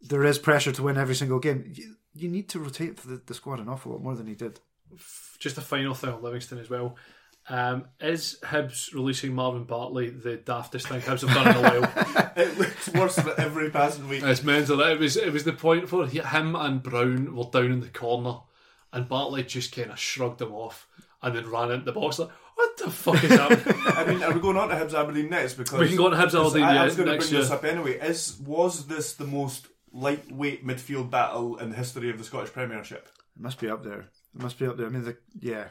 there 0.00 0.24
is 0.24 0.38
pressure 0.38 0.72
to 0.72 0.82
win 0.84 0.96
every 0.96 1.14
single 1.16 1.40
game. 1.40 1.74
You, 2.16 2.22
you 2.22 2.28
need 2.28 2.48
to 2.50 2.58
rotate 2.58 2.96
the, 2.98 3.20
the 3.24 3.34
squad 3.34 3.60
an 3.60 3.68
awful 3.68 3.92
lot 3.92 4.02
more 4.02 4.14
than 4.14 4.26
he 4.26 4.34
did. 4.34 4.60
Just 5.38 5.58
a 5.58 5.60
final 5.60 5.94
thing 5.94 6.10
on 6.10 6.22
Livingston 6.22 6.58
as 6.58 6.70
well. 6.70 6.96
Um, 7.48 7.84
is 8.00 8.38
Hibs 8.42 8.92
releasing 8.92 9.32
Marvin 9.32 9.64
Bartley 9.64 10.10
the 10.10 10.36
daftest 10.36 10.88
thing 10.88 11.00
Hibs 11.00 11.26
have 11.26 11.32
done 11.32 11.48
in 11.48 11.56
a 11.56 11.80
while? 11.80 12.32
it 12.36 12.58
looks 12.58 12.88
worse 12.88 13.16
than 13.16 13.34
every 13.38 13.70
passing 13.70 14.08
week. 14.08 14.24
It's 14.24 14.42
mental. 14.42 14.80
It 14.80 14.98
was 14.98 15.16
it 15.16 15.32
was 15.32 15.44
the 15.44 15.52
point 15.52 15.90
where 15.92 16.06
him 16.06 16.56
and 16.56 16.82
Brown 16.82 17.36
were 17.36 17.44
down 17.44 17.70
in 17.70 17.80
the 17.80 17.88
corner, 17.88 18.40
and 18.92 19.08
Bartley 19.08 19.44
just 19.44 19.74
kind 19.74 19.92
of 19.92 19.98
shrugged 19.98 20.42
him 20.42 20.52
off 20.52 20.88
and 21.22 21.36
then 21.36 21.48
ran 21.48 21.70
into 21.70 21.84
the 21.84 21.92
box 21.92 22.18
like, 22.18 22.30
"What 22.56 22.76
the 22.78 22.90
fuck 22.90 23.22
is 23.22 23.30
happening?" 23.30 23.80
I 23.86 24.04
mean, 24.06 24.22
are 24.24 24.32
we 24.32 24.40
going 24.40 24.56
on 24.56 24.68
to 24.68 24.74
Hibs 24.74 24.94
Aberdeen 24.94 25.30
next? 25.30 25.54
Because 25.54 25.78
We 25.78 25.86
can 25.86 25.96
go 25.96 26.06
on 26.06 26.12
to 26.12 26.16
Hibs 26.16 26.34
Aberdeen, 26.38 26.64
I, 26.64 26.74
yeah, 26.74 26.82
I 26.82 26.84
was 26.86 26.96
going 26.96 27.06
to 27.06 27.12
next 27.12 27.28
bring 27.30 27.40
this 27.40 27.48
year. 27.48 27.58
up 27.58 27.64
anyway. 27.64 27.98
Is 28.00 28.40
was 28.44 28.88
this 28.88 29.14
the 29.14 29.26
most 29.26 29.68
lightweight 29.96 30.66
midfield 30.66 31.10
battle 31.10 31.56
in 31.56 31.70
the 31.70 31.76
history 31.76 32.10
of 32.10 32.18
the 32.18 32.24
Scottish 32.24 32.52
Premiership? 32.52 33.08
It 33.36 33.42
must 33.42 33.60
be 33.60 33.68
up 33.68 33.82
there. 33.82 34.00
It 34.34 34.42
must 34.42 34.58
be 34.58 34.66
up 34.66 34.76
there. 34.76 34.86
I 34.86 34.90
mean, 34.90 35.04
the, 35.04 35.16
yeah. 35.40 35.68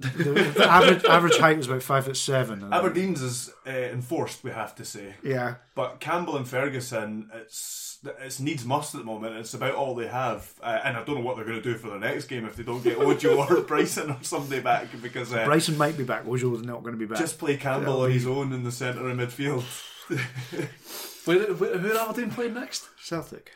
The, 0.00 0.08
the 0.56 0.64
average 0.64 1.04
average 1.06 1.38
height 1.38 1.56
was 1.56 1.66
about 1.66 1.82
five 1.82 2.04
foot 2.04 2.16
seven. 2.16 2.72
Aberdeen's 2.72 3.20
is 3.20 3.50
uh, 3.66 3.70
enforced, 3.70 4.44
we 4.44 4.52
have 4.52 4.74
to 4.76 4.84
say. 4.84 5.14
yeah, 5.24 5.56
But 5.74 5.98
Campbell 5.98 6.36
and 6.36 6.46
Ferguson, 6.46 7.28
it's 7.34 7.98
it's 8.20 8.38
needs 8.38 8.64
must 8.64 8.94
at 8.94 9.00
the 9.00 9.04
moment. 9.04 9.34
It's 9.38 9.54
about 9.54 9.74
all 9.74 9.96
they 9.96 10.06
have, 10.06 10.52
uh, 10.62 10.78
and 10.84 10.96
I 10.96 11.02
don't 11.02 11.16
know 11.16 11.22
what 11.22 11.34
they're 11.34 11.44
going 11.44 11.60
to 11.60 11.72
do 11.72 11.76
for 11.76 11.90
the 11.90 11.98
next 11.98 12.26
game 12.26 12.44
if 12.44 12.54
they 12.54 12.62
don't 12.62 12.84
get 12.84 12.96
Ojo 12.96 13.38
or 13.42 13.60
Bryson 13.66 14.10
or 14.12 14.18
somebody 14.22 14.60
back 14.62 14.86
because 15.02 15.32
uh, 15.34 15.44
Bryson 15.44 15.76
might 15.76 15.96
be 15.98 16.04
back. 16.04 16.24
Ojo's 16.26 16.62
not 16.62 16.84
going 16.84 16.94
to 16.94 16.98
be 16.98 17.06
back. 17.06 17.18
just 17.18 17.36
play 17.40 17.56
Campbell 17.56 18.02
on 18.02 18.12
his 18.12 18.24
own 18.24 18.52
in 18.52 18.62
the 18.62 18.70
centre 18.70 19.08
of 19.08 19.16
midfield. 19.18 19.64
Where, 21.28 21.52
where, 21.54 21.76
who 21.76 21.92
are 21.92 22.08
Aberdeen 22.08 22.30
playing 22.30 22.54
next? 22.54 22.88
Celtic. 22.98 23.52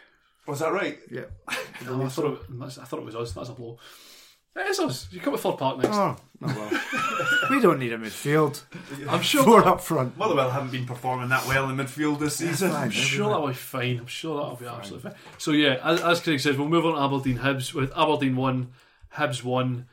Was 0.47 0.61
that 0.61 0.73
right? 0.73 0.99
Yeah. 1.11 1.25
Oh, 1.89 2.03
I, 2.05 2.09
thought 2.09 2.27
it, 2.27 2.51
was- 2.57 2.79
I 2.79 2.85
thought 2.85 3.01
it 3.01 3.07
was 3.07 3.17
us. 3.17 3.33
That's 3.33 3.49
a 3.49 3.55
blow. 3.55 3.77
It 4.55 4.69
is 4.69 4.79
us. 4.79 5.09
You 5.11 5.19
come 5.19 5.33
with 5.33 5.43
Fir 5.43 5.53
Park 5.53 5.79
next. 5.79 5.97
Oh, 5.97 6.17
oh 6.43 6.71
well. 6.71 7.51
we 7.51 7.61
don't 7.61 7.79
need 7.81 7.93
a 7.93 7.99
midfield. 7.99 8.63
I'm 9.09 9.23
sure. 9.23 9.43
Four 9.43 9.67
up 9.67 9.81
front. 9.81 10.17
Motherwell 10.17 10.51
haven't 10.51 10.71
been 10.71 10.87
performing 10.87 11.31
that 11.31 11.45
well 11.49 11.69
in 11.71 11.77
midfield 11.77 12.21
this 12.21 12.37
season. 12.37 12.71
fine. 12.71 12.83
I'm 12.85 12.91
sure 12.91 13.31
that'll 13.31 13.49
be 13.49 13.55
fine. 13.55 13.99
I'm 13.99 14.07
sure 14.07 14.37
that'll 14.37 14.57
be 14.57 14.67
absolutely 14.67 15.11
fine. 15.11 15.19
So 15.39 15.51
yeah, 15.53 15.81
as, 15.83 16.03
as 16.03 16.21
Craig 16.21 16.39
says, 16.39 16.57
we'll 16.57 16.69
move 16.69 16.85
on 16.87 16.95
to 16.95 17.01
Aberdeen 17.01 17.39
Hibs 17.39 17.73
with 17.75 17.91
Aberdeen 17.97 18.37
one, 18.37 18.73
Hibs 19.17 19.43
one. 19.43 19.87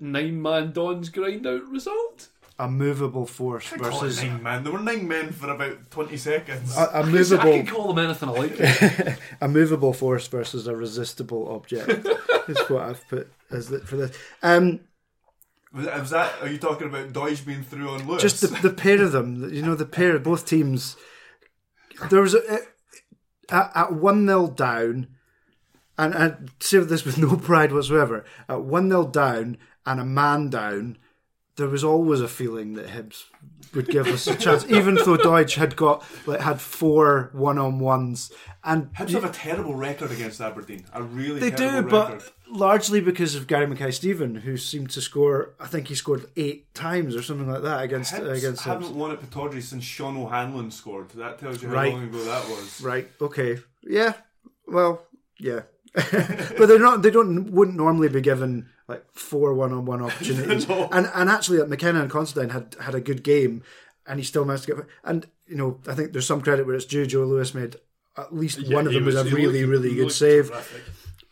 Nine 0.00 0.42
man 0.42 0.72
Dons 0.72 1.08
grind 1.08 1.46
out 1.46 1.64
result. 1.68 2.28
A 2.60 2.68
movable 2.68 3.24
force 3.24 3.68
Call 3.68 3.78
it 3.78 3.82
versus 3.82 4.22
nine 4.22 4.42
man. 4.42 4.64
There 4.64 4.72
were 4.72 4.80
nine 4.80 5.06
men 5.06 5.30
for 5.30 5.48
about 5.50 5.90
twenty 5.90 6.16
seconds. 6.16 6.76
a, 6.76 6.80
a 6.80 6.90
I 6.94 7.02
movable 7.04 7.52
can 7.52 7.66
call 7.66 7.92
them 7.92 8.04
anything 8.04 8.28
I 8.28 8.32
like. 8.32 9.18
a 9.40 9.46
movable 9.48 9.92
force 9.92 10.26
versus 10.26 10.66
a 10.66 10.74
resistible 10.74 11.48
object. 11.54 12.06
is 12.48 12.58
what 12.68 12.82
I've 12.82 13.08
put 13.08 13.30
as 13.50 13.68
the, 13.68 13.78
for 13.80 13.96
this. 13.96 14.16
Um, 14.42 14.80
was, 15.72 15.86
was 15.86 16.10
that? 16.10 16.32
Are 16.42 16.48
you 16.48 16.58
talking 16.58 16.88
about 16.88 17.12
Doidge 17.12 17.46
being 17.46 17.62
through 17.62 17.90
on 17.90 18.08
Lewis? 18.08 18.22
just 18.22 18.40
the, 18.40 18.48
the 18.48 18.74
pair 18.74 19.02
of 19.02 19.12
them. 19.12 19.52
You 19.52 19.62
know, 19.62 19.74
the 19.74 19.86
pair 19.86 20.16
of 20.16 20.22
both 20.24 20.46
teams. 20.46 20.96
There 22.10 22.22
was 22.22 22.34
a, 22.34 22.60
at, 23.50 23.72
at 23.74 23.92
one 23.92 24.26
0 24.26 24.48
down, 24.48 25.08
and 25.96 26.14
I 26.14 26.34
say 26.60 26.78
this 26.78 27.04
with 27.04 27.18
no 27.18 27.36
pride 27.36 27.72
whatsoever. 27.72 28.24
At 28.48 28.62
one 28.62 28.88
0 28.88 29.08
down 29.08 29.58
and 29.86 30.00
a 30.00 30.04
man 30.04 30.50
down, 30.50 30.98
there 31.58 31.68
was 31.68 31.84
always 31.84 32.20
a 32.20 32.28
feeling 32.28 32.72
that 32.74 32.86
Hibs 32.86 33.24
would 33.74 33.88
give 33.88 34.06
us 34.06 34.26
a 34.26 34.34
chance, 34.36 34.64
even 34.70 34.94
though 34.94 35.18
Doidge 35.18 35.56
had 35.56 35.76
got 35.76 36.02
like 36.26 36.40
had 36.40 36.60
four 36.60 37.28
one 37.34 37.58
on 37.58 37.78
ones, 37.80 38.32
and 38.64 38.90
Hibs 38.94 39.10
have 39.10 39.24
a 39.24 39.28
terrible 39.30 39.74
record 39.74 40.10
against 40.10 40.40
Aberdeen. 40.40 40.86
A 40.94 41.02
really 41.02 41.40
They 41.40 41.50
do, 41.50 41.56
terrible 41.68 41.90
but 41.90 42.32
largely 42.50 43.00
because 43.02 43.34
of 43.34 43.46
Gary 43.46 43.66
Mackay-Steven, 43.66 44.36
who 44.36 44.56
seemed 44.56 44.88
to 44.90 45.00
score. 45.02 45.54
I 45.60 45.66
think 45.66 45.88
he 45.88 45.94
scored 45.94 46.26
eight 46.36 46.72
times 46.72 47.14
or 47.14 47.22
something 47.22 47.50
like 47.50 47.62
that 47.62 47.82
against 47.82 48.14
Hibs 48.14 48.38
against 48.38 48.64
haven't 48.64 48.94
won 48.94 49.10
at 49.10 49.20
Pittodrie 49.20 49.60
since 49.62 49.84
Sean 49.84 50.16
O'Hanlon 50.16 50.70
scored. 50.70 51.10
That 51.10 51.38
tells 51.38 51.62
you 51.62 51.68
how 51.68 51.74
Right. 51.74 51.92
long 51.92 52.04
ago 52.04 52.24
that 52.24 52.48
was. 52.48 52.80
Right. 52.80 53.08
Okay. 53.20 53.58
Yeah. 53.82 54.14
Well. 54.66 55.02
Yeah. 55.38 55.62
but 55.94 56.66
they're 56.66 56.78
not. 56.78 57.02
They 57.02 57.10
don't. 57.10 57.50
Wouldn't 57.50 57.76
normally 57.76 58.08
be 58.08 58.20
given 58.20 58.68
like 58.88 59.04
four 59.12 59.52
one-on-one 59.54 60.02
opportunities. 60.06 60.68
No. 60.68 60.88
And 60.90 61.08
and 61.14 61.28
actually, 61.30 61.58
like, 61.58 61.68
McKenna 61.68 62.00
and 62.02 62.10
Considine 62.10 62.48
had 62.50 62.74
had 62.80 62.94
a 62.94 63.00
good 63.00 63.22
game, 63.22 63.62
and 64.06 64.18
he 64.18 64.24
still 64.24 64.44
managed 64.44 64.64
to 64.64 64.74
get. 64.76 64.86
And 65.04 65.26
you 65.46 65.56
know, 65.56 65.78
I 65.86 65.94
think 65.94 66.12
there's 66.12 66.26
some 66.26 66.40
credit 66.40 66.66
where 66.66 66.74
it's 66.74 66.84
due. 66.86 67.06
Joe 67.06 67.24
Lewis 67.24 67.54
made 67.54 67.76
at 68.16 68.34
least 68.34 68.66
one 68.72 68.86
of 68.86 68.92
them 68.92 69.04
was, 69.04 69.14
a 69.14 69.24
really 69.24 69.64
really 69.64 69.94
good 69.94 70.10
save. 70.12 70.50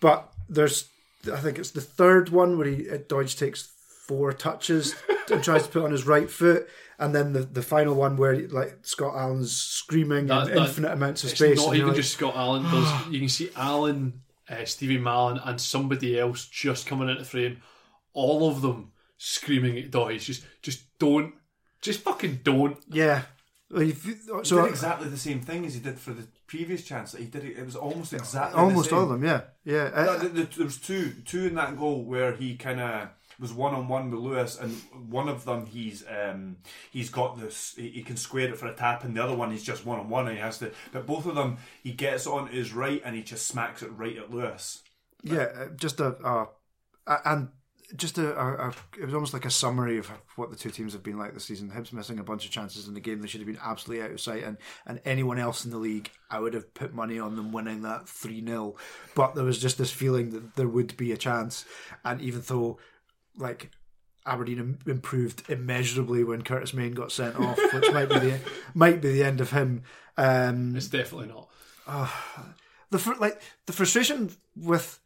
But 0.00 0.30
there's, 0.48 0.88
I 1.32 1.38
think 1.38 1.58
it's 1.58 1.70
the 1.72 1.80
third 1.80 2.28
one 2.28 2.58
where 2.58 2.66
he 2.68 2.88
uh, 2.90 2.98
Doidge 2.98 3.38
takes 3.38 3.72
four 4.06 4.32
touches 4.32 4.94
and 5.32 5.42
tries 5.42 5.64
to 5.64 5.68
put 5.68 5.82
on 5.84 5.90
his 5.90 6.06
right 6.06 6.30
foot, 6.30 6.68
and 6.98 7.14
then 7.14 7.32
the, 7.32 7.40
the 7.40 7.62
final 7.62 7.94
one 7.94 8.16
where 8.16 8.36
like 8.48 8.78
Scott 8.82 9.14
Allan's 9.16 9.56
screaming 9.56 10.26
That- 10.26 10.48
in 10.48 10.54
that- 10.54 10.66
infinite 10.68 10.92
amounts 10.92 11.24
of 11.24 11.30
It's 11.30 11.38
space. 11.40 11.58
not 11.58 11.74
even 11.74 11.88
like, 11.88 11.96
just 11.96 12.12
Scott 12.12 12.36
Allan. 12.36 12.62
There's, 12.70 13.06
you 13.10 13.18
can 13.18 13.28
see 13.28 13.50
Allan, 13.56 14.20
uh, 14.50 14.64
Stevie 14.64 14.98
Mallan, 14.98 15.40
and 15.44 15.60
somebody 15.60 16.18
else 16.18 16.46
just 16.46 16.86
coming 16.86 17.08
into 17.08 17.24
frame. 17.24 17.58
All 18.12 18.48
of 18.48 18.62
them 18.62 18.92
screaming 19.18 19.78
at 19.78 19.90
Doidge. 19.90 20.20
Just, 20.24 20.44
just 20.62 20.98
don't, 20.98 21.34
just 21.82 22.00
fucking 22.00 22.40
don't. 22.42 22.78
yeah. 22.88 23.22
Well, 23.70 23.82
if 23.82 24.06
you- 24.06 24.14
He 24.14 24.44
So 24.44 24.62
did 24.62 24.70
exactly 24.70 25.08
the 25.08 25.16
same 25.18 25.40
thing 25.40 25.66
as 25.66 25.74
he 25.74 25.80
did 25.80 25.98
for 25.98 26.12
the 26.12 26.26
previous 26.46 26.84
chance. 26.84 27.12
That 27.12 27.20
He 27.20 27.26
did 27.26 27.44
it. 27.44 27.58
It 27.58 27.64
was 27.66 27.74
almost 27.74 28.12
exactly 28.12 28.60
almost 28.60 28.90
the 28.90 28.96
all 28.96 29.02
of 29.02 29.08
them, 29.08 29.24
yeah, 29.24 29.40
yeah. 29.64 29.88
No, 29.90 30.12
Uh, 30.12 30.20
th- 30.20 30.32
th- 30.34 30.54
there 30.56 30.64
was 30.64 30.78
two, 30.78 31.10
two 31.24 31.46
in 31.46 31.56
that 31.56 31.76
goal 31.76 32.04
where 32.04 32.32
he 32.36 32.56
kind 32.56 32.78
of 32.80 33.08
was 33.38 33.52
one 33.52 33.74
on 33.74 33.88
one 33.88 34.10
with 34.10 34.20
Lewis, 34.20 34.58
and 34.58 34.72
one 35.10 35.28
of 35.28 35.44
them 35.44 35.66
he's 35.66 36.04
um, 36.08 36.56
he's 36.90 37.10
got 37.10 37.38
this 37.38 37.74
he, 37.76 37.88
he 37.90 38.02
can 38.02 38.16
square 38.16 38.48
it 38.48 38.58
for 38.58 38.66
a 38.66 38.74
tap, 38.74 39.04
and 39.04 39.16
the 39.16 39.22
other 39.22 39.36
one 39.36 39.50
he's 39.50 39.64
just 39.64 39.84
one 39.86 39.98
on 39.98 40.08
one 40.08 40.26
and 40.26 40.36
he 40.36 40.42
has 40.42 40.58
to. 40.58 40.70
But 40.92 41.06
both 41.06 41.26
of 41.26 41.34
them 41.34 41.58
he 41.82 41.92
gets 41.92 42.26
on 42.26 42.48
his 42.48 42.72
right 42.72 43.02
and 43.04 43.14
he 43.14 43.22
just 43.22 43.46
smacks 43.46 43.82
it 43.82 43.90
right 43.96 44.16
at 44.16 44.30
Lewis. 44.30 44.82
Yeah, 45.22 45.48
uh, 45.56 45.68
just 45.76 46.00
a- 46.00 46.48
and 47.24 47.48
just 47.94 48.18
a, 48.18 48.36
a, 48.38 48.68
a 48.68 48.74
it 48.98 49.04
was 49.04 49.14
almost 49.14 49.32
like 49.32 49.44
a 49.44 49.50
summary 49.50 49.98
of 49.98 50.10
what 50.34 50.50
the 50.50 50.56
two 50.56 50.70
teams 50.70 50.92
have 50.92 51.02
been 51.02 51.18
like 51.18 51.34
this 51.34 51.44
season. 51.44 51.70
Hibs 51.70 51.92
missing 51.92 52.18
a 52.18 52.24
bunch 52.24 52.44
of 52.44 52.50
chances 52.50 52.88
in 52.88 52.94
the 52.94 53.00
game; 53.00 53.20
they 53.20 53.28
should 53.28 53.40
have 53.40 53.46
been 53.46 53.60
absolutely 53.62 54.04
out 54.04 54.10
of 54.10 54.20
sight. 54.20 54.42
And 54.42 54.56
and 54.86 55.00
anyone 55.04 55.38
else 55.38 55.64
in 55.64 55.70
the 55.70 55.78
league, 55.78 56.10
I 56.30 56.40
would 56.40 56.54
have 56.54 56.74
put 56.74 56.94
money 56.94 57.18
on 57.18 57.36
them 57.36 57.52
winning 57.52 57.82
that 57.82 58.08
three 58.08 58.44
0 58.44 58.76
But 59.14 59.34
there 59.34 59.44
was 59.44 59.58
just 59.60 59.78
this 59.78 59.92
feeling 59.92 60.30
that 60.30 60.56
there 60.56 60.68
would 60.68 60.96
be 60.96 61.12
a 61.12 61.16
chance, 61.16 61.64
and 62.04 62.20
even 62.20 62.42
though, 62.46 62.78
like. 63.36 63.70
Aberdeen 64.28 64.76
improved 64.88 65.48
immeasurably 65.48 66.24
when 66.24 66.42
Curtis 66.42 66.74
Main 66.74 66.94
got 66.94 67.12
sent 67.12 67.36
off, 67.38 67.60
which 67.72 67.92
might 67.92 68.08
be 68.08 68.18
the 68.18 68.40
might 68.74 69.00
be 69.00 69.12
the 69.12 69.22
end 69.22 69.40
of 69.40 69.52
him. 69.52 69.84
Um, 70.16 70.74
It's 70.74 70.88
definitely 70.88 71.28
not. 71.28 71.48
the 72.90 72.98
fr- 72.98 73.20
like 73.20 73.40
the 73.66 73.72
frustration 73.72 74.32
with 74.56 74.98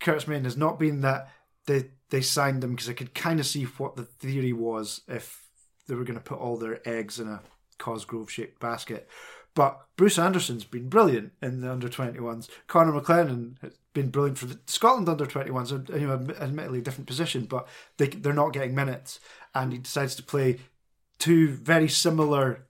Curtis 0.00 0.26
Main 0.26 0.44
has 0.44 0.56
not 0.56 0.78
been 0.78 1.02
that 1.02 1.28
they 1.66 1.90
they 2.08 2.22
signed 2.22 2.64
him 2.64 2.70
because 2.70 2.88
I 2.88 2.94
could 2.94 3.12
kind 3.14 3.40
of 3.40 3.46
see 3.46 3.64
what 3.64 3.96
the 3.96 4.04
theory 4.04 4.54
was 4.54 5.02
if 5.06 5.46
they 5.86 5.94
were 5.94 6.04
going 6.04 6.18
to 6.18 6.24
put 6.24 6.38
all 6.38 6.56
their 6.56 6.80
eggs 6.88 7.20
in 7.20 7.28
a 7.28 7.42
Cosgrove 7.76 8.30
shaped 8.30 8.58
basket. 8.58 9.06
But 9.54 9.80
Bruce 9.96 10.18
Anderson's 10.18 10.64
been 10.64 10.88
brilliant 10.88 11.32
in 11.42 11.60
the 11.60 11.70
under 11.70 11.88
21s. 11.88 12.48
Connor 12.66 12.92
McLennan 12.92 13.60
has 13.60 13.76
been 13.92 14.08
brilliant 14.08 14.38
for 14.38 14.46
the 14.46 14.58
Scotland 14.66 15.08
under 15.08 15.26
21s. 15.26 16.00
You 16.00 16.06
know, 16.06 16.14
admittedly 16.40 16.78
a 16.78 16.82
different 16.82 17.06
position, 17.06 17.44
but 17.44 17.68
they 17.98 18.06
they're 18.06 18.32
not 18.32 18.52
getting 18.52 18.74
minutes, 18.74 19.20
and 19.54 19.72
he 19.72 19.78
decides 19.78 20.14
to 20.16 20.22
play 20.22 20.58
two 21.18 21.48
very 21.48 21.88
similar 21.88 22.64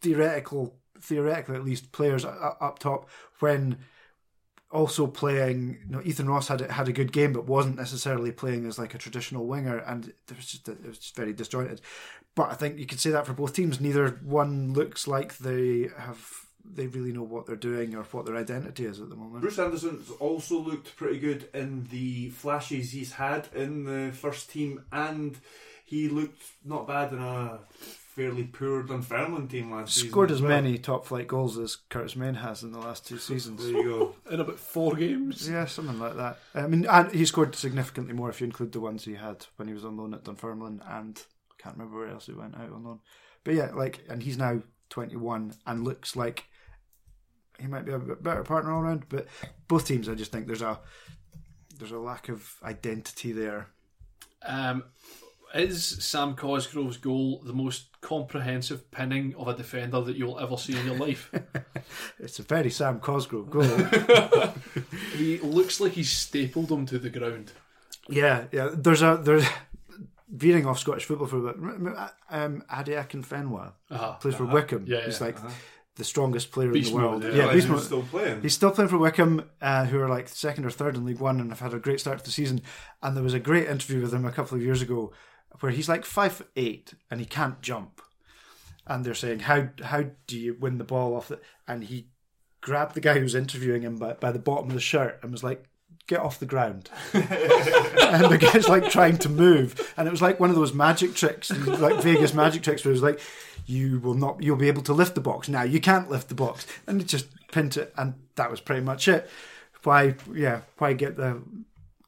theoretical, 0.00 0.76
theoretically 1.00 1.56
at 1.56 1.64
least, 1.64 1.92
players 1.92 2.24
up 2.24 2.78
top 2.78 3.08
when 3.38 3.78
also 4.70 5.06
playing. 5.06 5.78
You 5.86 5.92
know, 5.96 6.02
Ethan 6.04 6.28
Ross 6.28 6.48
had 6.48 6.60
had 6.62 6.88
a 6.88 6.92
good 6.92 7.12
game, 7.12 7.32
but 7.32 7.46
wasn't 7.46 7.76
necessarily 7.76 8.32
playing 8.32 8.66
as 8.66 8.78
like 8.78 8.94
a 8.94 8.98
traditional 8.98 9.46
winger, 9.46 9.78
and 9.78 10.08
it 10.08 10.36
was 10.36 10.46
just 10.46 10.68
it 10.68 10.84
was 10.84 10.98
just 10.98 11.14
very 11.14 11.32
disjointed. 11.32 11.80
But 12.34 12.50
I 12.50 12.54
think 12.54 12.78
you 12.78 12.86
could 12.86 13.00
say 13.00 13.10
that 13.10 13.26
for 13.26 13.32
both 13.32 13.52
teams. 13.52 13.80
Neither 13.80 14.08
one 14.22 14.72
looks 14.72 15.06
like 15.06 15.38
they 15.38 15.88
have 15.96 16.44
they 16.64 16.86
really 16.86 17.12
know 17.12 17.22
what 17.22 17.46
they're 17.46 17.56
doing 17.56 17.94
or 17.94 18.02
what 18.04 18.26
their 18.26 18.36
identity 18.36 18.86
is 18.86 19.00
at 19.00 19.10
the 19.10 19.16
moment. 19.16 19.42
Bruce 19.42 19.58
Anderson's 19.58 20.10
also 20.18 20.58
looked 20.58 20.96
pretty 20.96 21.18
good 21.18 21.48
in 21.52 21.86
the 21.90 22.30
flashes 22.30 22.92
he's 22.92 23.12
had 23.12 23.48
in 23.54 23.84
the 23.84 24.12
first 24.12 24.50
team, 24.50 24.82
and 24.90 25.38
he 25.84 26.08
looked 26.08 26.42
not 26.64 26.86
bad 26.86 27.12
in 27.12 27.18
a 27.18 27.58
fairly 28.14 28.44
poor 28.44 28.82
Dunfermline 28.82 29.48
team 29.48 29.72
last 29.72 29.94
season. 29.94 30.10
Scored 30.10 30.30
as 30.30 30.36
as 30.36 30.42
well. 30.42 30.50
many 30.50 30.78
top 30.78 31.04
flight 31.04 31.26
goals 31.26 31.58
as 31.58 31.76
Curtis 31.76 32.16
Main 32.16 32.34
has 32.34 32.62
in 32.62 32.72
the 32.72 32.78
last 32.78 33.06
two 33.06 33.18
seasons. 33.18 33.62
There 33.62 33.72
you 33.72 33.84
go. 33.84 34.14
In 34.32 34.40
about 34.40 34.58
four 34.58 34.94
games. 34.94 35.48
Yeah, 35.48 35.66
something 35.66 35.98
like 35.98 36.16
that. 36.16 36.38
I 36.54 36.66
mean, 36.68 36.86
and 36.86 37.10
he 37.12 37.24
scored 37.26 37.56
significantly 37.56 38.14
more 38.14 38.30
if 38.30 38.40
you 38.40 38.46
include 38.46 38.72
the 38.72 38.80
ones 38.80 39.04
he 39.04 39.14
had 39.14 39.46
when 39.56 39.66
he 39.68 39.74
was 39.74 39.84
on 39.84 39.96
loan 39.96 40.14
at 40.14 40.24
Dunfermline, 40.24 40.80
and 40.88 41.20
I 41.20 41.22
can't 41.64 41.76
remember 41.76 41.98
where 41.98 42.10
else 42.10 42.26
he 42.26 42.32
went 42.32 42.54
out 42.54 42.72
on 42.72 42.84
loan. 42.84 43.00
But 43.42 43.54
yeah, 43.54 43.70
like, 43.74 44.04
and 44.08 44.22
he's 44.22 44.38
now 44.38 44.62
21 44.90 45.54
and 45.66 45.84
looks 45.84 46.14
like 46.14 46.44
he 47.58 47.66
might 47.66 47.84
be 47.84 47.92
a 47.92 47.98
bit 47.98 48.22
better 48.22 48.42
partner 48.42 48.72
all 48.72 48.82
round. 48.82 49.06
But 49.08 49.26
both 49.66 49.86
teams, 49.86 50.08
I 50.08 50.14
just 50.14 50.30
think 50.30 50.46
there's 50.46 50.62
a 50.62 50.78
there's 51.78 51.92
a 51.92 51.98
lack 51.98 52.28
of 52.28 52.54
identity 52.62 53.32
there. 53.32 53.68
Um, 54.42 54.84
is 55.54 55.86
Sam 56.04 56.34
Cosgrove's 56.34 56.96
goal 56.96 57.40
the 57.44 57.52
most 57.52 58.00
comprehensive 58.00 58.90
pinning 58.90 59.34
of 59.36 59.48
a 59.48 59.54
defender 59.56 60.00
that 60.00 60.16
you'll 60.16 60.38
ever 60.38 60.56
see 60.56 60.76
in 60.78 60.86
your 60.86 60.96
life? 60.96 61.30
It's 62.18 62.38
a 62.38 62.42
very 62.42 62.70
Sam 62.70 62.98
Cosgrove 63.00 63.50
goal. 63.50 63.62
he 65.16 65.38
looks 65.38 65.80
like 65.80 65.92
he's 65.92 66.10
stapled 66.10 66.70
him 66.70 66.86
to 66.86 66.98
the 66.98 67.10
ground. 67.10 67.52
yeah, 68.08 68.44
yeah. 68.52 68.70
There's 68.72 69.02
a 69.02 69.20
there's 69.22 69.44
veering 70.34 70.66
off 70.66 70.78
Scottish 70.78 71.04
football 71.04 71.26
for 71.28 71.38
a 71.38 71.52
bit. 71.52 71.56
Remember, 71.58 72.10
Um, 72.30 72.62
Adi 72.68 72.92
Akinfenwa 72.92 73.72
Uh-huh. 73.90 74.12
plays 74.14 74.34
for 74.34 74.44
Wycombe. 74.44 74.84
Yeah, 74.86 75.00
he's 75.06 75.20
yeah. 75.20 75.26
like 75.26 75.38
the 75.96 76.04
strongest 76.04 76.50
player 76.50 76.70
Beast 76.72 76.90
in 76.90 76.96
the 76.96 77.02
world. 77.02 77.22
mode, 77.22 77.34
yeah, 77.34 77.46
yeah. 77.46 77.52
beast 77.52 77.66
He's 77.66 77.70
mode. 77.72 77.82
still 77.82 78.02
playing. 78.02 78.42
He's 78.42 78.54
still 78.54 78.72
playing 78.72 78.88
for 78.90 78.98
Wycombe, 78.98 79.44
uh, 79.62 79.84
who 79.86 80.00
are 80.00 80.08
like 80.08 80.28
second 80.28 80.64
or 80.66 80.70
third 80.70 80.96
in 80.96 81.04
League 81.04 81.20
One 81.20 81.40
and 81.40 81.50
have 81.50 81.60
had 81.60 81.72
a 81.74 81.78
great 81.78 82.00
start 82.00 82.18
to 82.18 82.24
the 82.24 82.30
season. 82.32 82.62
And 83.02 83.16
there 83.16 83.22
was 83.22 83.34
a 83.34 83.40
great 83.40 83.68
interview 83.68 84.00
with 84.02 84.12
him 84.12 84.24
a 84.24 84.32
couple 84.32 84.56
of 84.56 84.62
years 84.64 84.82
ago 84.82 85.12
where 85.60 85.70
he's 85.72 85.88
like 85.88 86.04
five 86.04 86.32
foot 86.32 86.50
eight 86.56 86.94
and 87.10 87.20
he 87.20 87.26
can't 87.26 87.60
jump. 87.62 88.00
And 88.86 89.04
they're 89.04 89.14
saying, 89.14 89.40
"How 89.40 89.68
how 89.82 90.04
do 90.26 90.38
you 90.38 90.56
win 90.60 90.78
the 90.78 90.84
ball 90.84 91.14
off 91.16 91.28
the?" 91.28 91.40
And 91.66 91.84
he 91.84 92.08
grabbed 92.60 92.94
the 92.94 93.00
guy 93.00 93.14
who 93.14 93.22
was 93.22 93.34
interviewing 93.34 93.82
him 93.82 93.96
by, 93.96 94.14
by 94.14 94.32
the 94.32 94.38
bottom 94.38 94.68
of 94.68 94.74
the 94.74 94.80
shirt 94.80 95.20
and 95.22 95.30
was 95.30 95.44
like, 95.44 95.64
"Get 96.06 96.20
off 96.20 96.38
the 96.38 96.46
ground." 96.46 96.90
and 97.12 97.24
the 97.24 98.38
guy's 98.40 98.68
like 98.68 98.90
trying 98.90 99.18
to 99.18 99.28
move, 99.28 99.92
and 99.96 100.06
it 100.06 100.10
was 100.10 100.22
like 100.22 100.40
one 100.40 100.50
of 100.50 100.56
those 100.56 100.74
magic 100.74 101.14
tricks, 101.14 101.50
like 101.50 102.02
Vegas 102.02 102.34
magic 102.34 102.62
tricks, 102.62 102.84
where 102.84 102.90
it 102.90 102.94
was 102.94 103.02
like, 103.02 103.20
"You 103.66 104.00
will 104.00 104.14
not, 104.14 104.42
you'll 104.42 104.56
be 104.56 104.68
able 104.68 104.82
to 104.82 104.92
lift 104.92 105.14
the 105.14 105.20
box 105.20 105.48
now. 105.48 105.62
You 105.62 105.80
can't 105.80 106.10
lift 106.10 106.28
the 106.28 106.34
box," 106.34 106.66
and 106.86 107.00
he 107.00 107.06
just 107.06 107.26
pinned 107.52 107.76
it, 107.76 107.92
and 107.96 108.14
that 108.36 108.50
was 108.50 108.60
pretty 108.60 108.82
much 108.82 109.08
it. 109.08 109.28
Why, 109.82 110.14
yeah, 110.32 110.62
why 110.78 110.94
get 110.94 111.16
the 111.16 111.42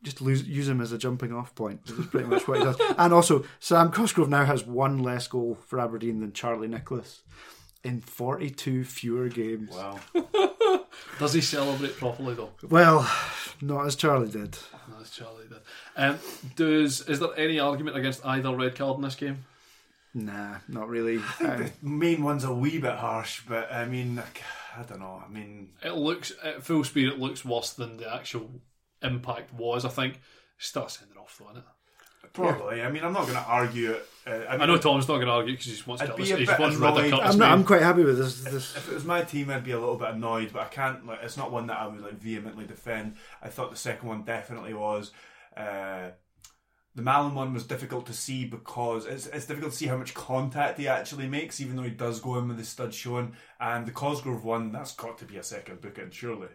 just 0.07 0.21
lose, 0.21 0.45
use 0.45 0.69
him 0.69 0.81
as 0.81 0.93
a 0.93 0.99
jumping 0.99 1.33
off 1.33 1.55
point. 1.57 1.85
This 1.85 1.99
is 1.99 2.07
pretty 2.07 2.29
much 2.29 2.47
what 2.47 2.59
he 2.59 2.65
does. 2.65 2.77
And 2.97 3.13
also, 3.13 3.45
Sam 3.59 3.91
Cosgrove 3.91 4.29
now 4.29 4.45
has 4.45 4.65
one 4.65 5.01
less 5.01 5.27
goal 5.27 5.59
for 5.67 5.81
Aberdeen 5.81 6.21
than 6.21 6.33
Charlie 6.33 6.69
Nicholas 6.69 7.23
in 7.83 8.01
42 8.01 8.85
fewer 8.85 9.29
games. 9.29 9.71
Wow. 9.71 9.99
Does 11.19 11.33
he 11.33 11.41
celebrate 11.41 11.97
properly 11.97 12.35
though? 12.35 12.51
Well, 12.69 13.11
not 13.61 13.87
as 13.87 13.97
Charlie 13.97 14.31
did. 14.31 14.57
No, 14.89 14.99
That's 14.99 15.11
Charlie 15.17 15.49
did. 15.49 15.59
Um, 15.97 16.19
does 16.57 17.01
is 17.09 17.21
there 17.21 17.37
any 17.37 17.59
argument 17.59 17.97
against 17.97 18.25
either 18.25 18.55
red 18.55 18.75
card 18.77 18.97
in 18.97 19.03
this 19.03 19.15
game? 19.15 19.45
Nah, 20.15 20.57
not 20.69 20.89
really. 20.89 21.21
Uh, 21.41 21.65
Main 21.83 22.23
one's 22.23 22.45
a 22.45 22.53
wee 22.53 22.79
bit 22.79 22.95
harsh, 22.97 23.43
but 23.49 23.71
I 23.73 23.85
mean, 23.87 24.23
I 24.77 24.83
don't 24.83 25.01
know. 25.01 25.23
I 25.27 25.31
mean, 25.31 25.71
It 25.83 25.93
looks 25.95 26.33
at 26.43 26.63
full 26.63 26.85
speed. 26.85 27.09
It 27.09 27.19
looks 27.19 27.45
worse 27.45 27.73
than 27.73 27.97
the 27.99 28.15
actual 28.15 28.51
impact 29.03 29.53
was. 29.55 29.85
I 29.85 29.89
think. 29.91 30.21
Start 30.59 30.91
sending 30.91 31.19
off 31.19 31.37
though, 31.39 31.47
innit? 31.47 31.65
Probably. 32.37 32.83
I 32.83 32.91
mean, 32.91 33.05
I'm 33.05 33.13
not 33.13 33.23
going 33.23 33.35
to 33.39 33.45
argue 33.45 33.93
it. 33.93 34.09
Uh, 34.27 34.31
I, 34.49 34.53
mean, 34.53 34.63
I 34.63 34.67
know 34.67 34.77
Tom's 34.77 35.07
not 35.07 35.15
going 35.17 35.27
to 35.27 35.33
argue 35.33 35.53
because 35.53 35.67
he 35.67 35.73
just 35.73 35.87
wants 35.87 36.03
I'd 36.03 36.11
Curtis. 36.11 36.27
be 36.27 36.33
a 36.33 36.37
He 36.37 36.43
bit 36.43 36.49
just 36.49 36.61
wants 36.61 36.77
rid 36.77 36.89
of 36.91 36.97
annoyed. 36.97 37.13
I'm, 37.21 37.39
not, 37.39 37.53
I'm 37.53 37.65
quite 37.65 37.83
happy 37.83 38.03
with 38.03 38.19
this. 38.19 38.43
this. 38.43 38.77
If 38.77 38.89
it 38.89 38.95
was 38.95 39.05
my 39.05 39.23
team, 39.23 39.51
I'd 39.51 39.63
be 39.65 39.71
a 39.71 39.79
little 39.79 39.97
bit 39.97 40.11
annoyed, 40.11 40.51
but 40.53 40.63
I 40.63 40.67
can't. 40.67 41.07
Like, 41.07 41.21
it's 41.23 41.37
not 41.37 41.53
one 41.53 41.67
that 41.69 41.79
I 41.79 41.87
would 41.87 42.01
like 42.01 42.19
vehemently 42.21 42.67
defend. 42.67 43.15
I 43.43 43.49
thought 43.49 43.71
the 43.71 43.77
second 43.77 44.09
one 44.09 44.23
definitely 44.23 44.75
was. 44.75 45.13
Uh, 45.57 46.11
the 46.97 47.03
Mallan 47.03 47.35
one 47.35 47.53
was 47.53 47.65
difficult 47.65 48.07
to 48.07 48.15
see 48.15 48.47
because 48.47 49.05
it's, 49.05 49.27
it's 49.27 49.45
difficult 49.47 49.73
to 49.73 49.79
see 49.79 49.87
how 49.87 49.99
much 49.99 50.15
contact 50.15 50.79
he 50.79 50.89
actually 50.89 51.29
makes, 51.29 51.61
even 51.61 51.77
though 51.77 51.83
he 51.83 51.91
does 51.91 52.21
go 52.21 52.39
in 52.39 52.49
with 52.49 52.59
his 52.59 52.69
stud 52.69 52.95
showing. 52.95 53.35
And 53.61 53.87
the 53.87 53.93
Cosgrove 53.93 54.45
one, 54.45 54.73
that's 54.73 54.95
got 54.95 55.19
to 55.19 55.25
be 55.27 55.37
a 55.37 55.43
second 55.43 55.83
booking, 55.83 56.11
surely. 56.11 56.49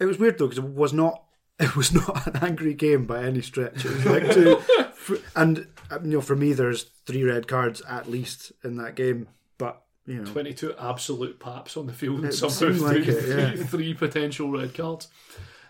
It 0.00 0.06
was 0.06 0.18
weird 0.18 0.38
though 0.38 0.46
because 0.48 0.64
it 0.64 0.70
was 0.70 0.92
not. 0.92 1.23
It 1.58 1.76
was 1.76 1.92
not 1.94 2.26
an 2.26 2.36
angry 2.42 2.74
game 2.74 3.06
by 3.06 3.24
any 3.24 3.40
stretch. 3.40 3.84
It 3.84 3.92
was 3.92 4.06
like 4.06 4.32
two, 4.32 4.60
and 5.36 5.66
uh, 5.90 6.00
you 6.02 6.12
know, 6.12 6.20
for 6.20 6.36
me, 6.36 6.52
there's 6.52 6.84
three 7.06 7.22
red 7.22 7.46
cards 7.46 7.82
at 7.88 8.10
least 8.10 8.52
in 8.62 8.76
that 8.76 8.96
game. 8.96 9.28
But 9.58 9.82
you 10.06 10.16
know, 10.16 10.24
22 10.24 10.74
absolute 10.78 11.38
paps 11.38 11.76
on 11.76 11.86
the 11.86 11.92
field 11.92 12.24
and 12.24 12.34
somehow 12.34 12.84
like 12.84 13.04
three, 13.04 13.14
it, 13.14 13.28
yeah. 13.28 13.50
three, 13.50 13.64
three 13.64 13.94
potential 13.94 14.50
red 14.50 14.74
cards. 14.74 15.08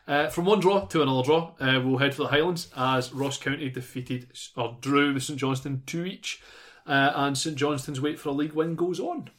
Uh, 0.07 0.29
from 0.29 0.45
one 0.45 0.61
draw 0.61 0.85
to 0.85 1.01
another 1.03 1.23
draw, 1.23 1.53
uh, 1.61 1.81
we'll 1.83 1.97
head 1.97 2.15
for 2.15 2.25
the 2.25 2.29
Highlands 2.29 2.69
as 2.77 3.13
Ross 3.13 3.39
County 3.39 3.71
defeated 3.71 4.29
or 4.55 4.77
drew 4.81 5.15
with 5.15 5.23
St 5.23 5.39
Johnstone 5.39 5.83
two 5.87 6.05
each, 6.05 6.43
uh, 6.87 7.13
and 7.15 7.37
St 7.39 7.57
Johnstone's 7.57 8.01
wait 8.01 8.19
for 8.19 8.29
a 8.31 8.33
league 8.33 8.53
win 8.53 8.75
goes 8.75 9.01
on. 9.01 9.31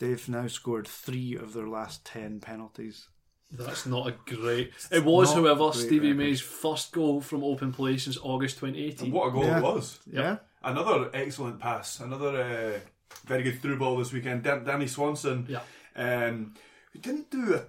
they've 0.00 0.28
now 0.28 0.46
scored 0.46 0.88
three 0.88 1.36
of 1.36 1.52
their 1.52 1.68
last 1.68 2.04
ten 2.04 2.40
penalties. 2.40 3.06
That's 3.52 3.84
not 3.86 4.06
a 4.06 4.12
great. 4.26 4.72
It 4.92 5.04
was, 5.04 5.34
not 5.34 5.42
however, 5.42 5.70
great 5.70 5.74
Stevie 5.86 6.08
record. 6.12 6.16
May's 6.18 6.40
first 6.40 6.92
goal 6.92 7.20
from 7.20 7.42
open 7.42 7.72
play 7.72 7.96
since 7.98 8.16
August 8.22 8.58
2018. 8.58 9.10
What 9.10 9.28
a 9.28 9.30
goal 9.32 9.44
Yeah. 9.44 9.58
it 9.58 9.62
was! 9.62 9.98
Yeah, 10.10 10.36
Another 10.62 11.10
excellent 11.14 11.58
pass. 11.58 11.98
Another 12.00 12.28
uh, 12.76 12.80
very 13.26 13.42
good 13.42 13.60
through 13.60 13.78
ball 13.78 13.96
this 13.96 14.12
weekend. 14.12 14.42
Dan- 14.44 14.64
Danny 14.64 14.86
Swanson. 14.86 15.46
Yeah. 15.48 15.60
Um, 15.96 16.54
who 16.92 16.98
didn't 17.00 17.30
do 17.30 17.54
a 17.54 17.64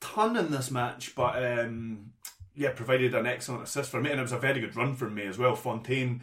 ton 0.00 0.36
in 0.36 0.50
this 0.50 0.70
match, 0.70 1.14
but 1.14 1.42
um, 1.44 2.12
yeah, 2.56 2.70
provided 2.70 3.14
an 3.14 3.26
excellent 3.26 3.62
assist 3.62 3.90
for 3.90 4.00
me, 4.00 4.10
and 4.10 4.18
it 4.18 4.22
was 4.22 4.32
a 4.32 4.38
very 4.38 4.60
good 4.60 4.74
run 4.76 4.94
from 4.96 5.14
me 5.14 5.22
as 5.26 5.38
well. 5.38 5.54
Fontaine 5.54 6.22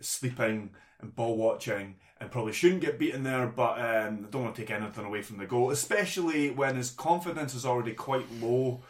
sleeping 0.00 0.70
and 1.00 1.14
ball 1.16 1.36
watching, 1.36 1.96
and 2.24 2.32
probably 2.32 2.52
shouldn't 2.52 2.80
get 2.80 2.98
beaten 2.98 3.22
there, 3.22 3.46
but 3.46 3.78
um, 3.78 4.24
I 4.26 4.30
don't 4.30 4.42
want 4.44 4.54
to 4.56 4.62
take 4.62 4.70
anything 4.70 5.04
away 5.04 5.20
from 5.22 5.36
the 5.36 5.46
goal, 5.46 5.70
especially 5.70 6.50
when 6.50 6.76
his 6.76 6.90
confidence 6.90 7.54
is 7.54 7.66
already 7.66 7.92
quite 7.92 8.24
low, 8.40 8.82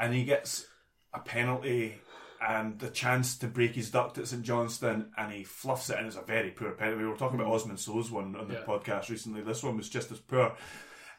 and 0.00 0.14
he 0.14 0.24
gets 0.24 0.66
a 1.12 1.20
penalty 1.20 1.96
and 2.40 2.78
the 2.78 2.88
chance 2.88 3.36
to 3.38 3.46
break 3.46 3.72
his 3.74 3.90
duct 3.90 4.16
at 4.16 4.26
St 4.28 4.42
Johnstone, 4.42 5.10
and 5.18 5.32
he 5.32 5.44
fluffs 5.44 5.90
it, 5.90 5.98
and 5.98 6.06
it's 6.06 6.16
a 6.16 6.22
very 6.22 6.50
poor 6.50 6.70
penalty. 6.70 7.02
We 7.02 7.08
were 7.08 7.16
talking 7.16 7.38
about 7.38 7.52
Osman 7.52 7.76
Sow's 7.76 8.10
one 8.10 8.34
on 8.36 8.48
the 8.48 8.54
Yeah. 8.54 8.60
podcast 8.64 9.10
recently. 9.10 9.42
This 9.42 9.62
one 9.62 9.76
was 9.76 9.88
just 9.88 10.10
as 10.12 10.18
poor. 10.20 10.56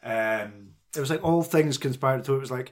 Um, 0.03 0.75
It 0.95 0.99
was 1.01 1.09
like 1.09 1.23
all 1.23 1.43
things 1.43 1.77
conspired 1.77 2.23
to 2.23 2.33
it. 2.33 2.37
It 2.37 2.39
was 2.39 2.51
like 2.51 2.71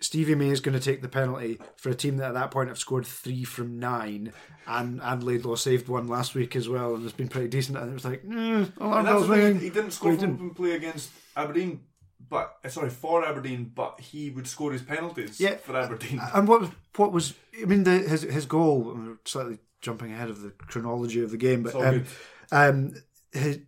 Stevie 0.00 0.34
May 0.34 0.50
is 0.50 0.60
going 0.60 0.78
to 0.78 0.84
take 0.84 1.02
the 1.02 1.08
penalty 1.08 1.58
for 1.76 1.88
a 1.90 1.94
team 1.94 2.16
that 2.18 2.28
at 2.28 2.34
that 2.34 2.50
point 2.50 2.68
have 2.68 2.78
scored 2.78 3.06
three 3.06 3.44
from 3.44 3.78
nine, 3.78 4.32
and 4.66 5.00
and 5.02 5.22
Laidlaw 5.22 5.54
saved 5.54 5.88
one 5.88 6.08
last 6.08 6.34
week 6.34 6.56
as 6.56 6.68
well, 6.68 6.94
and 6.94 7.04
it's 7.04 7.12
been 7.14 7.28
pretty 7.28 7.48
decent. 7.48 7.78
And 7.78 7.90
it 7.90 7.94
was 7.94 8.04
like, 8.04 8.24
mm, 8.24 8.70
alarm 8.80 9.04
bells 9.04 9.28
ringing. 9.28 9.60
he 9.60 9.70
didn't 9.70 9.92
score 9.92 10.14
from 10.16 10.34
open 10.34 10.50
play 10.50 10.72
against 10.72 11.10
Aberdeen, 11.36 11.80
but 12.28 12.56
uh, 12.64 12.68
sorry 12.68 12.90
for 12.90 13.24
Aberdeen, 13.24 13.70
but 13.74 14.00
he 14.00 14.30
would 14.30 14.46
score 14.46 14.72
his 14.72 14.82
penalties 14.82 15.40
Yeah. 15.40 15.56
for 15.56 15.76
Aberdeen. 15.76 16.20
And 16.34 16.48
what 16.48 16.70
what 16.96 17.12
was 17.12 17.34
I 17.60 17.64
mean 17.64 17.84
the 17.84 17.98
his 18.00 18.22
his 18.22 18.46
goal? 18.46 18.94
We're 18.96 19.16
slightly 19.24 19.58
jumping 19.80 20.12
ahead 20.12 20.28
of 20.30 20.42
the 20.42 20.50
chronology 20.50 21.22
of 21.22 21.30
the 21.30 21.36
game, 21.36 21.62
but 21.62 21.74
um, 21.76 22.04
um, 22.52 22.94
his, 23.32 23.60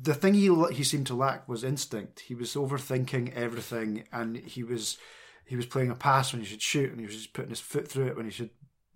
the 0.00 0.14
thing 0.14 0.34
he 0.34 0.52
he 0.72 0.82
seemed 0.84 1.06
to 1.06 1.14
lack 1.14 1.48
was 1.48 1.62
instinct. 1.64 2.20
He 2.20 2.34
was 2.34 2.54
overthinking 2.54 3.34
everything, 3.34 4.04
and 4.12 4.36
he 4.36 4.62
was 4.62 4.98
he 5.50 5.56
was 5.56 5.66
playing 5.66 5.90
a 5.90 5.96
pass 5.96 6.32
when 6.32 6.40
he 6.40 6.46
should 6.46 6.62
shoot, 6.62 6.92
and 6.92 7.00
he 7.00 7.06
was 7.06 7.16
just 7.16 7.32
putting 7.32 7.50
his 7.50 7.58
foot 7.58 7.88
through 7.88 8.06
it 8.06 8.16
when 8.16 8.24
he 8.24 8.30
should 8.30 8.50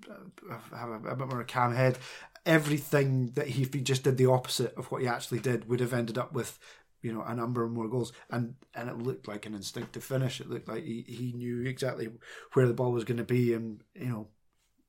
uh, 0.08 0.54
have 0.70 0.88
a, 0.88 1.08
a 1.08 1.16
bit 1.16 1.26
more 1.26 1.40
of 1.40 1.48
a 1.48 1.52
calm 1.52 1.74
head. 1.74 1.98
Everything 2.46 3.32
that 3.34 3.48
he, 3.48 3.64
he 3.64 3.80
just 3.80 4.04
did 4.04 4.18
the 4.18 4.30
opposite 4.30 4.72
of 4.76 4.88
what 4.92 5.02
he 5.02 5.08
actually 5.08 5.40
did, 5.40 5.68
would 5.68 5.80
have 5.80 5.92
ended 5.92 6.16
up 6.16 6.32
with 6.32 6.60
you 7.02 7.12
know 7.12 7.22
a 7.22 7.34
number 7.34 7.64
of 7.64 7.72
more 7.72 7.88
goals, 7.88 8.12
and 8.30 8.54
and 8.72 8.88
it 8.88 8.98
looked 8.98 9.26
like 9.26 9.46
an 9.46 9.54
instinctive 9.56 10.04
finish. 10.04 10.40
It 10.40 10.48
looked 10.48 10.68
like 10.68 10.84
he, 10.84 11.04
he 11.08 11.32
knew 11.32 11.62
exactly 11.62 12.08
where 12.52 12.68
the 12.68 12.72
ball 12.72 12.92
was 12.92 13.02
going 13.02 13.18
to 13.18 13.24
be, 13.24 13.52
and 13.52 13.80
you 13.94 14.06
know. 14.06 14.28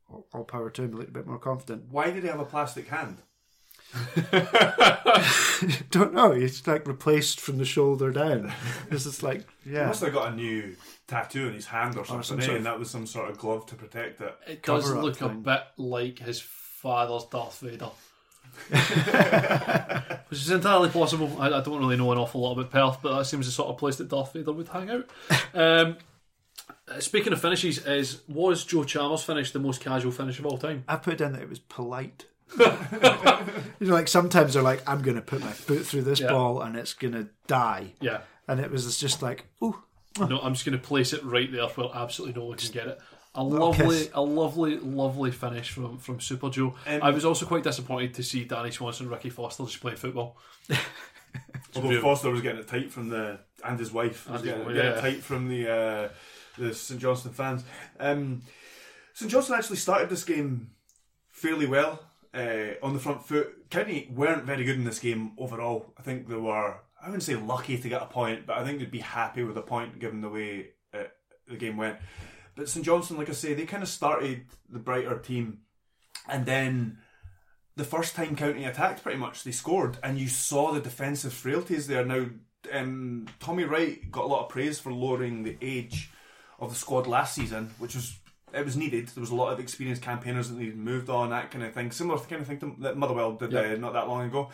All, 0.08 0.28
all 0.36 0.44
power 0.44 0.70
to 0.70 0.84
him. 0.84 0.92
He 0.92 0.98
looked 1.00 1.10
a 1.10 1.14
bit 1.14 1.26
more 1.26 1.40
confident. 1.40 1.86
Why 1.90 2.12
did 2.12 2.22
he 2.22 2.30
have 2.30 2.40
a 2.40 2.46
plastic 2.46 2.90
hand? 2.90 3.24
Don't 5.92 6.14
know. 6.14 6.32
He's 6.32 6.66
like 6.68 6.88
replaced 6.88 7.40
from 7.40 7.58
the 7.58 7.66
shoulder 7.66 8.12
down. 8.12 8.52
It's 8.92 9.06
just 9.06 9.24
like 9.24 9.46
He 9.64 9.72
yeah. 9.74 9.88
must 9.88 10.02
have 10.04 10.14
got 10.14 10.34
a 10.34 10.36
new 10.36 10.76
tattoo 11.08 11.48
on 11.48 11.54
his 11.54 11.66
hand 11.68 11.98
or 11.98 12.06
some 12.06 12.24
something, 12.24 12.44
eh? 12.44 12.46
sort 12.46 12.50
of- 12.52 12.58
and 12.58 12.66
that 12.66 12.80
was 12.80 12.90
some 12.90 13.06
sort 13.08 13.30
of 13.30 13.38
glove 13.38 13.66
to 13.68 13.76
protect 13.76 14.22
it. 14.22 14.36
It 14.48 14.64
does 14.64 14.84
Cover-up 14.86 15.04
look 15.04 15.22
a 15.22 15.30
bit 15.30 15.62
like 15.78 16.20
his 16.20 16.42
father's 16.42 17.26
Darth 17.26 17.60
Vader. 17.60 17.90
Which 20.30 20.40
is 20.40 20.52
entirely 20.52 20.90
possible. 20.90 21.36
I, 21.42 21.48
I 21.48 21.62
don't 21.62 21.80
really 21.80 21.98
know 21.98 22.12
an 22.12 22.18
awful 22.18 22.42
lot 22.42 22.54
about 22.58 22.72
Perth, 22.72 23.00
but 23.02 23.18
that 23.18 23.26
seems 23.26 23.46
the 23.46 23.52
sort 23.52 23.70
of 23.70 23.78
place 23.78 23.98
that 23.98 24.10
Darth 24.10 24.34
Vader 24.34 24.52
would 24.54 24.68
hang 24.70 24.90
out. 24.90 25.10
Um, 25.54 25.98
uh, 26.88 27.00
speaking 27.00 27.34
of 27.34 27.42
finishes, 27.42 27.86
is 27.86 28.22
was 28.28 28.64
Joe 28.64 28.84
Chalmers' 28.84 29.24
finish 29.24 29.52
the 29.52 29.60
most 29.60 29.82
casual 29.82 30.12
finish 30.12 30.40
of 30.40 30.46
all 30.46 30.58
time? 30.58 30.84
I 30.88 30.96
put 30.98 31.18
down 31.18 31.34
that 31.34 31.42
it 31.42 31.50
was 31.50 31.60
polite. 31.60 32.26
you 32.60 33.88
know, 33.88 33.94
like 33.94 34.08
sometimes 34.08 34.54
they're 34.54 34.64
like, 34.64 34.88
I'm 34.88 35.02
going 35.02 35.16
to 35.16 35.22
put 35.22 35.42
my 35.42 35.52
foot 35.52 35.86
through 35.86 36.04
this 36.04 36.20
Yeah. 36.20 36.30
ball 36.32 36.62
and 36.62 36.76
it's 36.76 36.94
going 36.94 37.14
to 37.14 37.28
die. 37.48 37.94
Yeah. 38.02 38.22
And 38.48 38.60
it 38.60 38.72
was 38.72 38.98
just 39.00 39.22
like, 39.22 39.46
ooh, 39.64 39.82
No, 40.20 40.40
I'm 40.40 40.54
just 40.54 40.66
going 40.66 40.78
to 40.78 40.84
place 40.84 41.14
it 41.14 41.24
right 41.24 41.52
there 41.52 41.68
where 41.68 41.90
absolutely 41.94 42.40
no 42.40 42.48
one 42.48 42.58
can 42.58 42.72
get 42.72 42.88
it. 42.88 43.00
A 43.38 43.44
lovely, 43.44 43.98
kiss. 44.04 44.10
a 44.14 44.22
lovely, 44.22 44.78
lovely 44.80 45.30
finish 45.32 45.70
from 45.70 45.98
from 45.98 46.22
Super 46.22 46.50
Joe. 46.50 46.74
Um, 46.88 47.04
I 47.04 47.10
was 47.10 47.26
also 47.26 47.46
quite 47.46 47.64
disappointed 47.64 48.14
to 48.14 48.24
see 48.24 48.46
Danny 48.46 48.72
Swanson, 48.72 49.08
and 49.08 49.12
Ricky 49.14 49.30
Foster 49.30 49.66
just 49.66 49.82
playing 49.82 49.98
football. 49.98 50.38
Although 51.76 52.00
Foster 52.02 52.30
was 52.30 52.40
getting 52.42 52.62
it 52.62 52.68
tight 52.70 52.94
from 52.94 53.10
the 53.10 53.40
and 53.66 53.78
his 53.78 53.92
wife 53.92 54.30
was 54.30 54.40
And 54.42 54.46
his 54.46 54.54
getting, 54.54 54.66
wife, 54.66 54.76
getting 54.76 54.92
it 54.94 55.02
tight 55.02 55.22
from 55.24 55.50
the 55.50 55.70
uh, 55.70 56.10
the 56.58 56.74
St 56.74 57.02
Johnstone 57.02 57.34
fans. 57.34 57.66
Um, 58.00 58.42
St 59.14 59.30
Johnstone 59.30 59.58
actually 59.58 59.78
started 59.78 60.10
this 60.10 60.24
game 60.24 60.70
fairly 61.30 61.66
well 61.66 62.00
uh, 62.36 62.76
on 62.84 62.94
the 62.94 63.00
front 63.00 63.26
foot. 63.26 63.70
County 63.70 64.12
weren't 64.14 64.44
very 64.44 64.64
good 64.64 64.76
in 64.76 64.84
this 64.84 65.00
game 65.00 65.32
overall. 65.38 65.94
I 65.98 66.02
think 66.02 66.28
they 66.28 66.36
were 66.36 66.76
I 67.06 67.10
wouldn't 67.10 67.24
say 67.24 67.36
lucky 67.36 67.78
to 67.78 67.90
get 67.90 68.02
a 68.02 68.08
point, 68.08 68.48
but 68.48 68.58
I 68.58 68.64
think 68.64 68.80
they'd 68.80 68.90
be 68.90 69.00
happy 69.00 69.44
with 69.44 69.56
a 69.58 69.62
point 69.62 70.00
given 70.00 70.22
the 70.22 70.30
way 70.30 70.70
uh, 70.92 71.04
the 71.48 71.56
game 71.56 71.78
went. 71.78 71.98
But 72.56 72.68
St 72.68 72.84
Johnstone, 72.84 73.20
like 73.20 73.30
I 73.30 73.34
say, 73.34 73.54
they 73.54 73.66
kind 73.66 73.84
of 73.84 73.90
started 73.90 74.46
the 74.70 74.80
brighter 74.80 75.20
team, 75.20 75.60
and 76.28 76.48
then 76.48 76.98
the 77.76 77.84
first 77.84 78.16
time 78.16 78.36
County 78.36 78.66
attacked, 78.66 79.04
pretty 79.04 79.20
much 79.20 79.44
they 79.44 79.52
scored, 79.52 80.00
and 80.02 80.18
you 80.18 80.28
saw 80.28 80.72
the 80.72 80.80
defensive 80.80 81.34
frailties 81.34 81.86
there. 81.86 82.04
Now, 82.04 82.26
um, 82.74 83.28
Tommy 83.40 83.66
Wright 83.66 84.10
got 84.12 84.24
a 84.24 84.28
lot 84.28 84.44
of 84.44 84.50
praise 84.50 84.80
for 84.80 84.92
lowering 84.92 85.44
the 85.44 85.58
age 85.62 86.10
of 86.60 86.70
the 86.70 86.76
squad 86.76 87.06
last 87.06 87.36
season, 87.36 87.70
which 87.78 87.94
was 87.94 88.18
it 88.56 88.66
was 88.66 88.78
needed. 88.78 89.08
There 89.10 89.22
was 89.22 89.32
a 89.32 89.36
lot 89.36 89.52
of 89.54 89.60
experienced 89.60 90.02
campaigners 90.02 90.50
that 90.50 90.58
needed 90.58 90.78
moved 90.78 91.10
on, 91.10 91.30
that 91.32 91.52
kind 91.52 91.64
of 91.64 91.74
thing. 91.74 91.92
Similar 91.92 92.20
kind 92.20 92.42
of 92.42 92.48
thing 92.48 92.60
to, 92.60 92.76
that 92.80 92.98
Motherwell 92.98 93.34
did 93.34 93.52
Yeah. 93.52 93.74
uh, 93.74 93.76
not 93.78 93.94
that 93.94 94.08
long 94.08 94.26
ago. 94.26 94.50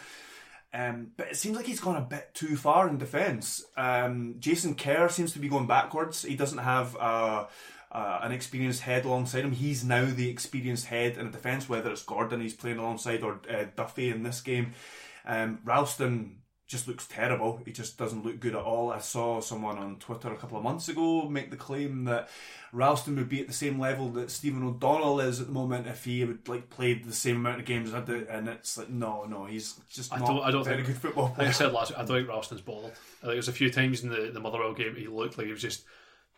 Um, 0.73 1.11
but 1.17 1.27
it 1.27 1.35
seems 1.35 1.57
like 1.57 1.65
he's 1.65 1.81
gone 1.81 1.97
a 1.97 2.01
bit 2.01 2.29
too 2.33 2.55
far 2.55 2.87
in 2.87 2.97
defence. 2.97 3.63
Um, 3.75 4.35
Jason 4.39 4.75
Kerr 4.75 5.09
seems 5.09 5.33
to 5.33 5.39
be 5.39 5.49
going 5.49 5.67
backwards. 5.67 6.23
He 6.23 6.35
doesn't 6.37 6.59
have 6.59 6.95
uh, 6.95 7.45
uh, 7.91 8.19
an 8.21 8.31
experienced 8.31 8.81
head 8.81 9.03
alongside 9.03 9.43
him. 9.43 9.51
He's 9.51 9.83
now 9.83 10.05
the 10.05 10.29
experienced 10.29 10.85
head 10.85 11.17
in 11.17 11.27
a 11.27 11.31
defence, 11.31 11.67
whether 11.67 11.91
it's 11.91 12.03
Gordon 12.03 12.39
he's 12.39 12.53
playing 12.53 12.77
alongside 12.77 13.21
or 13.21 13.41
uh, 13.49 13.65
Duffy 13.75 14.11
in 14.11 14.23
this 14.23 14.39
game. 14.39 14.73
Um, 15.25 15.59
Ralston 15.65 16.37
just 16.71 16.87
looks 16.87 17.05
terrible. 17.07 17.61
He 17.65 17.71
just 17.71 17.97
doesn't 17.97 18.25
look 18.25 18.39
good 18.39 18.55
at 18.55 18.61
all. 18.63 18.91
I 18.91 18.99
saw 18.99 19.41
someone 19.41 19.77
on 19.77 19.97
Twitter 19.97 20.31
a 20.33 20.37
couple 20.37 20.57
of 20.57 20.63
months 20.63 20.87
ago 20.89 21.27
make 21.29 21.51
the 21.51 21.57
claim 21.57 22.05
that 22.05 22.29
Ralston 22.71 23.17
would 23.17 23.27
be 23.29 23.41
at 23.41 23.47
the 23.47 23.53
same 23.53 23.77
level 23.79 24.09
that 24.11 24.31
Stephen 24.31 24.63
O'Donnell 24.63 25.19
is 25.19 25.41
at 25.41 25.47
the 25.47 25.53
moment 25.53 25.85
if 25.87 26.05
he 26.05 26.23
would 26.23 26.47
like 26.47 26.69
played 26.69 27.03
the 27.03 27.13
same 27.13 27.35
amount 27.35 27.59
of 27.59 27.65
games 27.65 27.89
as 27.89 27.95
I 27.95 27.99
do. 28.01 28.25
And 28.29 28.47
it's 28.47 28.77
like 28.77 28.89
no, 28.89 29.25
no, 29.25 29.45
he's 29.45 29.79
just 29.89 30.13
I 30.13 30.19
not 30.19 30.27
don't- 30.27 30.43
I 30.43 30.51
don't 30.51 30.63
very 30.63 30.77
think- 30.77 30.87
good 30.87 30.97
football 30.97 31.35
Like 31.37 31.47
I 31.49 31.51
said 31.51 31.73
last 31.73 31.91
week, 31.91 31.99
I 31.99 32.05
don't 32.05 32.17
think 32.17 32.29
Ralston's 32.29 32.61
bothered. 32.61 32.93
I 33.21 33.25
think 33.25 33.35
was 33.35 33.47
a 33.49 33.53
few 33.53 33.69
times 33.69 34.03
in 34.03 34.09
the, 34.09 34.31
the 34.33 34.39
Motherwell 34.39 34.73
game 34.73 34.95
he 34.95 35.07
looked 35.07 35.37
like 35.37 35.47
he 35.47 35.51
was 35.53 35.61
just 35.61 35.83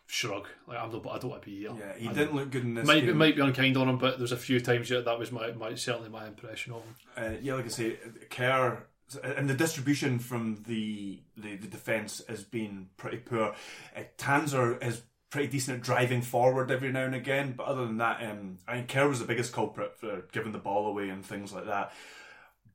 shrug. 0.06 0.46
Like 0.66 0.78
I'm 0.78 0.90
not, 0.92 1.06
I 1.08 1.18
don't 1.18 1.30
want 1.30 1.42
to 1.42 1.48
be 1.48 1.60
here. 1.60 1.70
Yeah, 1.78 1.92
he 1.96 2.08
I 2.08 2.12
didn't 2.12 2.34
look 2.34 2.50
good 2.50 2.64
in 2.64 2.74
this 2.74 2.86
Might, 2.86 3.00
game. 3.00 3.10
it 3.10 3.16
might 3.16 3.36
be 3.36 3.42
unkind 3.42 3.76
on 3.76 3.88
him, 3.88 3.98
but 3.98 4.18
there's 4.18 4.32
a 4.32 4.36
few 4.36 4.58
times 4.60 4.90
yeah, 4.90 5.00
that 5.00 5.18
was 5.18 5.30
my, 5.32 5.52
my 5.52 5.74
certainly 5.76 6.08
my 6.10 6.26
impression 6.26 6.72
of 6.72 6.82
him. 6.82 6.94
uh, 7.16 7.36
yeah, 7.40 7.54
like 7.54 7.66
I 7.66 7.68
say, 7.68 7.96
Kerr 8.30 8.84
and 9.22 9.48
the 9.48 9.54
distribution 9.54 10.18
from 10.18 10.62
the 10.66 11.20
the, 11.36 11.56
the 11.56 11.66
defence 11.66 12.22
has 12.28 12.42
been 12.42 12.88
pretty 12.96 13.18
poor. 13.18 13.54
Uh, 13.96 14.02
Tanser 14.18 14.82
is 14.82 15.02
pretty 15.30 15.48
decent 15.48 15.78
at 15.78 15.82
driving 15.82 16.22
forward 16.22 16.70
every 16.70 16.92
now 16.92 17.04
and 17.04 17.14
again, 17.14 17.54
but 17.56 17.66
other 17.66 17.84
than 17.84 17.98
that, 17.98 18.22
um, 18.22 18.58
I 18.68 18.76
mean, 18.76 18.86
Kerr 18.86 19.08
was 19.08 19.18
the 19.18 19.24
biggest 19.24 19.52
culprit 19.52 19.96
for 19.98 20.22
giving 20.30 20.52
the 20.52 20.58
ball 20.58 20.86
away 20.86 21.08
and 21.08 21.26
things 21.26 21.52
like 21.52 21.66
that. 21.66 21.92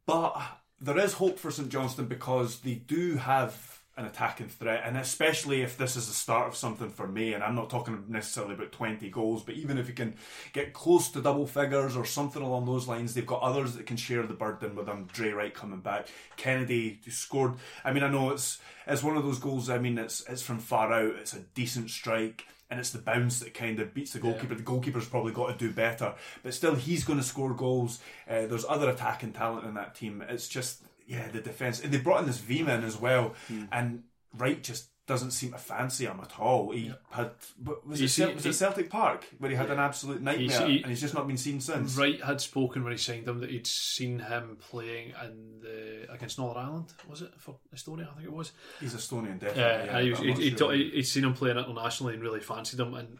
But 0.05 0.41
there 0.81 0.97
is 0.97 1.13
hope 1.13 1.39
for 1.39 1.51
St 1.51 1.69
Johnstone 1.69 2.07
because 2.07 2.59
they 2.59 2.75
do 2.75 3.15
have 3.15 3.68
an 3.99 4.05
attacking 4.05 4.47
threat, 4.47 4.83
and 4.85 4.97
especially 4.97 5.61
if 5.61 5.77
this 5.77 5.97
is 5.97 6.07
the 6.07 6.13
start 6.13 6.47
of 6.47 6.55
something 6.55 6.89
for 6.89 7.05
me. 7.05 7.33
And 7.33 7.43
I'm 7.43 7.53
not 7.53 7.69
talking 7.69 8.05
necessarily 8.07 8.53
about 8.53 8.71
20 8.71 9.09
goals, 9.09 9.43
but 9.43 9.55
even 9.55 9.77
if 9.77 9.89
you 9.89 9.93
can 9.93 10.15
get 10.53 10.71
close 10.71 11.09
to 11.09 11.21
double 11.21 11.45
figures 11.45 11.97
or 11.97 12.05
something 12.05 12.41
along 12.41 12.65
those 12.65 12.87
lines, 12.87 13.13
they've 13.13 13.25
got 13.25 13.41
others 13.41 13.73
that 13.73 13.85
can 13.85 13.97
share 13.97 14.25
the 14.25 14.33
burden 14.33 14.75
with 14.75 14.85
them. 14.85 15.09
Drey 15.13 15.35
Wright 15.35 15.53
coming 15.53 15.81
back, 15.81 16.07
Kennedy 16.37 17.01
who 17.03 17.11
scored. 17.11 17.55
I 17.83 17.91
mean, 17.91 18.03
I 18.03 18.09
know 18.09 18.31
it's 18.31 18.59
it's 18.87 19.03
one 19.03 19.17
of 19.17 19.23
those 19.23 19.39
goals. 19.39 19.69
I 19.69 19.79
mean, 19.79 19.97
it's 19.97 20.23
it's 20.29 20.41
from 20.41 20.59
far 20.59 20.93
out. 20.93 21.15
It's 21.17 21.33
a 21.33 21.39
decent 21.39 21.89
strike. 21.91 22.47
And 22.71 22.79
it's 22.79 22.91
the 22.91 22.99
bounce 22.99 23.39
that 23.39 23.55
kind 23.55 23.79
of 23.79 23.95
beats 23.95 24.13
the 24.13 24.19
goalkeeper. 24.19 24.53
The 24.53 24.61
goalkeeper's 24.61 25.09
probably 25.09 25.33
got 25.33 25.47
to 25.47 25.57
do 25.57 25.73
better, 25.73 26.13
but 26.43 26.53
still, 26.53 26.75
he's 26.75 27.03
going 27.03 27.17
to 27.17 27.25
score 27.25 27.51
goals. 27.55 27.99
Uh, 28.29 28.45
there's 28.45 28.63
other 28.63 28.91
attacking 28.91 29.33
talent 29.33 29.65
in 29.65 29.73
that 29.73 29.95
team. 29.95 30.23
It's 30.29 30.47
just, 30.47 30.83
yeah, 31.09 31.27
the 31.29 31.41
defence. 31.41 31.81
And 31.83 31.91
they 31.91 31.97
brought 31.97 32.21
in 32.21 32.27
this 32.27 32.39
Vihmann 32.39 32.79
in 32.79 32.83
as 32.85 32.97
well, 32.97 33.33
Hmm. 33.47 33.65
and 33.71 34.03
Wright 34.37 34.61
just 34.63 34.89
doesn't 35.07 35.31
seem 35.31 35.51
to 35.51 35.57
fancy 35.57 36.05
him 36.05 36.19
at 36.21 36.39
all. 36.39 36.69
He 36.69 36.93
had, 37.09 37.31
but 37.59 37.85
was, 37.87 37.99
it, 37.99 38.09
see, 38.09 38.31
was 38.31 38.43
he- 38.43 38.51
it 38.51 38.53
Celtic 38.53 38.91
Park 38.91 39.25
where 39.39 39.49
he 39.49 39.57
had 39.57 39.71
an 39.71 39.79
absolute 39.79 40.21
nightmare, 40.21 40.67
he- 40.67 40.81
and 40.83 40.91
he's 40.91 41.01
just 41.01 41.15
not 41.15 41.25
been 41.27 41.35
seen 41.35 41.59
since. 41.59 41.95
Wright 41.97 42.21
had 42.23 42.39
spoken 42.39 42.83
when 42.83 42.91
he 42.91 42.97
signed 42.99 43.27
him 43.27 43.39
that 43.39 43.49
he'd 43.49 43.65
seen 43.65 44.19
him 44.19 44.57
playing 44.59 45.13
in 45.25 45.61
the 45.63 46.05
against 46.13 46.37
Northern 46.37 46.63
Ireland. 46.63 46.93
Was 47.09 47.23
it 47.23 47.33
for 47.39 47.55
Estonia? 47.75 48.07
I 48.11 48.13
think 48.13 48.25
it 48.27 48.31
was. 48.31 48.51
He's 48.79 48.93
Estonian, 48.93 49.39
definitely. 49.39 49.61
Yeah, 49.63 49.83
yeah, 49.85 50.01
he 50.01 50.09
but 50.11 50.19
was, 50.19 50.29
I'm 50.29 50.41
he, 50.43 50.49
sure. 50.51 50.57
thought- 50.59 50.75
he, 50.75 50.91
would 50.95 51.05
seen 51.07 51.23
him 51.23 51.33
playing 51.33 51.57
internationally 51.57 52.13
and 52.13 52.21
really 52.21 52.39
fancied 52.41 52.79
him. 52.79 52.93
And 52.93 53.17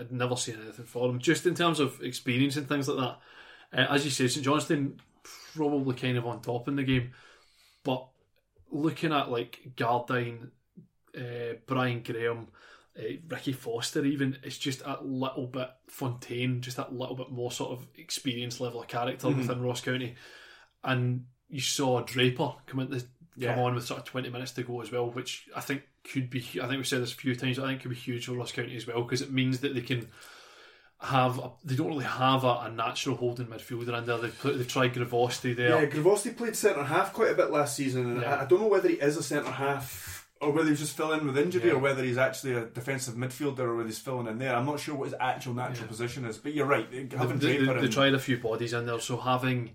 I'd 0.00 0.10
never 0.12 0.34
seen 0.36 0.56
anything 0.62 0.86
for 0.86 1.10
him. 1.10 1.18
Just 1.18 1.44
in 1.44 1.54
terms 1.54 1.78
of 1.78 2.00
experience 2.02 2.56
and 2.56 2.66
things 2.66 2.88
like 2.88 2.96
that, 2.96 3.78
uh, 3.78 3.92
as 3.92 4.06
you 4.06 4.10
say, 4.10 4.28
St 4.28 4.42
Johnstone 4.46 4.98
probably 5.54 5.94
kind 5.94 6.16
of 6.18 6.26
on 6.26 6.40
top 6.42 6.68
in 6.68 6.76
the 6.76 6.82
game, 6.82 7.12
but 7.84 8.06
looking 8.70 9.12
at 9.12 9.30
like 9.30 9.60
Gardyne, 9.76 10.50
uh, 11.16 11.54
Brian 11.66 12.02
Graham. 12.02 12.48
Uh, 12.94 13.16
Ricky 13.26 13.54
Foster, 13.54 14.04
even 14.04 14.36
it's 14.42 14.58
just 14.58 14.82
a 14.84 14.98
little 15.02 15.46
bit 15.46 15.70
Fontaine, 15.88 16.60
just 16.60 16.76
that 16.76 16.92
little 16.92 17.16
bit 17.16 17.30
more 17.30 17.50
sort 17.50 17.70
of 17.72 17.86
experience 17.96 18.60
level 18.60 18.82
of 18.82 18.86
character 18.88 19.28
within 19.30 19.62
Ross 19.62 19.80
County, 19.80 20.14
and 20.84 21.24
you 21.48 21.62
saw 21.62 22.02
Draper 22.02 22.52
come 22.66 22.80
into 22.80 22.98
come 22.98 23.08
Yeah. 23.36 23.58
on 23.62 23.74
with 23.74 23.86
sort 23.86 24.00
of 24.00 24.04
twenty 24.04 24.28
minutes 24.28 24.52
to 24.52 24.62
go 24.62 24.82
as 24.82 24.92
well, 24.92 25.08
which 25.10 25.48
I 25.56 25.62
think 25.62 25.84
could 26.04 26.28
be. 26.28 26.40
I 26.40 26.66
think 26.66 26.72
we've 26.72 26.86
said 26.86 27.00
this 27.00 27.14
a 27.14 27.16
few 27.16 27.34
times. 27.34 27.58
I 27.58 27.66
think 27.66 27.80
could 27.80 27.88
be 27.92 27.96
huge 27.96 28.26
for 28.26 28.32
Ross 28.32 28.52
County 28.52 28.76
as 28.76 28.86
well 28.86 29.00
because 29.02 29.22
it 29.22 29.32
means 29.32 29.60
that 29.60 29.74
they 29.74 29.80
can. 29.80 30.10
Have 31.02 31.38
a, 31.40 31.50
they 31.64 31.74
don't 31.74 31.88
really 31.88 32.04
have 32.04 32.44
a, 32.44 32.60
a 32.66 32.70
natural 32.70 33.16
holding 33.16 33.46
midfielder 33.46 33.98
in 33.98 34.06
there. 34.06 34.18
They've 34.18 34.38
put, 34.38 34.56
they've 34.56 34.68
tried 34.68 34.94
Grivosti 34.94 35.54
there. 35.56 35.82
Yeah, 35.82 35.88
Grivosti 35.90 36.36
played 36.36 36.54
centre 36.54 36.84
half 36.84 37.12
quite 37.12 37.32
a 37.32 37.34
bit 37.34 37.50
last 37.50 37.74
season, 37.76 38.06
and 38.12 38.20
Yeah. 38.22 38.36
I, 38.36 38.42
I 38.42 38.44
don't 38.44 38.60
know 38.60 38.68
whether 38.68 38.88
he 38.88 38.94
is 38.94 39.16
a 39.16 39.22
centre 39.22 39.50
half 39.50 40.28
or 40.40 40.50
whether 40.52 40.68
he's 40.68 40.78
just 40.80 40.96
filling 40.96 41.20
in 41.20 41.26
with 41.26 41.38
injury, 41.38 41.68
Yeah. 41.68 41.74
or 41.74 41.78
whether 41.78 42.02
he's 42.04 42.18
actually 42.18 42.54
a 42.54 42.66
defensive 42.66 43.14
midfielder, 43.14 43.60
or 43.60 43.74
whether 43.76 43.88
he's 43.88 43.98
filling 43.98 44.28
in 44.28 44.38
there. 44.38 44.54
I'm 44.54 44.64
not 44.66 44.78
sure 44.80 44.94
what 44.94 45.06
his 45.06 45.14
actual 45.18 45.54
natural 45.54 45.82
Yeah. 45.84 45.88
position 45.88 46.24
is, 46.24 46.38
but 46.38 46.54
you're 46.54 46.66
right. 46.66 46.86
Having 46.92 47.38
they, 47.38 47.56
Draper 47.58 47.74
they, 47.74 47.80
they 47.86 47.92
tried 47.92 48.14
a 48.14 48.18
few 48.20 48.38
bodies 48.38 48.72
in 48.72 48.86
there, 48.86 49.00
so 49.00 49.16
having 49.16 49.72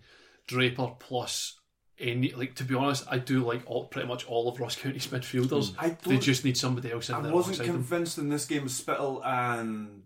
Draper 0.47 0.91
plus 0.99 1.59
any 1.99 2.31
like 2.33 2.53
to 2.55 2.63
be 2.63 2.75
honest, 2.75 3.03
I 3.09 3.17
do 3.17 3.43
like 3.43 3.63
all, 3.65 3.85
pretty 3.85 4.07
much 4.07 4.25
all 4.27 4.47
of 4.47 4.59
Ross 4.59 4.75
County's 4.75 5.07
midfielders. 5.07 5.73
Hmm. 5.73 5.79
I 5.85 5.97
They 6.05 6.17
just 6.19 6.45
need 6.45 6.55
somebody 6.55 6.91
else 6.91 7.09
in 7.09 7.15
I 7.15 7.21
there 7.21 7.31
I 7.31 7.35
wasn't 7.35 7.57
alongside 7.57 7.73
them. 7.73 7.83
convinced 7.83 8.17
in 8.17 8.29
this 8.29 8.45
game 8.45 8.63
of 8.63 8.69
Spittal 8.69 9.25
and 9.25 10.03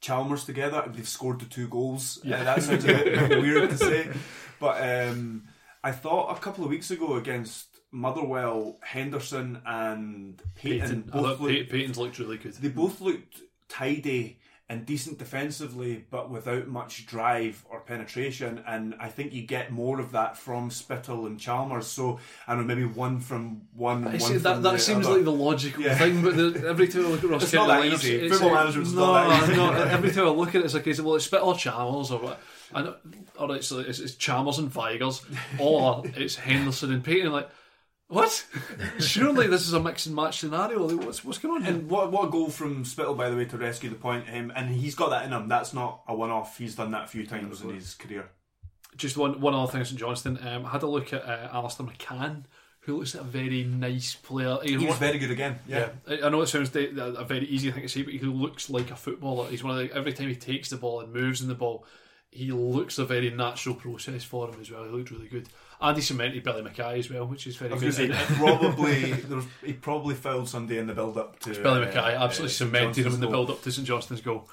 Chalmers 0.00 0.44
together. 0.44 0.84
They've 0.86 1.06
scored 1.08 1.40
the 1.40 1.46
two 1.46 1.68
goals. 1.68 2.18
Yeah. 2.24 2.40
Uh, 2.40 2.44
that 2.44 2.62
sounds 2.62 2.84
a 2.84 2.88
bit, 2.88 3.40
weird 3.40 3.70
to 3.70 3.76
say, 3.76 4.08
but 4.60 5.08
um, 5.08 5.44
I 5.84 5.92
thought 5.92 6.36
a 6.36 6.40
couple 6.40 6.64
of 6.64 6.70
weeks 6.70 6.90
ago 6.90 7.14
against 7.16 7.80
Motherwell, 7.92 8.78
Henderson 8.82 9.60
and 9.64 10.42
Paton, 10.54 10.80
Paton, 10.80 11.02
both 11.02 11.40
looked, 11.40 11.70
Paton's 11.70 11.98
looked 11.98 12.18
really 12.18 12.38
good. 12.38 12.54
they 12.54 12.68
both 12.68 13.00
looked 13.00 13.42
tidy 13.68 14.39
and 14.70 14.86
decent 14.86 15.18
defensively, 15.18 16.04
but 16.10 16.30
without 16.30 16.68
much 16.68 17.04
drive 17.04 17.64
or 17.68 17.80
penetration. 17.80 18.62
And 18.68 18.94
I 19.00 19.08
think 19.08 19.32
you 19.32 19.42
get 19.42 19.72
more 19.72 19.98
of 19.98 20.12
that 20.12 20.38
from 20.38 20.70
Spittal 20.70 21.26
and 21.26 21.40
Chalmers. 21.40 21.88
So 21.88 22.20
I 22.46 22.54
don't 22.54 22.68
know, 22.68 22.74
maybe 22.76 22.86
one 22.86 23.18
from 23.18 23.62
one. 23.74 24.04
One 24.04 24.20
see, 24.20 24.36
that 24.36 24.62
that 24.62 24.80
seems 24.80 25.06
other. 25.06 25.16
like 25.16 25.24
the 25.24 25.32
logical 25.32 25.82
Yeah. 25.82 25.98
thing, 25.98 26.22
but 26.22 26.38
every 26.64 26.86
time 26.86 27.04
I 27.04 27.08
look 27.08 27.24
at 27.24 27.30
Ross 27.30 27.42
It's 27.42 27.52
not 27.52 27.66
that 27.66 27.84
easy. 27.84 28.14
it's 28.14 28.38
Football 28.38 28.54
management's 28.54 28.92
no, 28.92 29.12
not 29.12 29.28
that 29.28 29.42
easy. 29.42 29.56
no. 29.56 29.72
Every 29.72 30.10
time 30.12 30.26
I 30.26 30.30
look 30.30 30.50
at 30.50 30.54
it, 30.56 30.64
it's 30.64 30.74
like, 30.74 30.86
well, 31.04 31.16
it's 31.16 31.24
Spittal 31.28 31.48
or 31.48 31.56
Chalmers 31.56 32.12
or 32.12 32.20
what? 32.20 32.40
And, 32.72 32.94
or 33.36 33.56
it's, 33.56 33.72
it's, 33.72 33.98
it's 33.98 34.14
Chalmers 34.14 34.58
and 34.58 34.70
Vigurs, 34.72 35.22
or 35.58 36.04
it's 36.14 36.36
Henderson 36.36 36.92
and 36.92 37.02
Paton. 37.02 37.32
Like, 37.32 37.50
what? 38.10 38.46
Surely 38.98 39.46
this 39.46 39.66
is 39.66 39.72
a 39.72 39.80
mix 39.80 40.06
and 40.06 40.14
match 40.16 40.40
scenario. 40.40 40.84
Like, 40.86 41.06
what's 41.06 41.24
what's 41.24 41.38
going 41.38 41.54
on 41.56 41.64
here? 41.64 41.74
And 41.74 41.88
what 41.88 42.10
what 42.12 42.28
a 42.28 42.30
goal 42.30 42.50
from 42.50 42.84
Spittal, 42.84 43.14
by 43.14 43.30
the 43.30 43.36
way, 43.36 43.44
to 43.46 43.56
rescue 43.56 43.88
the 43.88 43.96
point. 43.96 44.26
Him 44.26 44.52
and 44.54 44.68
he's 44.68 44.94
got 44.94 45.10
that 45.10 45.24
in 45.24 45.32
him. 45.32 45.48
That's 45.48 45.72
not 45.72 46.02
a 46.06 46.14
one 46.14 46.30
off. 46.30 46.58
He's 46.58 46.74
done 46.74 46.90
that 46.90 47.04
a 47.04 47.08
few 47.08 47.26
times 47.26 47.62
in 47.62 47.70
his 47.74 47.94
career. 47.94 48.28
Just 48.96 49.16
one 49.16 49.40
one 49.40 49.54
other 49.54 49.70
thing, 49.70 49.84
St 49.84 49.98
Johnstone. 49.98 50.38
Um, 50.46 50.66
I 50.66 50.70
had 50.70 50.82
a 50.82 50.88
look 50.88 51.12
at 51.12 51.24
uh, 51.24 51.48
Alistair 51.52 51.86
McCann, 51.86 52.44
who 52.80 52.98
looks 52.98 53.14
like 53.14 53.22
a 53.24 53.26
very 53.26 53.62
nice 53.62 54.16
player. 54.16 54.58
He 54.62 54.76
He 54.76 54.86
was 54.86 54.96
very 54.96 55.18
good 55.18 55.30
again. 55.30 55.60
Yeah. 55.68 55.90
Yeah, 56.08 56.16
I 56.22 56.26
I 56.26 56.28
know 56.30 56.42
it 56.42 56.48
sounds 56.48 56.70
da- 56.70 56.88
a 56.88 57.24
very 57.24 57.46
easy 57.46 57.70
thing 57.70 57.82
to 57.82 57.88
say, 57.88 58.02
but 58.02 58.12
he 58.12 58.18
looks 58.18 58.68
like 58.68 58.90
a 58.90 58.96
footballer. 58.96 59.48
He's 59.48 59.62
one 59.62 59.78
of 59.78 59.88
the, 59.88 59.96
every 59.96 60.12
time 60.12 60.28
he 60.28 60.34
takes 60.34 60.68
the 60.70 60.76
ball 60.76 61.00
and 61.00 61.12
moves 61.12 61.40
in 61.40 61.48
the 61.48 61.54
ball, 61.54 61.84
he 62.30 62.50
looks 62.50 62.98
a 62.98 63.04
very 63.04 63.30
natural 63.30 63.74
process 63.76 64.24
for 64.24 64.48
him 64.48 64.60
as 64.60 64.70
well. 64.70 64.84
He 64.84 64.90
looked 64.90 65.10
really 65.12 65.28
good, 65.28 65.48
and 65.80 65.96
he 65.96 66.02
cemented 66.02 66.42
Billy 66.42 66.62
Mackay 66.62 66.98
as 66.98 67.10
well, 67.10 67.26
which 67.26 67.46
is 67.46 67.56
very 67.56 67.70
I 67.70 67.74
was 67.74 67.82
good. 67.82 67.94
say 67.94 68.08
probably 68.36 69.12
there 69.12 69.36
was, 69.36 69.46
he 69.64 69.72
probably 69.72 70.14
fouled 70.14 70.48
Sunday 70.48 70.78
in 70.78 70.86
the 70.86 70.94
build 70.94 71.16
up 71.16 71.38
to 71.40 71.50
Billy 71.50 71.82
uh, 71.82 71.84
Mackay 71.86 72.14
absolutely 72.14 72.52
uh, 72.52 72.58
cemented 72.58 73.06
him 73.06 73.14
in 73.14 73.20
the 73.20 73.28
build 73.28 73.50
up 73.50 73.62
to 73.62 73.72
St 73.72 73.86
Johnstone's 73.86 74.20
goal, 74.20 74.48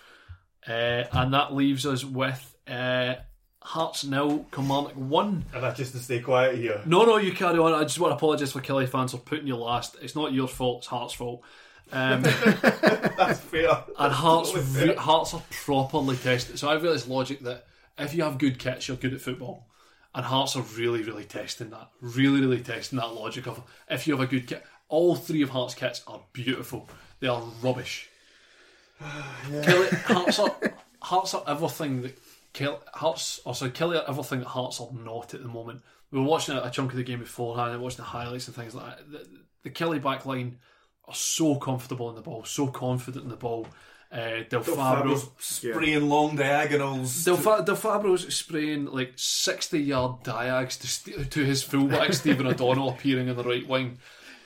uh, 0.68 1.04
and 1.12 1.34
that 1.34 1.54
leaves 1.54 1.86
us 1.86 2.04
with 2.06 2.56
uh, 2.68 3.16
Hearts 3.62 4.06
nil, 4.06 4.46
Kilmarnock 4.52 4.94
one. 4.94 5.44
And 5.54 5.62
that's 5.64 5.78
just 5.78 5.92
to 5.92 6.00
stay 6.00 6.22
quiet 6.22 6.58
here. 6.58 6.82
No, 6.86 7.04
no, 7.04 7.18
you 7.18 7.34
carry 7.34 7.60
on. 7.60 7.74
I 7.74 7.84
just 7.84 8.00
want 8.00 8.12
to 8.12 8.16
apologise 8.16 8.54
for 8.54 8.62
Killie 8.62 8.88
fans 8.88 9.12
for 9.12 9.18
putting 9.18 9.48
you 9.48 9.58
last. 9.58 9.98
It's 10.02 10.16
not 10.16 10.32
your 10.32 10.48
fault. 10.48 10.80
It's 10.80 10.88
Hearts' 10.88 11.14
fault. 11.14 11.44
Um, 11.92 12.22
That's 12.22 13.40
fair. 13.42 13.84
And 14.00 14.14
Hearts, 14.14 14.52
Totally 14.52 14.88
fair. 14.88 14.96
Hearts 14.98 15.34
are 15.34 15.44
properly 15.52 16.16
tested. 16.16 16.60
So 16.60 16.70
I've 16.70 16.82
realised 16.82 17.10
logic 17.10 17.42
that 17.42 17.66
if 17.98 18.14
you 18.14 18.24
have 18.24 18.38
good 18.38 18.58
kits, 18.58 18.88
you're 18.88 18.96
good 18.98 19.14
at 19.14 19.20
football. 19.22 19.68
And 20.18 20.26
Hearts 20.26 20.56
are 20.56 20.64
really, 20.76 21.04
really 21.04 21.26
testing 21.26 21.70
that. 21.70 21.92
Really, 22.02 22.42
really 22.42 22.62
testing 22.62 22.98
that 22.98 23.14
logic 23.14 23.46
of 23.46 23.62
if 23.88 24.08
you 24.08 24.18
have 24.18 24.28
a 24.28 24.30
good 24.30 24.48
kit. 24.48 24.66
All 24.90 25.16
three 25.16 25.44
of 25.44 25.52
Hearts 25.52 25.76
kits 25.76 26.02
are 26.08 26.22
beautiful. 26.34 26.90
They 27.20 27.28
are 27.28 27.44
rubbish. 27.62 28.10
Killie, 29.00 29.94
Hearts 30.06 30.40
are 30.40 30.56
Hearts 31.04 31.36
are 31.36 31.44
everything 31.46 32.02
that 32.02 32.18
Killie, 32.52 32.80
Hearts. 32.96 33.42
Or 33.46 33.54
sorry, 33.54 33.70
Killie 33.70 34.02
are 34.02 34.10
everything 34.10 34.40
that 34.40 34.48
Hearts 34.48 34.82
are 34.82 34.90
not 34.92 35.36
at 35.36 35.44
the 35.44 35.50
moment. 35.50 35.84
We 36.10 36.20
were 36.20 36.26
watching 36.26 36.58
a, 36.58 36.64
a 36.64 36.72
chunk 36.72 36.94
of 36.94 36.98
the 36.98 37.04
game 37.04 37.20
beforehand 37.20 37.74
and 37.74 37.84
watching 37.84 37.98
the 37.98 38.04
highlights 38.06 38.48
and 38.48 38.56
things 38.56 38.74
like 38.74 38.98
that. 38.98 39.12
The, 39.12 39.28
the 39.62 39.70
Killie 39.70 40.02
back 40.02 40.26
line 40.26 40.58
are 41.06 41.14
so 41.14 41.58
comfortable 41.58 42.10
in 42.10 42.16
the 42.16 42.24
ball, 42.24 42.44
so 42.44 42.66
confident 42.66 43.26
in 43.26 43.30
the 43.30 43.36
ball. 43.36 43.68
Uh, 44.12 44.44
Del 44.50 44.62
Fabro, 44.62 44.76
Fabro's 44.76 45.30
spraying 45.40 46.08
long 46.08 46.36
diagonals. 46.38 47.26
Del, 47.26 47.36
Fa- 47.36 47.64
Del 47.66 47.76
Fabro's 47.76 48.34
spraying 48.34 48.86
like 48.86 49.12
sixty 49.18 49.80
yard 49.82 50.24
diags 50.24 50.78
to 50.80 50.88
st- 50.88 51.30
to 51.32 51.44
his 51.44 51.62
fullback 51.62 52.14
Stephen 52.14 52.48
O'Donnell 52.48 52.90
appearing 52.94 53.28
in 53.28 53.36
the 53.36 53.44
right 53.44 53.68
wing. 53.68 53.98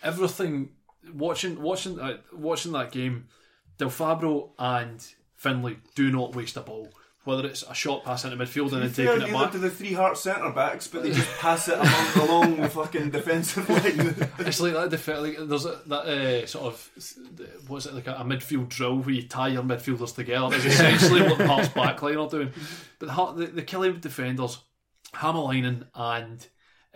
Everything 0.03 0.69
watching 1.13 1.61
watching 1.61 1.99
uh, 1.99 2.17
watching 2.33 2.71
that 2.71 2.91
game, 2.91 3.27
Del 3.77 3.89
Fabro 3.89 4.49
and 4.57 5.05
Findlay 5.35 5.77
do 5.95 6.11
not 6.11 6.35
waste 6.35 6.57
a 6.57 6.61
ball. 6.61 6.89
Whether 7.23 7.45
it's 7.45 7.61
a 7.61 7.73
short 7.75 8.03
pass 8.03 8.25
into 8.25 8.35
midfield 8.35 8.73
and 8.73 8.81
then 8.81 8.89
Fair 8.89 9.19
taking 9.19 9.29
it 9.29 9.39
back, 9.39 9.51
to 9.51 9.59
the 9.59 9.69
three 9.69 9.93
heart 9.93 10.17
centre 10.17 10.49
backs, 10.49 10.87
but 10.87 11.03
they 11.03 11.11
just 11.11 11.29
pass 11.37 11.67
it 11.67 11.77
along, 11.77 12.29
along 12.29 12.61
the 12.61 12.69
fucking 12.69 13.11
defensive 13.11 13.69
line. 13.69 14.15
It's 14.39 14.59
like 14.59 14.73
that. 14.73 14.89
Def- 14.89 15.07
like, 15.07 15.37
there's 15.39 15.65
a, 15.65 15.81
that 15.85 16.05
uh, 16.07 16.47
sort 16.47 16.73
of 16.73 16.89
what's 17.67 17.85
it 17.85 17.93
like 17.93 18.07
a, 18.07 18.15
a 18.15 18.23
midfield 18.23 18.69
drill 18.69 18.97
where 18.97 19.13
you 19.13 19.27
tie 19.27 19.49
your 19.49 19.61
midfielders 19.61 20.15
together. 20.15 20.55
It's 20.55 20.65
essentially 20.65 21.21
what 21.21 21.37
the 21.37 21.47
Hearts 21.47 21.69
backline 21.69 22.25
are 22.25 22.29
doing. 22.29 22.51
But 22.97 23.09
the 23.09 23.45
the, 23.45 23.51
the 23.51 23.61
Killie 23.61 24.01
defenders, 24.01 24.57
Hämäläinen 25.13 25.85
and 25.93 26.47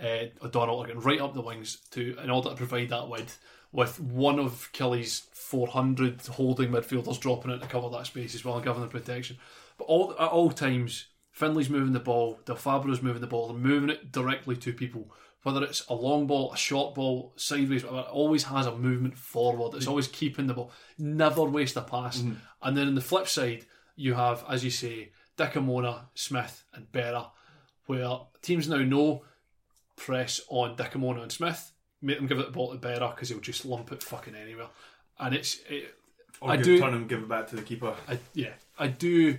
uh, 0.02 0.44
O'Donnell 0.44 0.80
are 0.80 0.88
getting 0.88 1.02
right 1.02 1.22
up 1.22 1.36
the 1.36 1.42
wings 1.42 1.82
to 1.92 2.18
in 2.24 2.32
order 2.32 2.50
to 2.50 2.56
provide 2.56 2.90
that 2.90 3.10
width. 3.10 3.40
With 3.72 4.00
one 4.00 4.40
of 4.40 4.70
Killie's 4.72 5.28
400 5.34 6.22
holding 6.28 6.72
midfielders 6.72 7.20
dropping 7.20 7.52
in 7.52 7.60
to 7.60 7.68
cover 7.68 7.90
that 7.90 8.08
space 8.08 8.34
as 8.34 8.44
well 8.44 8.56
and 8.56 8.64
giving 8.64 8.82
them 8.82 8.90
protection. 8.90 9.38
But 9.78 9.86
all 9.86 10.12
at 10.14 10.30
all 10.30 10.52
times, 10.52 11.08
Findlay's 11.38 11.70
moving 11.70 11.94
the 11.94 12.00
ball, 12.00 12.40
Del 12.46 12.56
Fabro's 12.56 13.02
moving 13.02 13.22
the 13.22 13.28
ball, 13.28 13.48
they're 13.48 13.58
moving 13.58 13.90
it 13.90 14.12
directly 14.12 14.56
to 14.58 14.74
people. 14.74 15.12
Whether 15.44 15.64
it's 15.64 15.86
a 15.88 15.94
long 15.94 16.26
ball, 16.26 16.52
a 16.54 16.58
short 16.58 16.96
ball, 16.96 17.34
sideways, 17.36 17.84
whatever, 17.84 18.08
it 18.08 18.12
always 18.12 18.46
has 18.46 18.66
a 18.66 18.76
movement 18.76 19.16
forward. 19.16 19.76
It's 19.76 19.86
mm. 19.86 19.90
always 19.90 20.08
keeping 20.08 20.48
the 20.48 20.56
ball. 20.56 20.72
Never 20.98 21.44
waste 21.44 21.76
a 21.76 21.82
pass. 21.82 22.18
Mm-hmm. 22.18 22.34
And 22.64 22.76
then 22.76 22.88
on 22.88 22.96
the 22.96 23.02
flip 23.02 23.28
side, 23.28 23.66
you 23.96 24.16
have, 24.16 24.44
as 24.50 24.64
you 24.64 24.72
say, 24.72 25.12
Dikamona, 25.38 26.06
Smith, 26.16 26.64
and 26.74 26.92
Berra, 26.92 27.30
where 27.86 28.22
teams 28.42 28.68
now 28.68 28.78
know 28.78 29.24
press 29.96 30.42
on 30.50 30.76
Dikamona 30.76 31.22
and 31.22 31.32
Smith, 31.32 31.74
make 32.02 32.18
them 32.18 32.28
give 32.28 32.40
it 32.40 32.48
the 32.48 32.52
ball 32.52 32.72
to 32.72 32.80
Berra 32.80 33.14
because 33.14 33.30
he'll 33.30 33.40
just 33.40 33.66
lump 33.66 33.92
it 33.92 34.02
fucking 34.02 34.36
anywhere. 34.36 34.68
And 35.20 35.36
it's, 35.36 35.60
it, 35.70 35.94
Or 36.42 36.52
I 36.52 36.56
give, 36.56 36.66
do- 36.66 36.80
turn 36.80 36.94
and 36.94 37.08
give 37.08 37.20
it 37.20 37.30
back 37.30 37.48
to 37.50 37.56
the 37.56 37.62
keeper. 37.62 37.94
I, 38.08 38.18
yeah, 38.34 38.54
I 38.80 38.88
do 38.88 39.38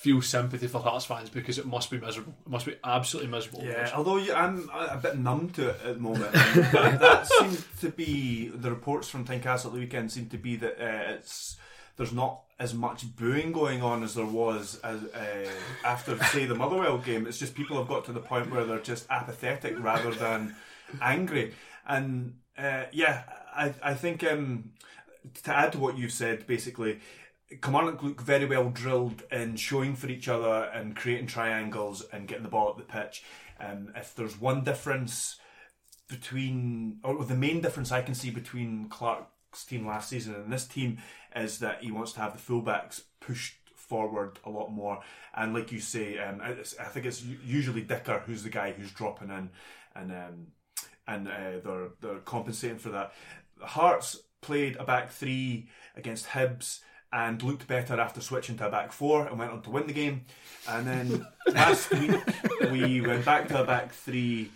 feel 0.00 0.22
sympathy 0.22 0.66
for 0.66 0.80
Hearts 0.80 1.04
fans 1.04 1.28
because 1.28 1.58
it 1.58 1.66
must 1.66 1.90
be 1.90 1.98
miserable. 2.00 2.34
It 2.46 2.50
must 2.50 2.64
be 2.64 2.74
absolutely 2.82 3.30
miserable. 3.30 3.62
Yeah, 3.64 3.90
although 3.94 4.16
you, 4.16 4.32
I'm 4.32 4.70
a 4.72 4.94
a 4.94 4.96
bit 4.96 5.18
numb 5.18 5.50
to 5.50 5.68
it 5.68 5.80
at 5.84 5.94
the 5.96 6.00
moment. 6.00 6.32
that 6.32 7.26
seems 7.38 7.66
to 7.80 7.90
be 7.90 8.48
the 8.48 8.70
reports 8.70 9.10
from 9.10 9.26
Tynecastle 9.26 9.66
at 9.66 9.72
the 9.72 9.78
weekend 9.78 10.10
seem 10.10 10.30
to 10.30 10.38
be 10.38 10.56
that 10.56 10.80
uh, 10.80 11.12
it's 11.12 11.58
there's 11.98 12.14
not 12.14 12.40
as 12.58 12.72
much 12.72 13.14
booing 13.14 13.52
going 13.52 13.82
on 13.82 14.02
as 14.02 14.14
there 14.14 14.24
was 14.24 14.80
as, 14.82 15.04
uh, 15.04 15.50
after 15.84 16.16
say 16.24 16.46
the 16.46 16.54
Motherwell 16.54 16.96
game. 16.96 17.26
It's 17.26 17.38
just 17.38 17.54
people 17.54 17.76
have 17.76 17.88
got 17.88 18.06
to 18.06 18.12
the 18.12 18.20
point 18.20 18.50
where 18.50 18.64
they're 18.64 18.78
just 18.78 19.06
apathetic 19.10 19.78
rather 19.78 20.12
than 20.12 20.56
angry. 21.02 21.52
And 21.86 22.36
uh, 22.56 22.84
yeah, 22.90 23.24
I 23.54 23.74
I 23.82 23.92
think 23.92 24.24
um, 24.24 24.70
to 25.42 25.54
add 25.54 25.72
to 25.72 25.78
what 25.78 25.98
you've 25.98 26.12
said, 26.12 26.46
basically. 26.46 27.00
Kilmarnock 27.62 28.02
look 28.02 28.20
very 28.20 28.44
well 28.46 28.70
drilled 28.70 29.22
in 29.30 29.56
showing 29.56 29.96
for 29.96 30.08
each 30.08 30.28
other 30.28 30.70
and 30.72 30.94
creating 30.94 31.26
triangles 31.26 32.02
and 32.12 32.28
getting 32.28 32.44
the 32.44 32.48
ball 32.48 32.68
up 32.68 32.76
the 32.76 32.84
pitch. 32.84 33.24
Um, 33.58 33.92
if 33.96 34.14
there's 34.14 34.40
one 34.40 34.62
difference 34.64 35.36
between, 36.08 36.98
or 37.02 37.24
the 37.24 37.34
main 37.34 37.60
difference 37.60 37.92
I 37.92 38.02
can 38.02 38.14
see 38.14 38.30
between 38.30 38.88
Clarke's 38.88 39.64
team 39.64 39.86
last 39.86 40.08
season 40.08 40.34
and 40.34 40.52
this 40.52 40.66
team 40.66 40.98
is 41.34 41.58
that 41.58 41.82
he 41.82 41.90
wants 41.90 42.12
to 42.12 42.20
have 42.20 42.32
the 42.32 42.52
fullbacks 42.52 43.02
pushed 43.20 43.56
forward 43.74 44.38
a 44.44 44.50
lot 44.50 44.70
more. 44.70 45.00
And 45.34 45.52
like 45.52 45.72
you 45.72 45.80
say, 45.80 46.18
um, 46.18 46.40
it's- 46.40 46.76
I 46.78 46.84
think 46.84 47.06
it's 47.06 47.22
usually 47.22 47.82
Dicker 47.82 48.20
who's 48.26 48.42
the 48.44 48.50
guy 48.50 48.72
who's 48.72 48.92
dropping 48.92 49.30
in, 49.30 49.50
and 49.94 50.12
um, 50.12 50.46
and 51.06 51.28
uh, 51.28 51.58
they're 51.64 51.88
they're 52.00 52.18
compensating 52.20 52.78
for 52.78 52.90
that. 52.90 53.12
Hearts 53.60 54.20
played 54.40 54.76
a 54.76 54.84
back 54.84 55.10
three 55.10 55.68
against 55.96 56.28
Hibs 56.28 56.80
and 57.12 57.42
looked 57.42 57.66
better 57.66 58.00
after 58.00 58.20
switching 58.20 58.56
to 58.58 58.68
a 58.68 58.70
back 58.70 58.92
four 58.92 59.26
and 59.26 59.38
went 59.38 59.50
on 59.50 59.62
to 59.62 59.70
win 59.70 59.86
the 59.86 59.92
game. 59.92 60.24
And 60.68 60.86
then 60.86 61.26
last 61.52 61.90
week 61.90 62.12
we 62.70 63.00
went 63.00 63.24
back 63.24 63.48
to 63.48 63.62
a 63.62 63.66
back 63.66 63.92
three 63.92 64.50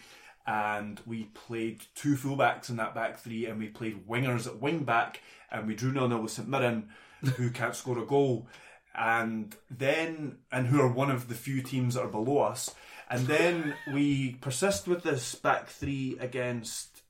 and 0.46 1.00
we 1.06 1.24
played 1.34 1.80
two 1.94 2.14
fullbacks 2.16 2.68
in 2.68 2.76
that 2.76 2.94
back 2.94 3.18
three 3.18 3.46
and 3.46 3.58
we 3.58 3.68
played 3.68 4.06
wingers 4.06 4.46
at 4.46 4.60
wing 4.60 4.84
back 4.84 5.20
and 5.50 5.66
we 5.66 5.74
drew 5.74 5.92
nil 5.92 6.08
nil 6.08 6.22
with 6.22 6.30
St 6.30 6.48
Mirren 6.48 6.88
who 7.36 7.50
can't 7.50 7.74
score 7.74 7.98
a 7.98 8.06
goal. 8.06 8.46
and 8.94 9.56
then 9.70 10.38
and 10.52 10.68
who 10.68 10.80
are 10.80 10.88
one 10.88 11.10
of 11.10 11.28
the 11.28 11.34
few 11.34 11.62
teams 11.62 11.94
that 11.94 12.02
are 12.02 12.08
below 12.08 12.38
us, 12.38 12.74
and 13.10 13.26
then 13.26 13.74
we 13.92 14.34
persist 14.40 14.86
with 14.86 15.02
this 15.02 15.34
back 15.34 15.68
three 15.68 16.16
against 16.20 17.02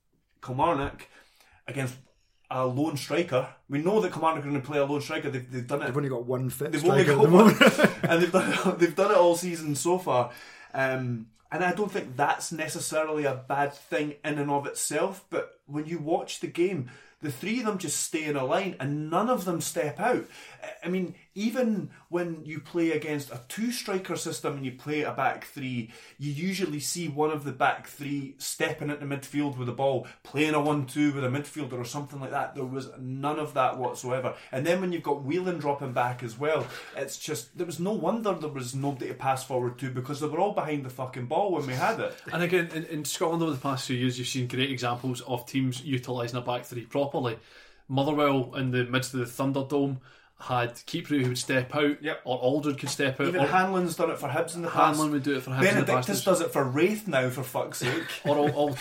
Kilmarnock, 0.43 1.07
against 1.67 1.95
a 2.49 2.65
lone 2.65 2.97
striker. 2.97 3.49
We 3.69 3.79
know 3.79 3.99
that 4.01 4.11
Kilmarnock 4.11 4.45
are 4.45 4.49
going 4.49 4.61
to 4.61 4.67
play 4.67 4.77
a 4.77 4.85
lone 4.85 5.01
striker. 5.01 5.29
They've, 5.29 5.51
they've 5.51 5.67
done 5.67 5.81
it. 5.81 5.85
They've 5.85 5.97
only 5.97 6.09
got 6.09 6.25
one 6.25 6.49
fit 6.49 6.71
They've 6.71 6.81
striker 6.81 7.13
only 7.13 7.27
got 7.27 7.57
the 7.57 7.79
one, 7.79 7.89
and 8.09 8.21
they've 8.21 8.31
done 8.31 8.53
it, 8.53 8.79
they've 8.79 8.95
done 8.95 9.11
it 9.11 9.17
all 9.17 9.35
season 9.35 9.75
so 9.75 9.97
far. 9.97 10.31
Um, 10.73 11.27
and 11.51 11.63
I 11.63 11.73
don't 11.73 11.91
think 11.91 12.17
that's 12.17 12.51
necessarily 12.51 13.25
a 13.25 13.35
bad 13.35 13.73
thing 13.73 14.15
in 14.23 14.39
and 14.39 14.51
of 14.51 14.65
itself. 14.65 15.25
But 15.29 15.59
when 15.67 15.85
you 15.85 15.99
watch 15.99 16.39
the 16.39 16.47
game, 16.47 16.89
the 17.21 17.31
three 17.31 17.59
of 17.59 17.65
them 17.65 17.77
just 17.77 18.01
stay 18.01 18.25
in 18.25 18.35
a 18.35 18.45
line, 18.45 18.75
and 18.79 19.09
none 19.09 19.29
of 19.29 19.45
them 19.45 19.61
step 19.61 19.99
out. 19.99 20.25
I- 20.83 20.89
mean, 20.89 21.15
even 21.33 21.89
when 22.09 22.45
you 22.45 22.59
play 22.59 22.91
against 22.91 23.31
a 23.31 23.41
two 23.47 23.71
striker 23.71 24.15
system 24.15 24.55
and 24.55 24.65
you 24.65 24.71
play 24.71 25.01
a 25.01 25.11
back 25.11 25.45
three, 25.45 25.91
you 26.17 26.31
usually 26.31 26.79
see 26.79 27.07
one 27.07 27.31
of 27.31 27.43
the 27.43 27.51
back 27.51 27.87
three 27.87 28.35
stepping 28.37 28.89
into 28.89 29.05
midfield 29.05 29.57
with 29.57 29.67
the 29.67 29.73
ball, 29.73 30.07
playing 30.23 30.53
a 30.53 30.61
one-two 30.61 31.13
with 31.13 31.23
a 31.23 31.27
midfielder 31.27 31.73
or 31.73 31.85
something 31.85 32.19
like 32.19 32.31
that. 32.31 32.55
There 32.55 32.65
was 32.65 32.89
none 32.99 33.39
of 33.39 33.53
that 33.55 33.77
whatsoever. 33.77 34.35
And 34.51 34.65
then 34.65 34.81
when 34.81 34.91
you've 34.91 35.03
got 35.03 35.23
Whelan 35.23 35.59
dropping 35.59 35.93
back 35.93 36.23
as 36.23 36.37
well, 36.39 36.65
it's 36.95 37.17
just 37.17 37.57
there 37.57 37.65
was 37.65 37.79
no 37.79 37.91
wonder 37.91 38.33
there 38.33 38.49
was 38.49 38.73
nobody 38.75 39.07
to 39.07 39.13
pass 39.13 39.43
forward 39.43 39.77
to 39.79 39.89
because 39.89 40.19
they 40.19 40.27
were 40.27 40.39
all 40.39 40.53
behind 40.53 40.85
the 40.85 40.89
fucking 40.89 41.25
ball 41.25 41.51
when 41.51 41.67
we 41.67 41.73
had 41.73 41.99
it. 41.99 42.15
And 42.31 42.43
again, 42.43 42.69
in, 42.73 42.85
in 42.85 43.05
Scotland 43.05 43.43
over 43.43 43.51
the 43.51 43.57
past 43.57 43.87
few 43.87 43.97
years, 43.97 44.17
you've 44.17 44.27
seen 44.27 44.47
great 44.47 44.71
examples 44.71 45.21
of 45.21 45.45
teams 45.45 45.83
utilising 45.83 46.37
a 46.37 46.41
back 46.41 46.63
three 46.65 46.85
properly. 46.85 47.37
Motherwell 47.87 48.55
in 48.55 48.71
the 48.71 48.85
midst 48.85 49.13
of 49.13 49.19
the 49.19 49.25
Thunderdome 49.25 49.97
had 50.37 50.75
Kipré 50.75 51.21
who 51.21 51.29
would 51.29 51.37
step 51.37 51.73
out, 51.73 52.03
Yep. 52.03 52.21
or 52.25 52.37
Aldred 52.37 52.77
could 52.77 52.89
step 52.89 53.19
out, 53.21 53.27
Even 53.27 53.41
or 53.41 53.47
Hanlon's 53.47 53.95
done 53.95 54.11
it 54.11 54.19
for 54.19 54.27
Hibs 54.27 54.53
in 54.55 54.63
the 54.63 54.67
past. 54.69 54.97
Hanlon 54.97 55.11
would 55.13 55.23
do 55.23 55.35
it 55.37 55.41
for 55.43 55.51
the 55.51 55.61
Benedictus 55.61 56.23
does 56.25 56.41
it 56.41 56.51
for 56.51 56.63
Raith 56.63 57.07
now, 57.07 57.29
for 57.29 57.41
fuck's 57.41 57.77
sake. 57.79 58.03
Or 58.25 58.37
al- 58.49 58.49
al- 58.57 58.77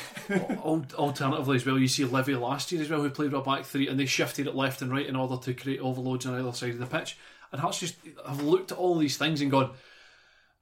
al- 0.64 0.86
alternatively 0.96 1.56
as 1.56 1.64
well, 1.64 1.78
you 1.78 1.86
see 1.86 2.04
Livy 2.04 2.34
last 2.34 2.72
year 2.72 2.82
as 2.82 2.90
well, 2.90 3.02
who 3.02 3.10
played 3.10 3.30
with 3.32 3.40
a 3.40 3.44
back 3.44 3.64
three, 3.64 3.86
and 3.88 3.98
they 4.00 4.06
shifted 4.06 4.46
it 4.48 4.54
left 4.56 4.82
and 4.82 4.90
right 4.90 5.06
in 5.06 5.14
order 5.16 5.36
to 5.44 5.54
create 5.54 5.78
overloads 5.80 6.26
on 6.26 6.34
either 6.34 6.52
side 6.52 6.70
of 6.70 6.78
the 6.78 6.86
pitch. 6.86 7.16
And 7.52 7.60
Hearts 7.60 7.78
just 7.78 7.94
have 8.26 8.42
looked 8.42 8.72
at 8.72 8.78
all 8.78 8.98
these 8.98 9.16
things 9.16 9.40
and 9.40 9.48
gone, 9.50 9.70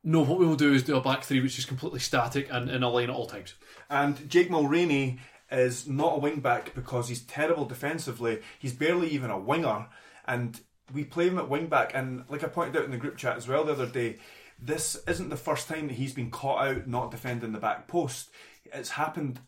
no, 0.04 0.20
what 0.22 0.38
we 0.38 0.46
will 0.46 0.56
do 0.56 0.74
is 0.74 0.82
do 0.82 0.96
a 0.96 1.00
back 1.00 1.22
three 1.22 1.40
which 1.40 1.58
is 1.58 1.64
completely 1.64 2.00
static 2.00 2.48
and 2.50 2.68
in 2.68 2.82
a 2.82 2.88
line 2.90 3.04
at 3.08 3.14
all 3.16 3.26
times. 3.26 3.54
And 3.88 4.28
Jake 4.28 4.50
Mulraney 4.50 5.20
is 5.50 5.86
not 5.88 6.16
a 6.16 6.18
wing 6.18 6.40
back 6.40 6.74
because 6.74 7.08
he's 7.08 7.22
terrible 7.22 7.64
defensively. 7.64 8.40
He's 8.58 8.72
barely 8.74 9.08
even 9.08 9.30
a 9.30 9.38
winger. 9.38 9.86
And 10.26 10.60
we 10.92 11.04
play 11.04 11.28
him 11.28 11.38
at 11.38 11.48
wing 11.48 11.66
back. 11.66 11.92
And 11.94 12.24
like 12.28 12.44
I 12.44 12.48
pointed 12.48 12.76
out 12.76 12.84
in 12.84 12.90
the 12.90 12.96
group 12.96 13.16
chat 13.16 13.36
as 13.36 13.48
well 13.48 13.64
the 13.64 13.72
other 13.72 13.86
day, 13.86 14.18
this 14.60 15.02
isn't 15.06 15.28
the 15.28 15.36
first 15.36 15.68
time 15.68 15.88
that 15.88 15.94
he's 15.94 16.14
been 16.14 16.30
caught 16.30 16.66
out 16.66 16.86
not 16.86 17.10
defending 17.10 17.52
the 17.52 17.58
back 17.58 17.88
post. 17.88 18.30
It's 18.72 18.90
happened 18.90 19.40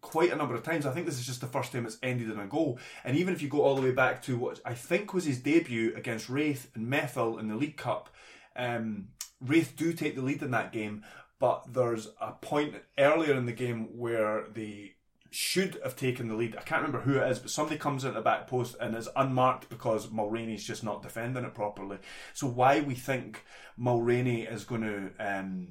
quite 0.00 0.32
a 0.32 0.36
number 0.36 0.54
of 0.54 0.62
times. 0.62 0.84
I 0.84 0.92
think 0.92 1.06
this 1.06 1.18
is 1.18 1.26
just 1.26 1.40
the 1.40 1.46
first 1.46 1.72
time 1.72 1.86
it's 1.86 1.98
ended 2.02 2.30
in 2.30 2.38
a 2.38 2.46
goal. 2.46 2.78
And 3.04 3.16
even 3.16 3.32
if 3.32 3.40
you 3.40 3.48
go 3.48 3.62
all 3.62 3.76
the 3.76 3.82
way 3.82 3.92
back 3.92 4.22
to 4.24 4.36
what 4.36 4.60
I 4.64 4.74
think 4.74 5.14
was 5.14 5.24
his 5.24 5.38
debut 5.38 5.94
against 5.96 6.28
Raith 6.28 6.70
and 6.74 6.90
Methil 6.90 7.38
in 7.38 7.48
the 7.48 7.56
League 7.56 7.76
Cup, 7.76 8.10
um, 8.56 9.08
Raith 9.40 9.74
do 9.76 9.92
take 9.92 10.16
the 10.16 10.22
lead 10.22 10.42
in 10.42 10.50
that 10.50 10.72
game, 10.72 11.04
but 11.38 11.72
there's 11.72 12.08
a 12.20 12.32
point 12.32 12.74
earlier 12.98 13.34
in 13.34 13.46
the 13.46 13.52
game 13.52 13.96
where 13.96 14.44
they 14.52 14.94
should 15.34 15.80
have 15.82 15.96
taken 15.96 16.28
the 16.28 16.34
lead. 16.34 16.56
I 16.56 16.62
can't 16.62 16.82
remember 16.82 17.00
who 17.00 17.18
it 17.18 17.30
is, 17.30 17.38
but 17.38 17.50
somebody 17.50 17.78
comes 17.78 18.04
in 18.04 18.14
the 18.14 18.20
back 18.20 18.46
post 18.46 18.76
and 18.80 18.96
is 18.96 19.08
unmarked 19.16 19.68
because 19.68 20.08
Mulraney's 20.08 20.64
just 20.64 20.84
not 20.84 21.02
defending 21.02 21.44
it 21.44 21.54
properly. 21.54 21.98
So 22.34 22.46
why 22.46 22.80
we 22.80 22.94
think 22.94 23.44
Mulraney 23.78 24.50
is 24.52 24.64
going 24.64 24.82
to 24.82 25.10
um, 25.18 25.68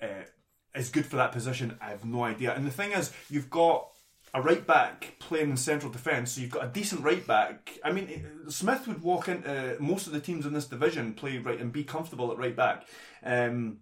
uh, 0.00 0.24
is 0.76 0.90
good 0.90 1.06
for 1.06 1.16
that 1.16 1.32
position, 1.32 1.78
I 1.80 1.90
have 1.90 2.04
no 2.04 2.24
idea. 2.24 2.54
And 2.54 2.66
the 2.66 2.70
thing 2.70 2.92
is, 2.92 3.12
you've 3.30 3.50
got 3.50 3.88
a 4.34 4.42
right 4.42 4.66
back 4.66 5.16
playing 5.18 5.50
in 5.50 5.56
central 5.56 5.90
defence, 5.90 6.32
so 6.32 6.40
you've 6.40 6.50
got 6.50 6.64
a 6.64 6.68
decent 6.68 7.02
right 7.02 7.26
back. 7.26 7.78
I 7.82 7.92
mean, 7.92 8.26
Smith 8.48 8.86
would 8.86 9.02
walk 9.02 9.28
into 9.28 9.76
most 9.80 10.06
of 10.06 10.12
the 10.12 10.20
teams 10.20 10.44
in 10.44 10.52
this 10.52 10.66
division, 10.66 11.14
play 11.14 11.38
right 11.38 11.60
and 11.60 11.72
be 11.72 11.84
comfortable 11.84 12.30
at 12.30 12.38
right 12.38 12.54
back. 12.54 12.86
Um, 13.24 13.78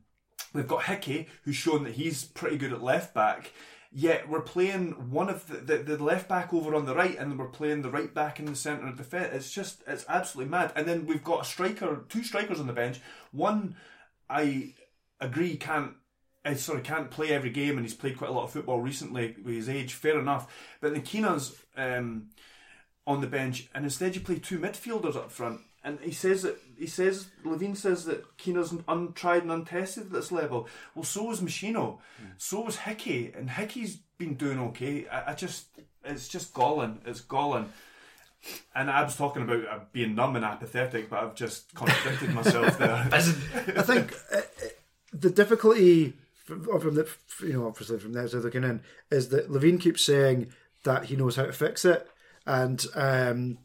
we've 0.52 0.68
got 0.68 0.84
Hickey, 0.84 1.26
who's 1.42 1.56
shown 1.56 1.82
that 1.84 1.94
he's 1.94 2.24
pretty 2.24 2.56
good 2.56 2.72
at 2.72 2.82
left 2.82 3.14
back. 3.14 3.50
Yet 3.96 4.28
we're 4.28 4.40
playing 4.40 5.10
one 5.12 5.28
of 5.28 5.46
the, 5.46 5.76
the, 5.76 5.96
the 5.96 6.02
left 6.02 6.28
back 6.28 6.52
over 6.52 6.74
on 6.74 6.84
the 6.84 6.96
right, 6.96 7.16
and 7.16 7.38
we're 7.38 7.46
playing 7.46 7.82
the 7.82 7.90
right 7.90 8.12
back 8.12 8.40
in 8.40 8.46
the 8.46 8.56
centre 8.56 8.88
of 8.88 8.96
defence. 8.96 9.32
It's 9.32 9.52
just 9.52 9.84
it's 9.86 10.04
absolutely 10.08 10.50
mad. 10.50 10.72
And 10.74 10.88
then 10.88 11.06
we've 11.06 11.22
got 11.22 11.42
a 11.42 11.44
striker, 11.44 12.04
two 12.08 12.24
strikers 12.24 12.58
on 12.58 12.66
the 12.66 12.72
bench. 12.72 13.00
One, 13.30 13.76
I 14.28 14.74
agree, 15.20 15.56
can't 15.56 15.94
I 16.44 16.54
sort 16.54 16.78
of 16.78 16.84
can't 16.84 17.10
play 17.10 17.30
every 17.30 17.50
game, 17.50 17.76
and 17.76 17.86
he's 17.86 17.94
played 17.94 18.18
quite 18.18 18.30
a 18.30 18.32
lot 18.32 18.44
of 18.44 18.50
football 18.50 18.80
recently 18.80 19.36
with 19.42 19.54
his 19.54 19.68
age. 19.68 19.94
Fair 19.94 20.18
enough, 20.18 20.76
but 20.80 20.92
then 20.92 21.02
Keena's 21.02 21.56
um, 21.76 22.30
on 23.06 23.20
the 23.20 23.26
bench, 23.26 23.68
and 23.74 23.84
instead 23.84 24.14
you 24.14 24.20
play 24.20 24.38
two 24.38 24.58
midfielders 24.58 25.16
up 25.16 25.30
front. 25.30 25.60
And 25.84 26.00
he 26.00 26.12
says 26.12 26.42
that 26.42 26.58
he 26.78 26.86
says 26.86 27.26
Levein 27.44 27.76
says 27.76 28.06
that 28.06 28.38
Keena's 28.38 28.74
untried 28.88 29.42
and 29.42 29.52
untested 29.52 30.04
at 30.04 30.12
this 30.12 30.32
level. 30.32 30.66
Well, 30.94 31.04
so 31.04 31.24
was 31.24 31.40
Machino, 31.40 31.98
so 32.38 32.62
was 32.62 32.76
Hickey, 32.78 33.32
and 33.36 33.50
Hickey's 33.50 33.98
been 34.16 34.34
doing 34.34 34.58
okay. 34.58 35.06
I, 35.08 35.32
I 35.32 35.34
just 35.34 35.66
it's 36.02 36.26
just 36.26 36.54
galling. 36.54 37.00
It's 37.04 37.20
galling. 37.20 37.70
And 38.74 38.90
I 38.90 39.02
was 39.02 39.16
talking 39.16 39.42
about 39.42 39.66
uh, 39.66 39.78
being 39.92 40.14
numb 40.14 40.36
and 40.36 40.44
apathetic, 40.44 41.08
but 41.08 41.22
I've 41.22 41.34
just 41.34 41.74
contradicted 41.74 42.30
myself 42.34 42.78
there. 42.78 43.08
I 43.12 43.20
think 43.20 44.14
uh, 44.32 44.36
uh, 44.36 44.40
the 45.12 45.30
difficulty 45.30 46.14
from, 46.44 46.80
from 46.80 46.94
the 46.94 47.08
you 47.42 47.54
know 47.54 47.66
obviously 47.66 47.98
from 47.98 48.12
the 48.12 48.22
outside 48.22 48.42
looking 48.42 48.64
in 48.64 48.80
is 49.10 49.28
that 49.30 49.50
Levein 49.50 49.80
keeps 49.80 50.04
saying 50.04 50.52
that 50.84 51.04
he 51.06 51.16
knows 51.16 51.36
how 51.36 51.44
to 51.44 51.52
fix 51.52 51.84
it, 51.84 52.08
and 52.46 52.84
um, 52.94 53.58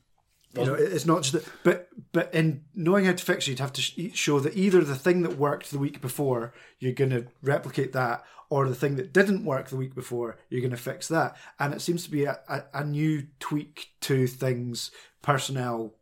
you 0.56 0.66
know 0.66 0.74
it's 0.74 1.06
not 1.06 1.22
just 1.22 1.34
that, 1.34 1.45
but 1.64 1.89
but 2.12 2.34
in 2.34 2.64
knowing 2.74 3.06
how 3.06 3.14
to 3.14 3.24
fix 3.24 3.47
it, 3.47 3.52
you'd 3.52 3.60
have 3.60 3.74
to 3.74 3.82
sh- 3.82 4.12
show 4.14 4.39
that 4.39 4.58
either 4.58 4.82
the 4.82 4.95
thing 4.95 5.22
that 5.22 5.38
worked 5.38 5.72
the 5.72 5.80
week 5.80 6.02
before 6.02 6.54
you're 6.80 6.93
going 6.93 7.12
to 7.12 7.28
replicate 7.41 7.93
that, 7.93 8.24
or 8.50 8.68
the 8.68 8.76
thing 8.76 8.95
that 8.95 9.14
didn't 9.14 9.45
work 9.45 9.70
the 9.70 9.76
week 9.76 9.93
before 9.93 10.38
you're 10.50 10.62
going 10.62 10.72
to 10.72 10.78
fix 10.78 11.08
that, 11.08 11.36
and 11.60 11.74
it 11.74 11.82
seems 11.82 12.04
to 12.04 12.12
be 12.12 12.26
a, 12.26 12.39
a, 12.47 12.64
a 12.74 12.84
new 12.84 13.28
tweak 13.39 13.89
to 14.02 14.26
things 14.26 14.91
personnel 15.22 15.93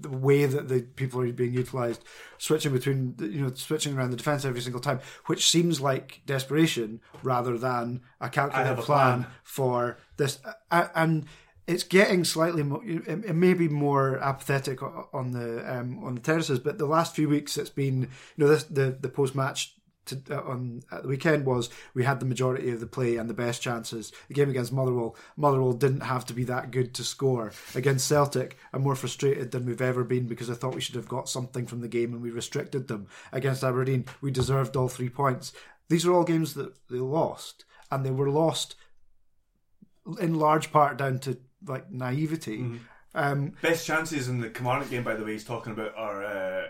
the 0.00 0.10
way 0.10 0.44
that 0.44 0.68
the 0.68 0.82
people 0.82 1.20
are 1.20 1.32
being 1.32 1.54
utilised, 1.54 2.04
switching 2.36 2.72
between 2.72 3.14
you 3.18 3.42
know 3.42 3.52
switching 3.54 3.96
around 3.96 4.10
the 4.10 4.16
defence 4.16 4.44
every 4.44 4.60
single 4.60 4.80
time, 4.80 5.00
which 5.26 5.50
seems 5.50 5.80
like 5.80 6.20
desperation 6.26 7.00
rather 7.22 7.56
than 7.56 8.02
a 8.20 8.28
calculated 8.28 8.76
plan, 8.76 9.22
plan. 9.22 9.26
for 9.42 9.98
this. 10.16 10.40
And 10.70 11.26
it's 11.68 11.84
getting 11.84 12.24
slightly 12.24 12.62
more, 12.62 12.82
it, 12.84 13.34
may 13.34 13.52
be 13.52 13.68
more 13.68 14.18
apathetic 14.20 14.82
on 14.82 15.32
the 15.32 15.62
um, 15.70 16.02
on 16.02 16.14
the 16.14 16.20
terraces, 16.20 16.58
but 16.58 16.78
the 16.78 16.86
last 16.86 17.14
few 17.14 17.28
weeks 17.28 17.58
it's 17.58 17.70
been 17.70 18.02
you 18.02 18.08
know 18.38 18.48
this 18.48 18.64
the 18.64 18.96
the 18.98 19.08
post 19.08 19.36
match. 19.36 19.74
To, 20.06 20.18
uh, 20.30 20.40
on 20.40 20.82
at 20.90 21.02
the 21.02 21.08
weekend 21.08 21.44
was 21.44 21.68
we 21.92 22.02
had 22.02 22.18
the 22.18 22.24
majority 22.24 22.70
of 22.70 22.80
the 22.80 22.86
play 22.86 23.18
and 23.18 23.28
the 23.28 23.34
best 23.34 23.60
chances. 23.60 24.10
The 24.28 24.32
game 24.32 24.48
against 24.48 24.72
Motherwell, 24.72 25.14
Motherwell 25.36 25.74
didn't 25.74 26.00
have 26.00 26.24
to 26.26 26.32
be 26.32 26.44
that 26.44 26.70
good 26.70 26.94
to 26.94 27.04
score. 27.04 27.52
Against 27.74 28.08
Celtic, 28.08 28.56
I'm 28.72 28.80
more 28.80 28.96
frustrated 28.96 29.50
than 29.50 29.66
we've 29.66 29.82
ever 29.82 30.04
been 30.04 30.26
because 30.26 30.48
I 30.48 30.54
thought 30.54 30.74
we 30.74 30.80
should 30.80 30.94
have 30.94 31.08
got 31.08 31.28
something 31.28 31.66
from 31.66 31.82
the 31.82 31.88
game 31.88 32.14
and 32.14 32.22
we 32.22 32.30
restricted 32.30 32.88
them. 32.88 33.08
Against 33.32 33.62
Aberdeen, 33.62 34.06
we 34.22 34.30
deserved 34.30 34.76
all 34.76 34.88
three 34.88 35.10
points. 35.10 35.52
These 35.90 36.06
are 36.06 36.14
all 36.14 36.24
games 36.24 36.54
that 36.54 36.72
they 36.88 37.00
lost, 37.00 37.66
and 37.90 38.02
they 38.02 38.10
were 38.10 38.30
lost 38.30 38.76
in 40.18 40.38
large 40.38 40.72
part 40.72 40.96
down 40.96 41.18
to 41.18 41.36
like 41.66 41.90
naivety. 41.90 42.80
Um, 43.14 43.54
Best 43.62 43.86
chances 43.86 44.28
in 44.28 44.40
the 44.40 44.50
Kilmarnock 44.50 44.90
game, 44.90 45.02
by 45.02 45.14
the 45.14 45.24
way, 45.24 45.32
he's 45.32 45.44
talking 45.44 45.72
about 45.72 45.94
are 45.96 46.24
uh, 46.24 46.62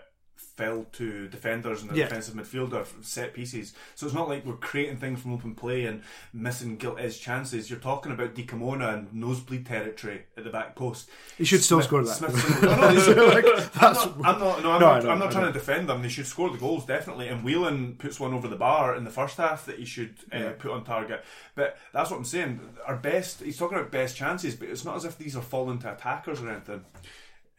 fell 0.59 0.85
to 0.93 1.29
defenders 1.29 1.83
and 1.83 1.91
the 1.91 1.97
Yeah. 1.97 2.05
defensive 2.09 2.35
midfielder 2.35 2.85
set 3.01 3.33
pieces. 3.33 3.75
So 3.95 4.07
it's 4.07 4.15
not 4.15 4.29
like 4.29 4.45
we're 4.45 4.55
creating 4.57 4.97
things 4.97 5.21
from 5.23 5.33
open 5.33 5.55
play 5.55 5.85
and 5.87 6.03
missing 6.33 6.77
gilt 6.77 6.99
edge 6.99 7.21
chances. 7.21 7.71
You're 7.71 7.79
talking 7.79 8.11
about 8.11 8.35
Dikamona 8.35 8.93
and 8.93 9.15
nosebleed 9.15 9.65
territory 9.67 10.23
at 10.37 10.43
the 10.43 10.51
back 10.51 10.75
post. 10.75 11.09
he 11.37 11.45
should 11.45 11.63
still 11.63 11.81
score 11.81 12.03
that. 12.03 12.15
Smith- 12.17 12.63
no, 12.63 12.75
no, 12.75 13.27
Like, 13.27 13.45
I'm 13.81 13.93
not, 13.95 14.07
I'm 14.25 14.39
not, 14.41 14.63
no, 14.65 14.71
I'm 14.73 14.81
No, 14.81 14.91
not, 14.95 15.07
I'm 15.09 15.19
not 15.21 15.31
trying 15.31 15.47
to 15.47 15.53
defend 15.53 15.89
them. 15.89 16.03
They 16.03 16.09
should 16.09 16.27
score 16.27 16.51
the 16.51 16.59
goals 16.59 16.85
definitely. 16.85 17.29
And 17.29 17.45
Whelan 17.45 17.95
puts 17.95 18.19
one 18.19 18.35
over 18.35 18.49
the 18.49 18.57
bar 18.57 18.97
in 18.97 19.05
the 19.05 19.11
first 19.11 19.37
half 19.37 19.65
that 19.67 19.79
he 19.79 19.85
should 19.85 20.17
uh, 20.33 20.51
put 20.59 20.73
on 20.73 20.83
target. 20.85 21.25
But 21.55 21.79
that's 21.93 22.11
what 22.11 22.17
I'm 22.17 22.25
saying. 22.25 22.61
Our 22.85 22.97
best. 22.97 23.43
He's 23.43 23.57
talking 23.57 23.79
about 23.79 23.93
best 23.93 24.17
chances, 24.17 24.57
but 24.57 24.69
it's 24.69 24.85
not 24.85 24.97
as 24.97 25.05
if 25.05 25.17
these 25.17 25.37
are 25.37 25.43
falling 25.43 25.79
to 25.81 25.93
attackers 25.93 26.41
or 26.43 26.51
anything. 26.51 26.85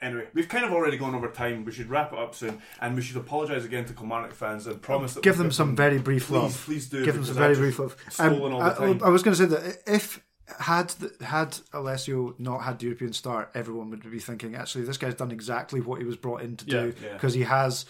Anyway, 0.01 0.27
we've 0.33 0.47
kind 0.47 0.63
of 0.63 0.71
already 0.71 0.97
gone 0.97 1.13
over 1.13 1.29
time. 1.29 1.65
We 1.65 1.73
should 1.73 1.89
wrap 1.89 2.13
it 2.13 2.19
up 2.19 2.33
soon, 2.33 2.61
and 2.79 2.95
we 2.95 3.01
should 3.01 3.17
apologise 3.17 3.65
again 3.65 3.83
to 3.85 3.93
Kilmarnock 3.93 4.33
fans 4.33 4.65
and 4.65 4.81
promise 4.81 5.13
that 5.13 5.23
give 5.23 5.37
them 5.37 5.51
some 5.51 5.75
very 5.75 5.97
brief 5.97 6.27
please, 6.27 6.33
love. 6.33 6.61
Please 6.65 6.87
do. 6.87 7.03
Give 7.03 7.15
them 7.15 7.25
some 7.25 7.35
very 7.35 7.55
brief 7.55 7.79
love. 7.79 7.97
Um, 8.17 8.41
all 8.41 8.61
I, 8.61 8.69
the 8.69 8.75
time. 8.75 9.01
I 9.03 9.09
was 9.09 9.23
going 9.23 9.35
to 9.35 9.43
say 9.43 9.49
that 9.49 9.77
if 9.85 10.23
had 10.57 10.93
had 11.21 11.57
Alessio 11.73 12.33
not 12.39 12.59
had 12.59 12.79
the 12.79 12.85
European 12.85 13.13
start, 13.13 13.51
everyone 13.53 13.89
would 13.89 14.09
be 14.09 14.19
thinking, 14.19 14.55
actually, 14.55 14.85
this 14.85 14.97
guy's 14.97 15.15
done 15.15 15.31
exactly 15.31 15.81
what 15.81 15.99
he 15.99 16.05
was 16.05 16.15
brought 16.15 16.41
in 16.41 16.55
to 16.57 16.65
do 16.65 16.75
Yeah, 16.75 17.07
yeah. 17.07 17.13
because 17.13 17.33
he 17.33 17.43
has, 17.43 17.85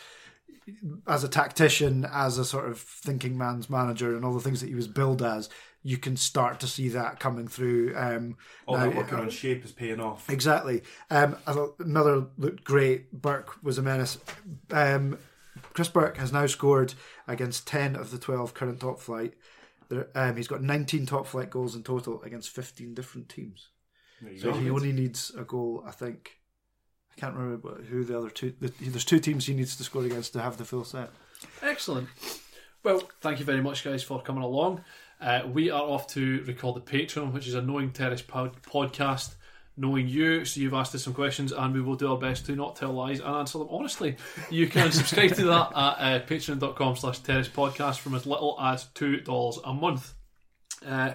as 1.08 1.24
a 1.24 1.30
tactician, 1.30 2.06
as 2.12 2.38
a 2.38 2.46
sort 2.46 2.70
of 2.70 2.80
thinking 2.80 3.38
man's 3.38 3.70
manager, 3.70 4.16
and 4.16 4.26
all 4.26 4.34
the 4.34 4.42
things 4.42 4.62
that 4.62 4.68
he 4.68 4.76
was 4.76 4.88
billed 4.88 5.22
as. 5.22 5.50
You 5.82 5.98
can 5.98 6.18
start 6.18 6.60
to 6.60 6.68
see 6.68 6.90
that 6.90 7.20
coming 7.20 7.48
through. 7.48 7.94
Um, 7.96 8.38
All 8.66 8.78
now- 8.78 8.86
that 8.86 8.96
working 8.96 9.20
on 9.20 9.30
shape 9.30 9.64
is 9.64 9.72
paying 9.72 10.00
off. 10.00 10.30
Exactly. 10.30 10.84
Um, 11.10 11.38
I 11.48 11.68
Miller 11.80 12.28
looked 12.38 12.64
great. 12.64 13.12
Burke 13.14 13.64
was 13.64 13.78
a 13.78 13.82
menace. 13.82 14.18
Um, 14.72 15.18
Chris 15.74 15.88
Burke 15.88 16.18
has 16.18 16.32
now 16.34 16.46
scored 16.46 16.94
against 17.28 17.68
10 17.68 17.96
of 17.96 18.12
the 18.12 18.18
12 18.18 18.54
current 18.54 18.80
top 18.80 19.00
flight. 19.00 19.34
There, 19.90 20.08
um, 20.16 20.36
he's 20.36 20.48
got 20.48 20.62
19 20.62 21.06
top 21.06 21.26
flight 21.26 21.50
goals 21.50 21.76
in 21.76 21.84
total 21.84 22.22
against 22.24 22.50
15 22.50 22.94
different 22.94 23.30
teams. 23.30 23.70
So 24.38 24.52
go. 24.52 24.60
he 24.60 24.70
only 24.70 24.92
needs 24.92 25.32
a 25.38 25.44
goal, 25.44 25.84
I 25.88 25.92
think. 25.92 26.38
I 27.12 27.20
can't 27.20 27.36
remember 27.36 27.82
who 27.84 28.04
the 28.04 28.18
other 28.18 28.30
two. 28.30 28.54
The, 28.60 28.72
there's 28.82 29.06
two 29.06 29.20
teams 29.20 29.46
he 29.46 29.54
needs 29.54 29.76
to 29.78 29.84
score 29.84 30.04
against 30.04 30.34
to 30.34 30.42
have 30.42 30.58
the 30.58 30.66
full 30.66 30.84
set. 30.84 31.10
Excellent. 31.62 32.10
Well, 32.84 33.02
thank 33.22 33.40
you 33.40 33.46
very 33.46 33.62
much, 33.62 33.84
guys, 33.84 34.04
for 34.04 34.22
coming 34.22 34.44
along. 34.44 34.84
Uh, 35.22 35.42
we 35.52 35.70
are 35.70 35.82
off 35.82 36.08
to 36.08 36.44
record 36.48 36.76
the 36.76 36.82
Patreon, 36.82 37.34
which 37.34 37.48
is 37.48 37.54
a 37.54 37.62
Knowing 37.62 37.92
Terrace 37.92 38.22
pod- 38.22 38.62
podcast. 38.64 39.36
Knowing 39.78 40.10
you, 40.10 40.44
so 40.44 40.60
you've 40.60 40.74
asked 40.74 40.94
us 40.94 41.04
some 41.04 41.14
questions, 41.14 41.54
and 41.54 41.74
we 41.74 41.80
will 41.82 41.96
do 41.96 42.12
our 42.12 42.18
best 42.18 42.46
to 42.46 42.54
not 42.56 42.76
tell 42.76 42.92
lies 42.92 43.20
and 43.22 43.34
answer 43.34 43.60
them 43.60 43.68
honestly. 43.72 44.18
You 44.50 44.68
can 44.68 44.92
subscribe 44.92 45.34
to 45.36 45.46
that 45.46 45.68
at 45.70 45.76
uh, 45.76 46.26
patreon.com 46.26 46.98
slash 46.98 47.20
terrace 47.20 47.48
podcast 47.48 48.00
from 48.00 48.14
as 48.14 48.26
little 48.26 48.58
as 48.60 48.86
$2 48.96 49.60
a 49.64 49.74
month. 49.74 50.14
Uh, 50.86 51.14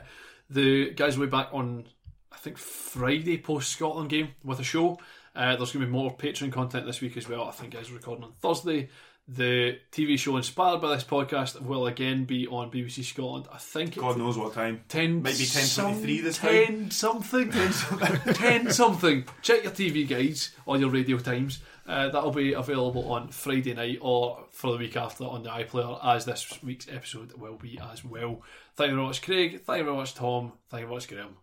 the 0.49 0.91
guys 0.93 1.19
will 1.19 1.27
be 1.27 1.31
back 1.31 1.49
on, 1.53 1.85
I 2.33 2.37
think, 2.39 2.57
Friday 2.57 3.37
post 3.37 3.71
Scotland 3.71 4.09
game 4.09 4.29
with 4.43 4.61
a 4.61 4.65
show. 4.65 4.99
Uh, 5.35 5.57
there's 5.57 5.73
going 5.73 5.85
to 5.85 5.87
be 5.87 5.93
more 5.93 6.17
Patreon 6.17 6.53
content 6.53 6.87
this 6.87 7.01
week 7.03 7.17
as 7.19 7.29
well. 7.29 7.45
I 7.45 7.51
think 7.51 7.75
guys 7.75 7.91
are 7.91 7.95
recording 7.95 8.25
on 8.25 8.33
Thursday. 8.41 8.89
The 9.27 9.79
TV 9.91 10.19
show 10.19 10.37
inspired 10.37 10.83
by 10.83 10.95
this 10.95 11.05
podcast 11.05 11.59
will 11.63 11.87
again 11.87 12.27
be 12.27 12.47
on 12.47 12.71
BBC 12.71 13.05
Scotland. 13.05 13.47
I 13.51 13.57
think 13.57 13.97
God 13.97 14.11
it's 14.11 14.19
knows 14.19 14.37
what 14.37 14.53
time. 14.53 14.83
10 14.89 15.23
Might 15.23 15.39
be 15.39 15.45
10:23 15.47 16.23
this 16.23 16.37
some- 16.37 16.51
10 16.51 16.91
something. 16.91 17.51
10 17.51 17.73
something. 17.73 18.35
10 18.35 18.71
something. 18.71 19.25
Check 19.41 19.63
your 19.63 19.73
TV 19.73 20.07
guides 20.07 20.51
or 20.67 20.77
your 20.77 20.91
radio 20.91 21.17
times. 21.19 21.61
Uh, 21.87 22.11
that'll 22.11 22.33
be 22.33 22.53
available 22.53 23.11
on 23.13 23.29
Friday 23.29 23.73
night 23.73 23.99
or 24.03 24.45
for 24.51 24.73
the 24.73 24.79
week 24.79 24.97
after 24.97 25.25
on 25.25 25.43
the 25.43 25.49
iPlayer 25.51 25.99
as 26.05 26.27
this 26.27 26.63
week's 26.63 26.87
episode 26.89 27.33
will 27.39 27.57
be 27.57 27.79
as 27.93 28.05
well. 28.05 28.43
Thank 28.77 28.91
you 28.91 28.97
very 28.97 29.07
much 29.07 29.23
Craig. 29.23 29.63
Thank 29.65 29.79
you 29.79 29.85
very 29.85 29.97
much 29.97 30.15
Tom. 30.15 30.53
Thank 30.69 30.83
you 30.83 30.87
very 30.89 30.97
much 30.97 31.09
Graham. 31.09 31.37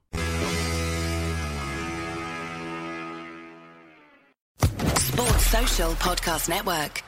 Sports 4.97 5.45
Social 5.47 5.91
Podcast 5.93 6.47
Network. 6.49 7.03